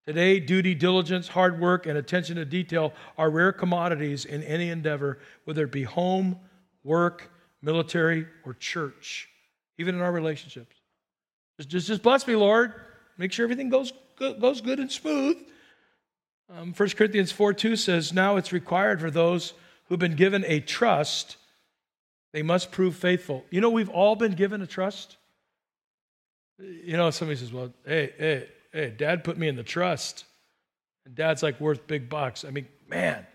Today, 0.06 0.39
duty, 0.39 0.76
diligence, 0.76 1.28
hard 1.28 1.60
work, 1.60 1.86
and 1.86 1.98
attention 1.98 2.36
to 2.38 2.45
detail 2.45 2.93
are 3.17 3.30
rare 3.30 3.54
commodities 3.54 4.26
in 4.26 4.43
any 4.43 4.69
endeavor, 4.69 5.19
whether 5.45 5.63
it 5.63 5.72
be 5.72 5.84
home, 5.84 6.38
work, 6.84 7.32
military, 7.62 8.26
or 8.43 8.54
church, 8.54 9.30
even 9.78 9.95
in 9.95 10.02
our 10.02 10.12
relationships. 10.12 10.76
Just, 11.58 11.69
just, 11.69 11.88
just 11.88 12.04
bless 12.04 12.28
me, 12.28 12.36
Lord. 12.36 12.74
Make 13.17 13.32
sure 13.32 13.43
everything 13.43 13.69
goes, 13.69 13.93
goes 14.17 14.62
good 14.62 14.80
and 14.80 14.91
smooth. 14.91 15.38
Um, 16.50 16.74
1 16.74 16.90
Corinthians 16.90 17.32
4 17.32 17.54
2 17.54 17.76
says, 17.76 18.12
Now 18.12 18.38
it's 18.38 18.52
required 18.52 19.00
for 19.00 19.12
those 19.12 19.54
who've 19.86 20.00
been 20.00 20.16
given 20.16 20.44
a 20.48 20.60
trust 20.60 21.38
they 22.32 22.44
must 22.44 22.72
prove 22.72 22.96
faithful. 22.96 23.44
You 23.50 23.62
know, 23.62 23.70
we've 23.70 23.90
all 23.90 24.16
been 24.16 24.34
given 24.34 24.62
a 24.62 24.68
trust. 24.68 25.18
You 26.60 26.98
know, 26.98 27.10
somebody 27.10 27.40
says, 27.40 27.52
Well, 27.52 27.74
hey, 27.86 28.14
hey, 28.18 28.48
hey, 28.72 28.94
dad 28.96 29.24
put 29.24 29.38
me 29.38 29.48
in 29.48 29.56
the 29.56 29.64
trust. 29.64 30.26
And 31.06 31.16
dad's 31.16 31.42
like 31.42 31.60
worth 31.60 31.88
big 31.88 32.10
bucks. 32.10 32.46
I 32.46 32.52
mean, 32.52 32.68
man. 32.88 33.26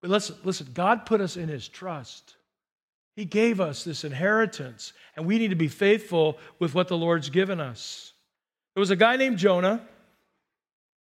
But 0.00 0.10
listen, 0.10 0.36
listen, 0.42 0.68
God 0.74 1.06
put 1.06 1.20
us 1.20 1.36
in 1.36 1.48
his 1.48 1.68
trust. 1.68 2.34
He 3.14 3.24
gave 3.24 3.60
us 3.60 3.84
this 3.84 4.04
inheritance, 4.04 4.94
and 5.16 5.26
we 5.26 5.38
need 5.38 5.50
to 5.50 5.56
be 5.56 5.68
faithful 5.68 6.38
with 6.58 6.74
what 6.74 6.88
the 6.88 6.96
Lord's 6.96 7.28
given 7.28 7.60
us. 7.60 8.14
There 8.74 8.80
was 8.80 8.90
a 8.90 8.96
guy 8.96 9.16
named 9.16 9.38
Jonah. 9.38 9.86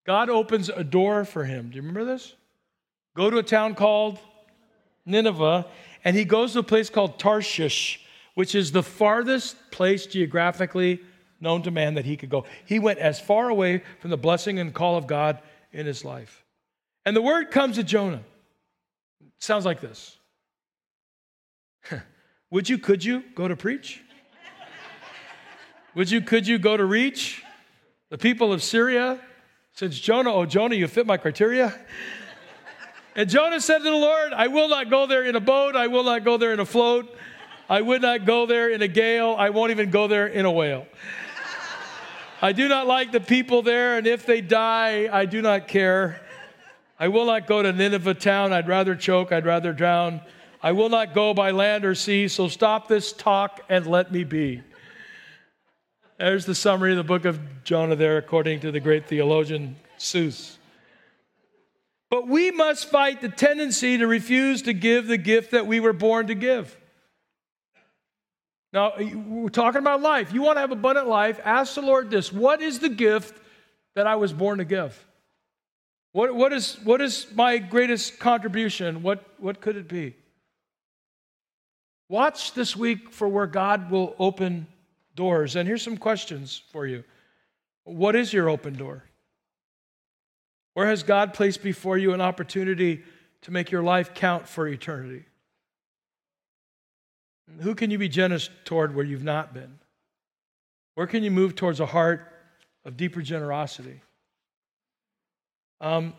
God 0.06 0.30
opens 0.30 0.70
a 0.70 0.84
door 0.84 1.26
for 1.26 1.44
him. 1.44 1.70
Do 1.70 1.76
you 1.76 1.82
remember 1.82 2.06
this? 2.06 2.36
Go 3.16 3.30
to 3.30 3.38
a 3.38 3.44
town 3.44 3.76
called 3.76 4.20
Nineveh, 5.06 5.66
and 6.04 6.16
he 6.16 6.26
goes 6.26 6.54
to 6.54 6.60
a 6.60 6.64
place 6.64 6.90
called 6.90 7.20
Tarshish, 7.20 8.02
which 8.36 8.56
is 8.56 8.72
the 8.72 8.84
farthest 8.84 9.72
place 9.72 10.06
geographically 10.06 11.02
known 11.42 11.62
to 11.64 11.72
man 11.72 11.96
that 11.96 12.06
he 12.06 12.18
could 12.18 12.30
go. 12.30 12.46
He 12.66 12.80
went 12.80 13.00
as 13.00 13.20
far 13.20 13.50
away 13.50 13.84
from 14.00 14.10
the 14.10 14.18
blessing 14.18 14.60
and 14.60 14.74
call 14.74 14.98
of 14.98 15.08
God 15.08 15.42
in 15.72 15.86
his 15.86 16.04
life. 16.04 16.44
And 17.06 17.16
the 17.16 17.22
word 17.22 17.52
comes 17.52 17.76
to 17.76 17.84
Jonah. 17.84 18.24
It 19.22 19.44
sounds 19.44 19.66
like 19.66 19.82
this 19.82 20.18
Would 22.52 22.70
you, 22.70 22.78
could 22.78 23.04
you 23.04 23.24
go 23.36 23.48
to 23.48 23.56
preach? 23.56 24.02
Would 25.96 26.12
you, 26.12 26.22
could 26.22 26.48
you 26.48 26.60
go 26.60 26.78
to 26.78 26.86
reach 26.86 27.44
the 28.10 28.18
people 28.18 28.54
of 28.54 28.62
Syria? 28.62 29.20
Since 29.80 29.98
Jonah, 29.98 30.34
oh, 30.34 30.46
Jonah, 30.46 30.76
you 30.76 30.90
fit 30.90 31.08
my 31.08 31.16
criteria. 31.16 31.74
And 33.16 33.30
Jonah 33.30 33.62
said 33.62 33.78
to 33.78 33.86
the 33.86 33.92
Lord, 33.92 34.34
I 34.34 34.48
will 34.48 34.68
not 34.68 34.90
go 34.90 35.08
there 35.08 35.24
in 35.24 35.38
a 35.38 35.40
boat. 35.40 35.78
I 35.78 35.88
will 35.88 36.04
not 36.04 36.26
go 36.26 36.36
there 36.36 36.52
in 36.52 36.60
a 36.60 36.66
float. 36.66 37.16
I 37.70 37.80
would 37.80 38.02
not 38.02 38.26
go 38.26 38.46
there 38.46 38.70
in 38.70 38.82
a 38.82 38.90
gale. 38.90 39.38
I 39.40 39.52
won't 39.52 39.72
even 39.72 39.90
go 39.90 40.10
there 40.10 40.28
in 40.28 40.44
a 40.44 40.52
whale. 40.52 40.86
I 42.42 42.52
do 42.52 42.68
not 42.68 42.88
like 42.88 43.14
the 43.14 43.22
people 43.22 43.62
there, 43.62 43.98
and 43.98 44.06
if 44.06 44.26
they 44.26 44.42
die, 44.42 45.08
I 45.10 45.24
do 45.24 45.42
not 45.42 45.70
care. 45.70 46.20
I 47.00 47.08
will 47.08 47.26
not 47.26 47.48
go 47.48 47.64
to 47.64 47.72
Nineveh 47.72 48.16
town. 48.16 48.52
I'd 48.52 48.68
rather 48.68 48.98
choke. 48.98 49.32
I'd 49.32 49.46
rather 49.46 49.72
drown. 49.72 50.20
I 50.62 50.74
will 50.74 50.90
not 50.90 51.14
go 51.14 51.34
by 51.34 51.52
land 51.52 51.86
or 51.86 51.96
sea, 51.96 52.28
so 52.28 52.50
stop 52.50 52.90
this 52.90 53.14
talk 53.14 53.62
and 53.70 53.88
let 53.88 54.12
me 54.12 54.26
be. 54.26 54.62
There's 56.20 56.46
the 56.46 56.54
summary 56.54 56.92
of 56.92 56.98
the 56.98 57.04
book 57.06 57.24
of 57.24 57.64
Jonah 57.64 57.96
there, 57.96 58.18
according 58.18 58.60
to 58.62 58.74
the 58.74 58.82
great 58.82 59.08
theologian 59.08 59.78
Seuss. 59.98 60.58
But 62.10 62.28
we 62.28 62.52
must 62.52 62.90
fight 62.90 63.22
the 63.22 63.30
tendency 63.30 63.98
to 63.98 64.06
refuse 64.06 64.64
to 64.64 64.74
give 64.74 65.08
the 65.08 65.18
gift 65.18 65.52
that 65.52 65.66
we 65.66 65.80
were 65.80 65.94
born 65.94 66.28
to 66.28 66.36
give. 66.36 66.76
Now, 68.74 68.94
we're 69.00 69.48
talking 69.48 69.80
about 69.80 70.02
life. 70.02 70.34
You 70.34 70.42
want 70.42 70.58
to 70.58 70.62
have 70.62 70.72
abundant 70.72 71.08
life, 71.08 71.40
ask 71.46 71.76
the 71.76 71.82
Lord 71.82 72.10
this 72.10 72.34
What 72.34 72.62
is 72.62 72.80
the 72.80 72.90
gift 72.90 73.42
that 73.96 74.06
I 74.06 74.18
was 74.18 74.34
born 74.34 74.58
to 74.58 74.66
give? 74.66 75.06
What, 76.12 76.36
what, 76.36 76.52
is, 76.52 76.78
what 76.84 77.00
is 77.00 77.28
my 77.34 77.60
greatest 77.60 78.20
contribution? 78.20 79.04
What, 79.04 79.24
what 79.38 79.62
could 79.62 79.78
it 79.78 79.88
be? 79.88 80.16
Watch 82.10 82.54
this 82.54 82.76
week 82.76 83.14
for 83.14 83.28
where 83.30 83.48
God 83.48 83.90
will 83.90 84.16
open 84.20 84.68
doors. 85.20 85.58
And 85.58 85.68
here's 85.68 85.84
some 85.84 85.98
questions 85.98 86.62
for 86.72 86.88
you 86.88 87.04
What 87.84 88.16
is 88.16 88.32
your 88.32 88.48
open 88.48 88.74
door? 88.74 89.04
Where 90.76 90.88
has 90.88 91.04
God 91.04 91.34
placed 91.34 91.62
before 91.62 91.98
you 91.98 92.14
an 92.14 92.22
opportunity 92.22 93.04
to 93.42 93.52
make 93.52 93.70
your 93.70 93.84
life 93.84 94.14
count 94.14 94.48
for 94.48 94.66
eternity? 94.66 95.26
Who 97.60 97.76
can 97.76 97.92
you 97.92 97.98
be 97.98 98.08
generous 98.08 98.50
toward 98.64 98.96
where 98.96 99.04
you've 99.04 99.26
not 99.26 99.54
been? 99.54 99.80
Where 100.96 101.08
can 101.08 101.22
you 101.22 101.32
move 101.32 101.54
towards 101.54 101.82
a 101.82 101.86
heart 101.86 102.26
of 102.86 102.96
deeper 102.96 103.22
generosity? 103.22 104.00
Um, 105.82 106.14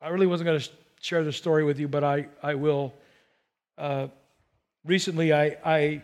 I 0.00 0.08
really 0.08 0.26
wasn't 0.26 0.46
going 0.46 0.60
to 0.60 0.70
share 1.02 1.24
the 1.24 1.32
story 1.32 1.62
with 1.62 1.78
you, 1.78 1.88
but 1.88 2.04
I, 2.04 2.28
I 2.42 2.54
will. 2.54 2.94
Uh, 3.76 4.06
recently, 4.82 5.34
I, 5.34 5.58
I 5.62 6.02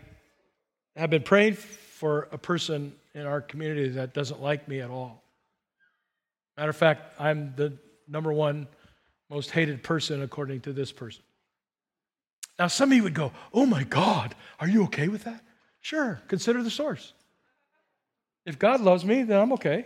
have 0.99 1.09
been 1.09 1.23
praying 1.23 1.53
for 1.53 2.27
a 2.33 2.37
person 2.37 2.93
in 3.13 3.25
our 3.25 3.39
community 3.39 3.87
that 3.89 4.13
doesn't 4.13 4.41
like 4.41 4.67
me 4.67 4.81
at 4.81 4.89
all. 4.89 5.23
Matter 6.57 6.71
of 6.71 6.75
fact, 6.75 7.13
I'm 7.17 7.53
the 7.55 7.77
number 8.07 8.33
one 8.33 8.67
most 9.29 9.51
hated 9.51 9.81
person 9.81 10.21
according 10.21 10.59
to 10.61 10.73
this 10.73 10.91
person. 10.91 11.21
Now, 12.57 12.67
some 12.67 12.91
of 12.91 12.97
you 12.97 13.03
would 13.03 13.13
go, 13.13 13.31
Oh 13.53 13.65
my 13.65 13.85
God, 13.85 14.35
are 14.59 14.67
you 14.67 14.83
okay 14.85 15.07
with 15.07 15.23
that? 15.23 15.41
Sure, 15.79 16.21
consider 16.27 16.61
the 16.61 16.69
source. 16.69 17.13
If 18.45 18.59
God 18.59 18.81
loves 18.81 19.05
me, 19.05 19.23
then 19.23 19.39
I'm 19.39 19.53
okay. 19.53 19.85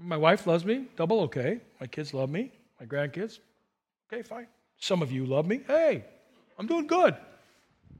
My 0.00 0.16
wife 0.16 0.44
loves 0.48 0.64
me, 0.64 0.86
double 0.96 1.20
okay. 1.20 1.60
My 1.80 1.86
kids 1.86 2.12
love 2.12 2.30
me, 2.30 2.50
my 2.80 2.86
grandkids, 2.86 3.38
okay, 4.12 4.22
fine. 4.22 4.48
Some 4.78 5.02
of 5.02 5.12
you 5.12 5.24
love 5.24 5.46
me. 5.46 5.60
Hey, 5.64 6.04
I'm 6.58 6.66
doing 6.66 6.88
good. 6.88 7.14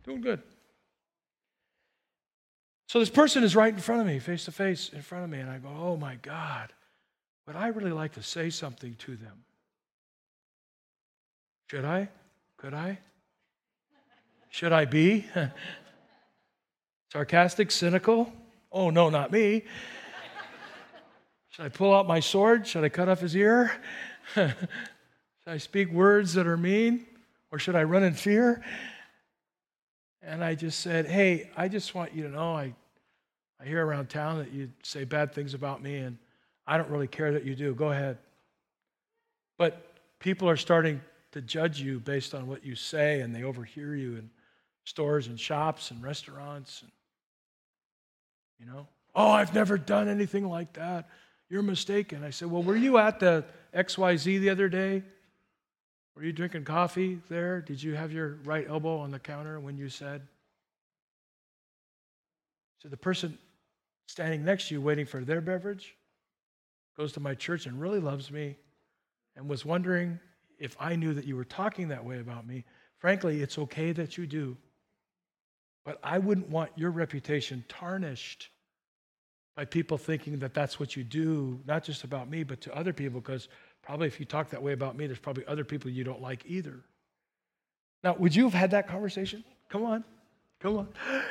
Doing 0.03 0.21
good. 0.21 0.43
So 2.93 2.99
this 2.99 3.09
person 3.09 3.43
is 3.43 3.57
right 3.57 3.73
in 3.73 3.81
front 3.81 4.03
of 4.03 4.07
me, 4.07 4.19
face 4.19 4.45
to 4.45 4.53
face 4.53 4.91
in 4.93 5.01
front 5.01 5.25
of 5.25 5.31
me, 5.31 5.39
and 5.39 5.49
I 5.49 5.57
go, 5.57 5.71
oh 5.81 5.97
my 5.97 6.17
God, 6.17 6.71
would 7.47 7.57
I 7.57 7.69
really 7.69 7.91
like 7.91 8.13
to 8.17 8.23
say 8.23 8.51
something 8.51 8.97
to 8.97 9.17
them? 9.17 9.45
Should 11.71 11.87
I? 11.87 12.11
Could 12.59 12.75
I? 12.75 12.99
Should 14.51 14.73
I 14.73 14.85
be? 14.85 15.25
Sarcastic, 17.15 17.71
cynical? 17.71 18.31
Oh, 18.71 18.91
no, 18.91 19.09
not 19.09 19.33
me. 19.33 19.65
Should 21.49 21.65
I 21.65 21.71
pull 21.71 21.95
out 21.95 22.07
my 22.07 22.21
sword? 22.21 22.67
Should 22.67 22.85
I 22.85 22.91
cut 22.91 23.09
off 23.09 23.21
his 23.21 23.35
ear? 23.35 23.73
should 24.35 24.55
I 25.47 25.57
speak 25.57 25.91
words 25.91 26.35
that 26.35 26.47
are 26.47 26.59
mean? 26.59 27.07
Or 27.51 27.59
should 27.59 27.75
I 27.75 27.85
run 27.85 28.03
in 28.03 28.13
fear? 28.13 28.63
And 30.21 30.45
I 30.45 30.55
just 30.55 30.81
said, 30.81 31.07
Hey, 31.07 31.51
I 31.57 31.69
just 31.69 31.95
want 31.95 32.15
you 32.15 32.25
to 32.25 32.29
know 32.29 32.55
I, 32.55 32.75
I 33.63 33.67
hear 33.67 33.87
around 33.87 34.09
town 34.09 34.39
that 34.39 34.53
you 34.53 34.71
say 34.83 35.05
bad 35.05 35.33
things 35.33 35.55
about 35.55 35.83
me, 35.83 35.99
and 35.99 36.19
I 36.67 36.77
don't 36.77 36.91
really 36.91 37.07
care 37.07 37.33
that 37.33 37.45
you 37.45 37.55
do. 37.55 37.75
Go 37.75 37.93
ahead. 37.93 38.19
But 39.57 39.87
people 40.19 40.49
are 40.49 40.57
starting 40.57 41.01
to 41.31 41.41
judge 41.41 41.81
you 41.81 42.01
based 42.01 42.35
on 42.35 42.49
what 42.49 42.65
you 42.65 42.75
say, 42.75 43.21
and 43.21 43.33
they 43.33 43.45
overhear 43.45 43.95
you 43.95 44.17
in 44.17 44.31
stores 44.85 45.29
and 45.29 45.39
shops 45.39 45.93
and 45.93 46.03
restaurants. 46.03 46.83
And, 46.83 46.91
you 48.59 48.67
know, 48.67 48.89
oh, 49.15 49.31
I've 49.31 49.55
never 49.55 49.79
done 49.79 50.09
anything 50.09 50.49
like 50.49 50.73
that. 50.73 51.09
You're 51.49 51.63
mistaken. 51.63 52.25
I 52.25 52.31
said, 52.31 52.51
Well, 52.51 52.65
were 52.65 52.77
you 52.77 52.99
at 52.99 53.21
the 53.21 53.45
XYZ 53.75 54.41
the 54.41 54.51
other 54.51 54.69
day? 54.69 55.05
Were 56.17 56.25
you 56.25 56.33
drinking 56.33 56.65
coffee 56.65 57.21
there? 57.29 57.61
Did 57.61 57.81
you 57.81 57.95
have 57.95 58.13
your 58.13 58.39
right 58.45 58.67
elbow 58.69 58.99
on 58.99 59.13
the 59.13 59.21
counter 59.21 59.61
when 59.61 59.77
you 59.77 59.89
said? 59.89 60.23
So 62.83 62.89
the 62.89 62.97
person 62.97 63.39
standing 64.13 64.45
next 64.45 64.69
to 64.69 64.75
you 64.75 64.81
waiting 64.83 65.07
for 65.07 65.25
their 65.25 65.41
beverage 65.41 65.97
goes 66.99 67.13
to 67.13 67.21
my 67.21 67.35
church 67.35 67.65
and 67.65 67.81
really 67.81 67.99
loves 67.99 68.31
me 68.31 68.57
and 69.35 69.49
was 69.49 69.65
wondering 69.65 70.21
if 70.59 70.77
I 70.79 70.97
knew 70.97 71.15
that 71.15 71.25
you 71.25 71.35
were 71.35 71.47
talking 71.47 71.89
that 71.89 72.05
way 72.05 72.21
about 72.21 72.47
me. 72.47 72.65
Frankly, 72.99 73.41
it's 73.41 73.57
okay 73.57 73.91
that 73.93 74.19
you 74.19 74.27
do. 74.27 74.59
But 75.87 75.99
I 76.05 76.19
wouldn't 76.19 76.51
want 76.51 76.73
your 76.77 76.91
reputation 76.91 77.65
tarnished 77.71 78.51
by 79.57 79.65
people 79.65 79.97
thinking 79.97 80.41
that 80.41 80.53
that's 80.53 80.79
what 80.79 80.95
you 80.95 81.05
do, 81.05 81.59
not 81.67 81.83
just 81.83 82.05
about 82.05 82.29
me, 82.29 82.45
but 82.45 82.61
to 82.61 82.77
other 82.77 82.93
people, 82.93 83.19
because 83.19 83.49
probably 83.83 84.09
if 84.09 84.21
you 84.21 84.27
talk 84.27 84.51
that 84.51 84.63
way 84.63 84.73
about 84.73 84.95
me, 84.95 85.07
there's 85.07 85.19
probably 85.19 85.47
other 85.47 85.65
people 85.65 85.91
you 85.91 86.05
don't 86.05 86.21
like 86.21 86.45
either. 86.47 86.81
Now, 88.05 88.15
would 88.17 88.37
you 88.37 88.45
have 88.45 88.55
had 88.55 88.73
that 88.73 88.89
conversation? 88.89 89.43
Come 89.71 89.85
on, 89.85 90.05
come 90.61 90.77
on. 90.77 90.89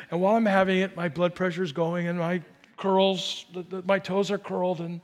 And 0.10 0.20
while 0.20 0.36
I'm 0.36 0.48
having 0.48 0.80
it, 0.80 0.96
my 0.96 1.10
blood 1.10 1.36
pressure 1.36 1.62
is 1.62 1.72
going 1.72 2.08
and 2.08 2.18
my 2.18 2.42
curls, 2.82 3.46
the, 3.54 3.62
the, 3.62 3.84
my 3.84 4.00
toes 4.00 4.32
are 4.32 4.40
curled, 4.40 4.80
and, 4.80 5.02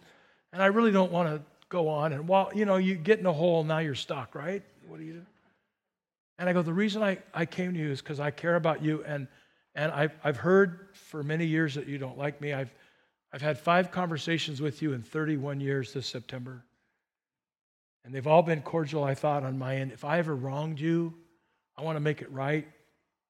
and 0.51 0.63
I 0.63 0.65
really 0.65 0.91
don't 0.91 1.11
want 1.11 1.29
to 1.29 1.41
go 1.69 1.87
on. 1.87 2.11
And 2.11 2.27
while, 2.27 2.49
you 2.53 2.65
know, 2.65 2.77
you 2.77 2.95
get 2.95 3.19
in 3.19 3.25
a 3.27 3.33
hole, 3.33 3.63
now 3.63 3.77
you're 3.77 3.95
stuck, 3.95 4.33
right? 4.33 4.63
What 4.87 4.99
do 4.99 5.05
you 5.05 5.13
do? 5.13 5.25
And 6.39 6.49
I 6.49 6.53
go, 6.53 6.63
the 6.63 6.73
reason 6.73 7.03
I, 7.03 7.19
I 7.33 7.45
came 7.45 7.73
to 7.73 7.79
you 7.79 7.91
is 7.91 8.01
because 8.01 8.19
I 8.19 8.31
care 8.31 8.55
about 8.55 8.83
you. 8.83 9.03
And, 9.03 9.27
and 9.75 9.91
I've, 9.91 10.13
I've 10.23 10.37
heard 10.37 10.87
for 10.93 11.21
many 11.21 11.45
years 11.45 11.75
that 11.75 11.87
you 11.87 11.99
don't 11.99 12.17
like 12.17 12.41
me. 12.41 12.51
I've, 12.51 12.73
I've 13.31 13.41
had 13.43 13.59
five 13.59 13.91
conversations 13.91 14.59
with 14.59 14.81
you 14.81 14.93
in 14.93 15.03
31 15.03 15.59
years 15.59 15.93
this 15.93 16.07
September. 16.07 16.63
And 18.05 18.13
they've 18.13 18.27
all 18.27 18.41
been 18.41 18.61
cordial, 18.63 19.03
I 19.03 19.13
thought, 19.13 19.43
on 19.43 19.57
my 19.57 19.75
end. 19.75 19.91
If 19.91 20.03
I 20.03 20.17
ever 20.17 20.35
wronged 20.35 20.79
you, 20.79 21.13
I 21.77 21.83
want 21.83 21.95
to 21.95 22.01
make 22.01 22.23
it 22.23 22.31
right. 22.31 22.67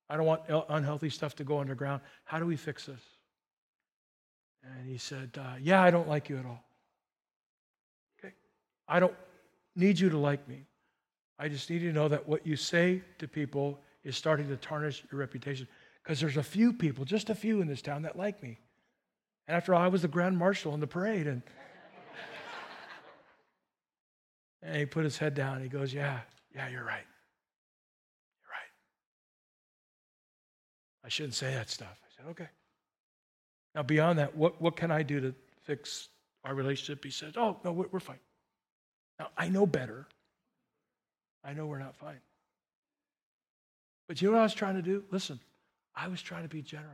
I 0.09 0.15
don't 0.15 0.25
want 0.25 0.49
uh, 0.49 0.63
unhealthy 0.69 1.09
stuff 1.09 1.35
to 1.35 1.43
go 1.43 1.59
underground. 1.59 2.01
How 2.23 2.39
do 2.39 2.45
we 2.45 2.55
fix 2.55 2.85
this? 2.85 3.01
And 4.75 4.87
he 4.87 4.97
said, 4.97 5.37
uh, 5.39 5.55
Yeah, 5.61 5.81
I 5.81 5.91
don't 5.91 6.07
like 6.07 6.29
you 6.29 6.37
at 6.37 6.45
all. 6.45 6.63
Okay. 8.19 8.33
I 8.87 8.99
don't 8.99 9.15
need 9.75 9.99
you 9.99 10.09
to 10.09 10.17
like 10.17 10.47
me. 10.47 10.65
I 11.39 11.47
just 11.47 11.69
need 11.69 11.81
you 11.81 11.89
to 11.89 11.95
know 11.95 12.07
that 12.07 12.27
what 12.27 12.45
you 12.45 12.55
say 12.55 13.03
to 13.19 13.27
people 13.27 13.79
is 14.03 14.17
starting 14.17 14.47
to 14.47 14.57
tarnish 14.57 15.03
your 15.11 15.19
reputation. 15.19 15.67
Because 16.01 16.19
there's 16.19 16.37
a 16.37 16.43
few 16.43 16.73
people, 16.73 17.05
just 17.05 17.29
a 17.29 17.35
few 17.35 17.61
in 17.61 17.67
this 17.67 17.81
town, 17.81 18.01
that 18.03 18.15
like 18.15 18.41
me. 18.41 18.57
And 19.47 19.55
after 19.55 19.75
all, 19.75 19.81
I 19.81 19.87
was 19.87 20.01
the 20.01 20.07
grand 20.07 20.37
marshal 20.37 20.73
in 20.73 20.79
the 20.79 20.87
parade. 20.87 21.27
And, 21.27 21.41
and 24.63 24.75
he 24.77 24.85
put 24.85 25.03
his 25.03 25.17
head 25.17 25.35
down. 25.35 25.61
He 25.61 25.69
goes, 25.69 25.93
Yeah, 25.93 26.19
yeah, 26.55 26.69
you're 26.69 26.83
right. 26.83 27.05
You're 28.41 28.51
right. 28.51 28.71
I 31.05 31.09
shouldn't 31.09 31.35
say 31.35 31.53
that 31.53 31.69
stuff. 31.69 31.99
I 32.03 32.07
said, 32.15 32.31
Okay. 32.31 32.47
Now, 33.77 33.83
beyond 33.83 34.17
that, 34.17 34.35
what, 34.35 34.59
what 34.59 34.75
can 34.75 34.89
I 34.89 35.03
do 35.03 35.21
to 35.21 35.35
fix 35.61 36.09
our 36.43 36.55
relationship? 36.55 37.03
He 37.03 37.11
says, 37.11 37.37
Oh, 37.37 37.57
no, 37.63 37.71
we're, 37.71 37.85
we're 37.91 37.99
fine. 37.99 38.17
Now, 39.19 39.27
I 39.37 39.49
know 39.49 39.67
better. 39.67 40.07
I 41.43 41.53
know 41.53 41.67
we're 41.67 41.77
not 41.77 41.95
fine. 41.95 42.19
But 44.07 44.19
you 44.19 44.29
know 44.29 44.31
what 44.31 44.39
I 44.39 44.43
was 44.43 44.55
trying 44.55 44.77
to 44.77 44.81
do? 44.81 45.03
Listen, 45.11 45.39
I 45.95 46.07
was 46.07 46.23
trying 46.23 46.41
to 46.41 46.49
be 46.49 46.63
generous. 46.63 46.87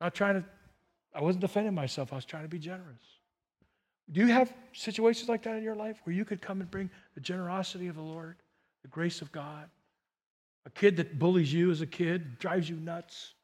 Not 0.00 0.16
trying 0.16 0.34
to, 0.34 0.44
I 1.14 1.20
wasn't 1.20 1.42
defending 1.42 1.74
myself, 1.74 2.12
I 2.12 2.16
was 2.16 2.24
trying 2.24 2.42
to 2.42 2.48
be 2.48 2.58
generous. 2.58 3.02
Do 4.10 4.18
you 4.18 4.26
have 4.26 4.52
situations 4.72 5.28
like 5.28 5.44
that 5.44 5.54
in 5.54 5.62
your 5.62 5.76
life 5.76 6.00
where 6.02 6.14
you 6.14 6.24
could 6.24 6.42
come 6.42 6.60
and 6.60 6.68
bring 6.68 6.90
the 7.14 7.20
generosity 7.20 7.86
of 7.86 7.94
the 7.94 8.02
Lord, 8.02 8.34
the 8.82 8.88
grace 8.88 9.22
of 9.22 9.30
God? 9.30 9.70
A 10.66 10.70
kid 10.70 10.96
that 10.96 11.20
bullies 11.20 11.52
you 11.52 11.70
as 11.70 11.82
a 11.82 11.86
kid, 11.86 12.40
drives 12.40 12.68
you 12.68 12.74
nuts, 12.74 13.34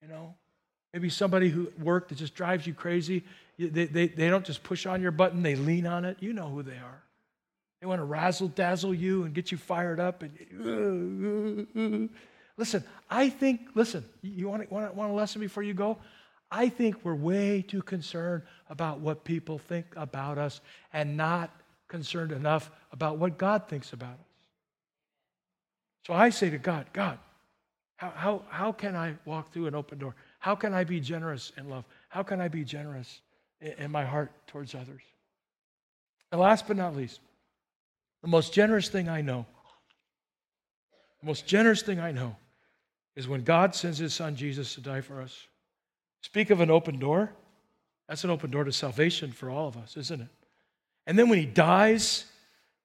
you 0.00 0.06
know? 0.06 0.36
Maybe 0.92 1.08
somebody 1.08 1.48
who 1.48 1.72
worked 1.80 2.10
that 2.10 2.18
just 2.18 2.34
drives 2.34 2.66
you 2.66 2.74
crazy. 2.74 3.24
They, 3.58 3.86
they, 3.86 4.08
they 4.08 4.28
don't 4.28 4.44
just 4.44 4.62
push 4.62 4.86
on 4.86 5.00
your 5.00 5.10
button, 5.10 5.42
they 5.42 5.56
lean 5.56 5.86
on 5.86 6.04
it. 6.04 6.18
You 6.20 6.32
know 6.32 6.48
who 6.48 6.62
they 6.62 6.72
are. 6.72 7.02
They 7.80 7.86
want 7.86 8.00
to 8.00 8.04
razzle 8.04 8.48
dazzle 8.48 8.94
you 8.94 9.24
and 9.24 9.34
get 9.34 9.50
you 9.50 9.58
fired 9.58 9.98
up. 9.98 10.22
And 10.22 12.10
listen, 12.56 12.84
I 13.10 13.28
think, 13.28 13.62
listen, 13.74 14.04
you 14.22 14.48
want, 14.48 14.70
want, 14.70 14.94
want 14.94 15.10
a 15.10 15.14
lesson 15.14 15.40
before 15.40 15.64
you 15.64 15.74
go? 15.74 15.98
I 16.50 16.68
think 16.68 16.96
we're 17.02 17.14
way 17.14 17.62
too 17.62 17.82
concerned 17.82 18.42
about 18.68 19.00
what 19.00 19.24
people 19.24 19.58
think 19.58 19.86
about 19.96 20.38
us 20.38 20.60
and 20.92 21.16
not 21.16 21.50
concerned 21.88 22.30
enough 22.30 22.70
about 22.92 23.18
what 23.18 23.38
God 23.38 23.68
thinks 23.68 23.92
about 23.92 24.12
us. 24.12 24.26
So 26.06 26.14
I 26.14 26.30
say 26.30 26.50
to 26.50 26.58
God, 26.58 26.86
God, 26.92 27.18
how, 27.96 28.12
how, 28.14 28.42
how 28.48 28.72
can 28.72 28.94
I 28.94 29.14
walk 29.24 29.52
through 29.52 29.66
an 29.66 29.74
open 29.74 29.98
door? 29.98 30.14
How 30.42 30.56
can 30.56 30.74
I 30.74 30.82
be 30.82 30.98
generous 30.98 31.52
in 31.56 31.70
love? 31.70 31.84
How 32.08 32.24
can 32.24 32.40
I 32.40 32.48
be 32.48 32.64
generous 32.64 33.20
in, 33.60 33.92
my 33.92 34.04
heart 34.04 34.32
towards 34.48 34.74
others? 34.74 35.02
And 36.32 36.40
last 36.40 36.66
but 36.66 36.76
not 36.76 36.96
least, 36.96 37.20
the 38.22 38.28
most 38.28 38.52
generous 38.52 38.88
thing 38.88 39.08
I 39.08 39.20
know, 39.20 39.46
the 41.20 41.26
most 41.26 41.46
generous 41.46 41.82
thing 41.82 42.00
I 42.00 42.10
know 42.10 42.34
is 43.14 43.28
when 43.28 43.44
God 43.44 43.76
sends 43.76 43.98
his 43.98 44.14
son 44.14 44.34
Jesus 44.34 44.74
to 44.74 44.80
die 44.80 45.00
for 45.00 45.22
us. 45.22 45.46
Speak 46.22 46.50
of 46.50 46.60
an 46.60 46.72
open 46.72 46.98
door. 46.98 47.30
That's 48.08 48.24
an 48.24 48.30
open 48.30 48.50
door 48.50 48.64
to 48.64 48.72
salvation 48.72 49.30
for 49.30 49.48
all 49.48 49.68
of 49.68 49.76
us, 49.76 49.96
isn't 49.96 50.22
it? 50.22 50.28
And 51.06 51.16
then 51.16 51.28
when 51.28 51.38
he 51.38 51.46
dies, 51.46 52.24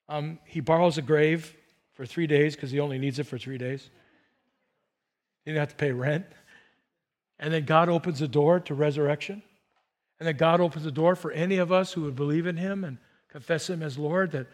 um, 0.07 0.37
he 0.45 0.59
borrows 0.59 0.99
a 0.99 1.01
grave 1.01 1.55
for 1.95 2.05
three 2.05 2.27
days 2.27 2.55
because 2.55 2.69
he 2.69 2.79
only 2.79 2.99
needs 2.99 3.17
it 3.17 3.23
for 3.23 3.39
three 3.39 3.57
days. 3.57 3.89
He 5.43 5.49
didn't 5.49 5.61
have 5.61 5.69
to 5.69 5.75
pay 5.75 5.91
rent. 5.91 6.27
And 7.39 7.53
then 7.53 7.65
God 7.65 7.89
opens 7.89 8.19
the 8.19 8.27
door 8.27 8.59
to 8.61 8.73
resurrection. 8.73 9.43
And 10.19 10.27
then 10.27 10.37
God 10.37 10.59
opens 10.59 10.83
the 10.83 10.91
door 10.91 11.15
for 11.15 11.31
any 11.31 11.57
of 11.57 11.71
us 11.71 11.93
who 11.93 12.01
would 12.01 12.15
believe 12.15 12.47
in 12.47 12.57
him 12.57 12.83
and 12.83 12.97
confess 13.29 13.69
him 13.69 13.83
as 13.83 13.97
Lord 13.97 14.31
that 14.31 14.47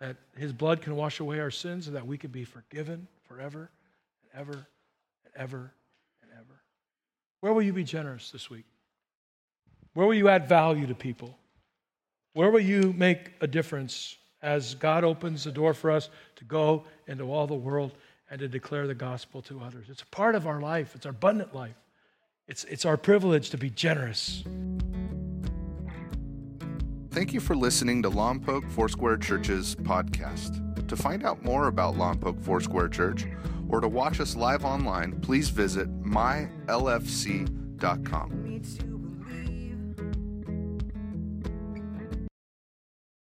that 0.00 0.16
his 0.36 0.52
blood 0.52 0.82
can 0.82 0.96
wash 0.96 1.20
away 1.20 1.40
our 1.40 1.50
sins 1.50 1.86
and 1.86 1.96
that 1.96 2.06
we 2.06 2.18
can 2.18 2.30
be 2.30 2.44
forgiven 2.44 3.06
forever 3.26 3.70
and 4.22 4.40
ever 4.40 4.52
and 4.52 5.34
ever 5.36 5.72
and 6.22 6.30
ever. 6.32 6.60
Where 7.40 7.52
will 7.52 7.62
you 7.62 7.72
be 7.72 7.84
generous 7.84 8.30
this 8.30 8.50
week? 8.50 8.64
Where 9.94 10.06
will 10.06 10.14
you 10.14 10.28
add 10.28 10.48
value 10.48 10.86
to 10.86 10.94
people? 10.94 11.38
Where 12.32 12.50
will 12.50 12.60
you 12.60 12.92
make 12.96 13.32
a 13.40 13.46
difference 13.46 14.16
as 14.42 14.74
God 14.74 15.04
opens 15.04 15.44
the 15.44 15.52
door 15.52 15.72
for 15.72 15.90
us 15.90 16.10
to 16.36 16.44
go 16.44 16.84
into 17.06 17.32
all 17.32 17.46
the 17.46 17.54
world 17.54 17.92
and 18.28 18.40
to 18.40 18.48
declare 18.48 18.86
the 18.86 18.94
gospel 18.94 19.40
to 19.42 19.60
others? 19.60 19.86
It's 19.88 20.02
a 20.02 20.06
part 20.06 20.34
of 20.34 20.46
our 20.46 20.60
life, 20.60 20.94
it's 20.94 21.06
our 21.06 21.10
abundant 21.10 21.54
life. 21.54 21.76
It's, 22.46 22.64
it's 22.64 22.84
our 22.84 22.96
privilege 22.96 23.50
to 23.50 23.58
be 23.58 23.70
generous. 23.70 24.44
Thank 27.10 27.32
you 27.32 27.40
for 27.40 27.56
listening 27.56 28.02
to 28.02 28.10
Lompoc 28.10 28.68
Foursquare 28.70 29.16
Church's 29.16 29.74
podcast. 29.76 30.60
To 30.88 30.96
find 30.96 31.24
out 31.24 31.42
more 31.42 31.68
about 31.68 31.94
Lompoc 31.94 32.42
Foursquare 32.42 32.88
Church 32.88 33.24
or 33.68 33.80
to 33.80 33.88
watch 33.88 34.20
us 34.20 34.36
live 34.36 34.64
online, 34.64 35.20
please 35.20 35.48
visit 35.48 35.88
mylfc.com. 36.02 36.50